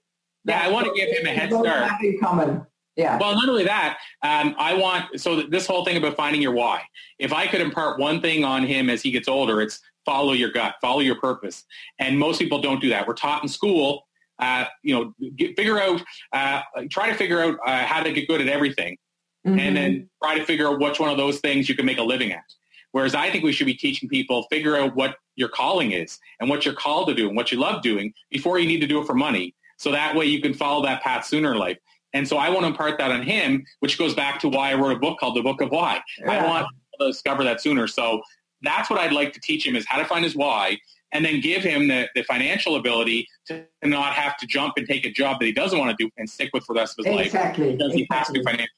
That's 0.46 0.64
yeah, 0.64 0.70
I 0.70 0.72
want 0.72 0.88
to 0.88 0.94
give 0.94 1.10
him 1.18 1.26
a 1.26 1.30
head 1.30 1.50
start. 1.50 2.04
In 2.04 2.20
common. 2.20 2.66
Yeah. 2.98 3.18
Well, 3.18 3.36
not 3.36 3.48
only 3.48 3.64
that, 3.64 4.00
um, 4.22 4.54
I 4.58 4.74
want 4.74 5.20
so 5.20 5.44
this 5.44 5.66
whole 5.66 5.86
thing 5.86 5.98
about 5.98 6.18
finding 6.18 6.42
your 6.42 6.52
why. 6.52 6.84
If 7.20 7.32
I 7.32 7.48
could 7.48 7.62
impart 7.62 8.00
one 8.00 8.22
thing 8.22 8.44
on 8.44 8.64
him 8.64 8.90
as 8.90 9.02
he 9.02 9.12
gets 9.12 9.28
older, 9.28 9.62
it's 9.62 9.80
follow 10.06 10.34
your 10.34 10.52
gut, 10.52 10.76
follow 10.82 11.00
your 11.00 11.16
purpose. 11.16 11.64
And 12.00 12.20
most 12.20 12.40
people 12.40 12.60
don't 12.60 12.82
do 12.82 12.90
that. 12.90 13.08
We're 13.08 13.14
taught 13.14 13.44
in 13.44 13.50
school 13.50 14.06
uh, 14.42 14.66
you 14.84 14.94
know, 14.94 15.30
get, 15.36 15.56
figure 15.56 15.80
out, 15.80 16.02
uh, 16.34 16.62
try 16.90 17.08
to 17.10 17.16
figure 17.16 17.42
out 17.42 17.58
uh, 17.66 17.86
how 17.86 18.02
to 18.02 18.12
get 18.12 18.28
good 18.28 18.42
at 18.42 18.48
everything, 18.48 18.98
mm-hmm. 19.46 19.60
and 19.60 19.78
then 19.78 20.10
try 20.24 20.38
to 20.38 20.46
figure 20.46 20.68
out 20.68 20.80
which 20.80 21.00
one 21.00 21.10
of 21.10 21.18
those 21.18 21.40
things 21.40 21.68
you 21.70 21.76
can 21.76 21.86
make 21.86 21.98
a 21.98 22.04
living 22.04 22.32
at. 22.32 22.44
Whereas 22.92 23.16
I 23.16 23.30
think 23.30 23.44
we 23.44 23.54
should 23.54 23.68
be 23.68 23.74
teaching 23.74 24.10
people 24.10 24.44
figure 24.50 24.76
out 24.76 24.96
what 24.96 25.16
your 25.36 25.50
calling 25.50 25.92
is 25.92 26.20
and 26.40 26.50
what 26.50 26.66
you're 26.66 26.74
called 26.74 27.08
to 27.08 27.16
do 27.16 27.28
and 27.28 27.38
what 27.38 27.52
you 27.52 27.58
love 27.58 27.82
doing 27.82 28.14
before 28.30 28.60
you 28.60 28.68
need 28.68 28.82
to 28.82 28.88
do 28.88 29.02
it 29.02 29.08
for 29.08 29.14
money. 29.14 29.56
So 29.78 29.92
that 29.92 30.16
way 30.16 30.26
you 30.26 30.42
can 30.42 30.54
follow 30.54 30.84
that 30.84 31.02
path 31.02 31.26
sooner 31.26 31.54
in 31.54 31.58
life. 31.58 31.78
And 32.14 32.28
so 32.28 32.38
I 32.38 32.50
want 32.50 32.62
to 32.62 32.68
impart 32.68 32.98
that 32.98 33.12
on 33.12 33.24
him, 33.24 33.66
which 33.80 33.98
goes 33.98 34.14
back 34.14 34.40
to 34.42 34.50
why 34.50 34.72
I 34.72 34.76
wrote 34.76 34.92
a 34.92 35.00
book 35.00 35.20
called 35.20 35.38
The 35.38 35.42
Book 35.42 35.62
of 35.62 35.70
Why. 35.70 36.02
Yeah. 36.20 36.32
I 36.32 36.46
want 36.46 36.68
to 37.00 37.08
discover 37.08 37.44
that 37.46 37.62
sooner. 37.62 37.88
So 37.88 38.22
that's 38.62 38.90
what 38.90 39.00
I'd 39.00 39.14
like 39.14 39.32
to 39.34 39.40
teach 39.40 39.66
him 39.66 39.76
is 39.76 39.86
how 39.88 39.98
to 39.98 40.06
find 40.06 40.24
his 40.24 40.36
why 40.36 40.78
and 41.14 41.26
then 41.26 41.42
give 41.42 41.64
him 41.64 41.88
the, 41.88 42.08
the 42.16 42.24
financial 42.24 42.76
ability 42.76 43.28
to 43.48 43.66
not 43.84 44.14
have 44.14 44.38
to 44.38 44.48
jump 44.48 44.74
and 44.78 44.88
take 44.88 45.06
a 45.06 45.12
job 45.12 45.40
that 45.40 45.46
he 45.46 45.52
doesn't 45.52 45.80
want 45.80 45.98
to 45.98 46.04
do 46.04 46.10
and 46.18 46.30
stick 46.30 46.50
with 46.54 46.64
for 46.66 46.74
the 46.74 46.82
rest 46.82 47.00
of 47.00 47.06
his 47.06 47.28
exactly. 47.28 47.70
life. 47.70 47.78
Because 47.78 47.94
exactly. 47.94 48.02
he 48.02 48.08
has 48.12 48.28
to 48.28 48.44
financially. 48.44 48.70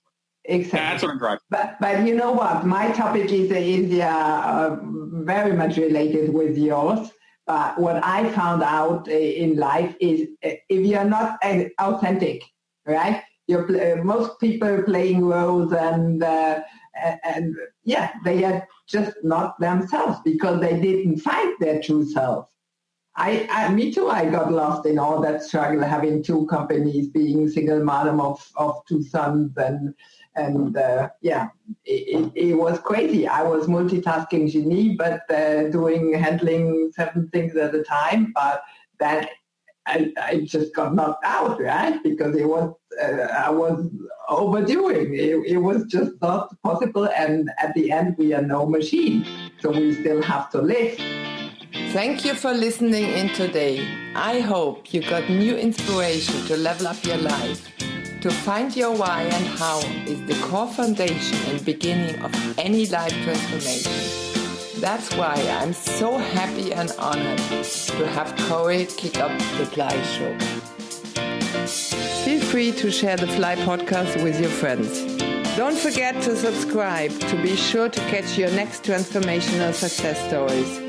Exactly. 0.45 0.79
That's 0.79 1.03
what 1.03 1.11
I'm 1.11 1.17
driving. 1.17 1.39
But, 1.49 1.77
but 1.79 2.05
you 2.05 2.15
know 2.15 2.31
what? 2.31 2.65
My 2.65 2.91
topic 2.91 3.31
is, 3.31 3.49
is 3.51 3.99
uh, 3.99 4.77
very 4.81 5.53
much 5.53 5.77
related 5.77 6.33
with 6.33 6.57
yours. 6.57 7.11
But 7.45 7.79
what 7.79 8.03
I 8.03 8.29
found 8.31 8.63
out 8.63 9.07
in 9.07 9.57
life 9.57 9.95
is 9.99 10.29
uh, 10.45 10.51
if 10.69 10.85
you're 10.85 11.03
not 11.03 11.39
uh, 11.43 11.63
authentic, 11.79 12.43
right? 12.85 13.21
You're 13.47 13.99
uh, 13.99 14.03
most 14.03 14.39
people 14.39 14.83
playing 14.83 15.25
roles 15.25 15.73
and 15.73 16.23
uh, 16.23 16.61
and 17.23 17.55
yeah, 17.83 18.13
they 18.23 18.43
are 18.45 18.65
just 18.87 19.13
not 19.23 19.59
themselves 19.59 20.19
because 20.23 20.61
they 20.61 20.79
didn't 20.79 21.19
find 21.19 21.53
their 21.59 21.81
true 21.81 22.05
self. 22.09 22.49
I, 23.15 23.47
I, 23.51 23.71
me 23.71 23.93
too. 23.93 24.09
I 24.09 24.29
got 24.29 24.51
lost 24.51 24.85
in 24.87 24.97
all 24.97 25.21
that 25.21 25.43
struggle, 25.43 25.83
having 25.83 26.23
two 26.23 26.47
companies, 26.47 27.09
being 27.09 27.47
single 27.47 27.83
mom 27.83 28.19
of, 28.19 28.51
of 28.55 28.81
two 28.87 29.03
sons, 29.03 29.51
and 29.57 29.93
and 30.35 30.75
uh, 30.75 31.09
yeah, 31.21 31.49
it, 31.85 32.31
it, 32.35 32.53
was 32.53 32.79
crazy. 32.79 33.27
I 33.27 33.43
was 33.43 33.67
multitasking 33.67 34.51
genie, 34.51 34.95
but 34.95 35.21
uh, 35.31 35.69
doing 35.69 36.13
handling 36.13 36.91
seven 36.95 37.29
things 37.29 37.55
at 37.55 37.75
a 37.75 37.83
time. 37.83 38.31
But 38.33 38.63
then 38.99 39.27
I, 39.85 40.11
I 40.21 40.41
just 40.41 40.73
got 40.73 40.95
knocked 40.95 41.23
out, 41.25 41.61
right? 41.61 42.01
Because 42.03 42.35
it 42.35 42.47
was 42.47 42.73
uh, 43.01 43.27
I 43.45 43.49
was 43.49 43.89
overdoing. 44.29 45.13
It, 45.13 45.35
it 45.45 45.57
was 45.57 45.85
just 45.85 46.11
not 46.21 46.49
possible. 46.63 47.07
And 47.09 47.49
at 47.59 47.73
the 47.73 47.91
end, 47.91 48.15
we 48.17 48.33
are 48.33 48.41
no 48.41 48.65
machine, 48.65 49.25
so 49.59 49.71
we 49.71 49.93
still 49.93 50.21
have 50.21 50.49
to 50.51 50.61
live. 50.61 50.97
Thank 51.91 52.25
you 52.25 52.33
for 52.33 52.53
listening 52.53 53.05
in 53.05 53.29
today. 53.29 53.87
I 54.15 54.39
hope 54.39 54.93
you 54.93 55.01
got 55.01 55.29
new 55.29 55.55
inspiration 55.55 56.45
to 56.45 56.57
level 56.57 56.87
up 56.87 57.03
your 57.03 57.17
life. 57.17 57.69
To 58.23 58.31
find 58.31 58.73
your 58.73 58.95
why 58.95 59.23
and 59.23 59.45
how 59.59 59.79
is 60.07 60.25
the 60.27 60.47
core 60.47 60.69
foundation 60.69 61.37
and 61.49 61.65
beginning 61.65 62.23
of 62.23 62.31
any 62.57 62.85
life 62.85 63.11
transformation. 63.21 63.91
That's 64.79 65.13
why 65.17 65.35
I'm 65.59 65.73
so 65.73 66.17
happy 66.17 66.71
and 66.71 66.89
honored 66.97 67.37
to 67.39 68.07
have 68.15 68.33
Corey 68.47 68.85
kick 68.95 69.17
up 69.17 69.37
the 69.57 69.65
Fly 69.65 70.01
Show. 70.03 70.39
Feel 72.23 72.39
free 72.39 72.71
to 72.71 72.89
share 72.89 73.17
the 73.17 73.27
Fly 73.27 73.57
podcast 73.57 74.23
with 74.23 74.39
your 74.39 74.51
friends. 74.51 75.03
Don't 75.57 75.77
forget 75.77 76.15
to 76.23 76.37
subscribe 76.37 77.11
to 77.27 77.35
be 77.41 77.57
sure 77.57 77.89
to 77.89 77.99
catch 78.09 78.37
your 78.37 78.51
next 78.51 78.85
transformational 78.85 79.73
success 79.73 80.17
stories. 80.29 80.79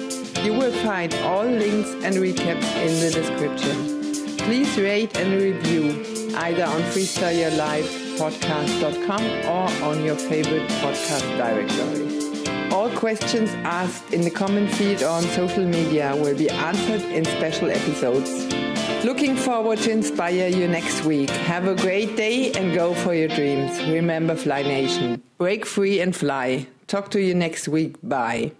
You 0.47 0.53
will 0.53 0.73
find 0.85 1.13
all 1.27 1.47
links 1.47 1.91
and 2.05 2.15
recaps 2.15 2.77
in 2.77 3.01
the 3.01 3.11
description. 3.11 4.37
Please 4.37 4.79
rate 4.79 5.17
and 5.17 5.43
review 5.43 6.14
either 6.39 6.65
on 6.65 6.81
freestyleyourlifepodcast.com 6.93 9.23
or 9.49 9.69
on 9.85 10.05
your 10.05 10.17
favorite 10.17 10.69
podcast 10.83 11.37
directory. 11.37 12.05
All 12.71 12.91
questions 12.91 13.51
asked 13.65 14.13
in 14.13 14.21
the 14.23 14.31
comment 14.31 14.71
feed 14.73 15.03
on 15.03 15.23
social 15.23 15.65
media 15.65 16.15
will 16.17 16.37
be 16.37 16.51
answered 16.51 17.03
in 17.03 17.25
special 17.25 17.71
episodes. 17.71 18.31
Looking 19.05 19.37
forward 19.37 19.79
to 19.81 19.91
inspire 19.91 20.49
you 20.49 20.67
next 20.67 21.05
week. 21.05 21.29
Have 21.31 21.69
a 21.69 21.75
great 21.75 22.17
day 22.17 22.53
and 22.53 22.75
go 22.75 22.95
for 22.95 23.15
your 23.15 23.29
dreams. 23.29 23.79
Remember, 23.85 24.35
Fly 24.35 24.63
Nation, 24.63 25.23
break 25.39 25.67
free 25.67 26.01
and 26.01 26.17
fly. 26.17 26.67
Talk 26.87 27.11
to 27.11 27.21
you 27.21 27.35
next 27.35 27.69
week. 27.69 27.97
Bye. 28.03 28.53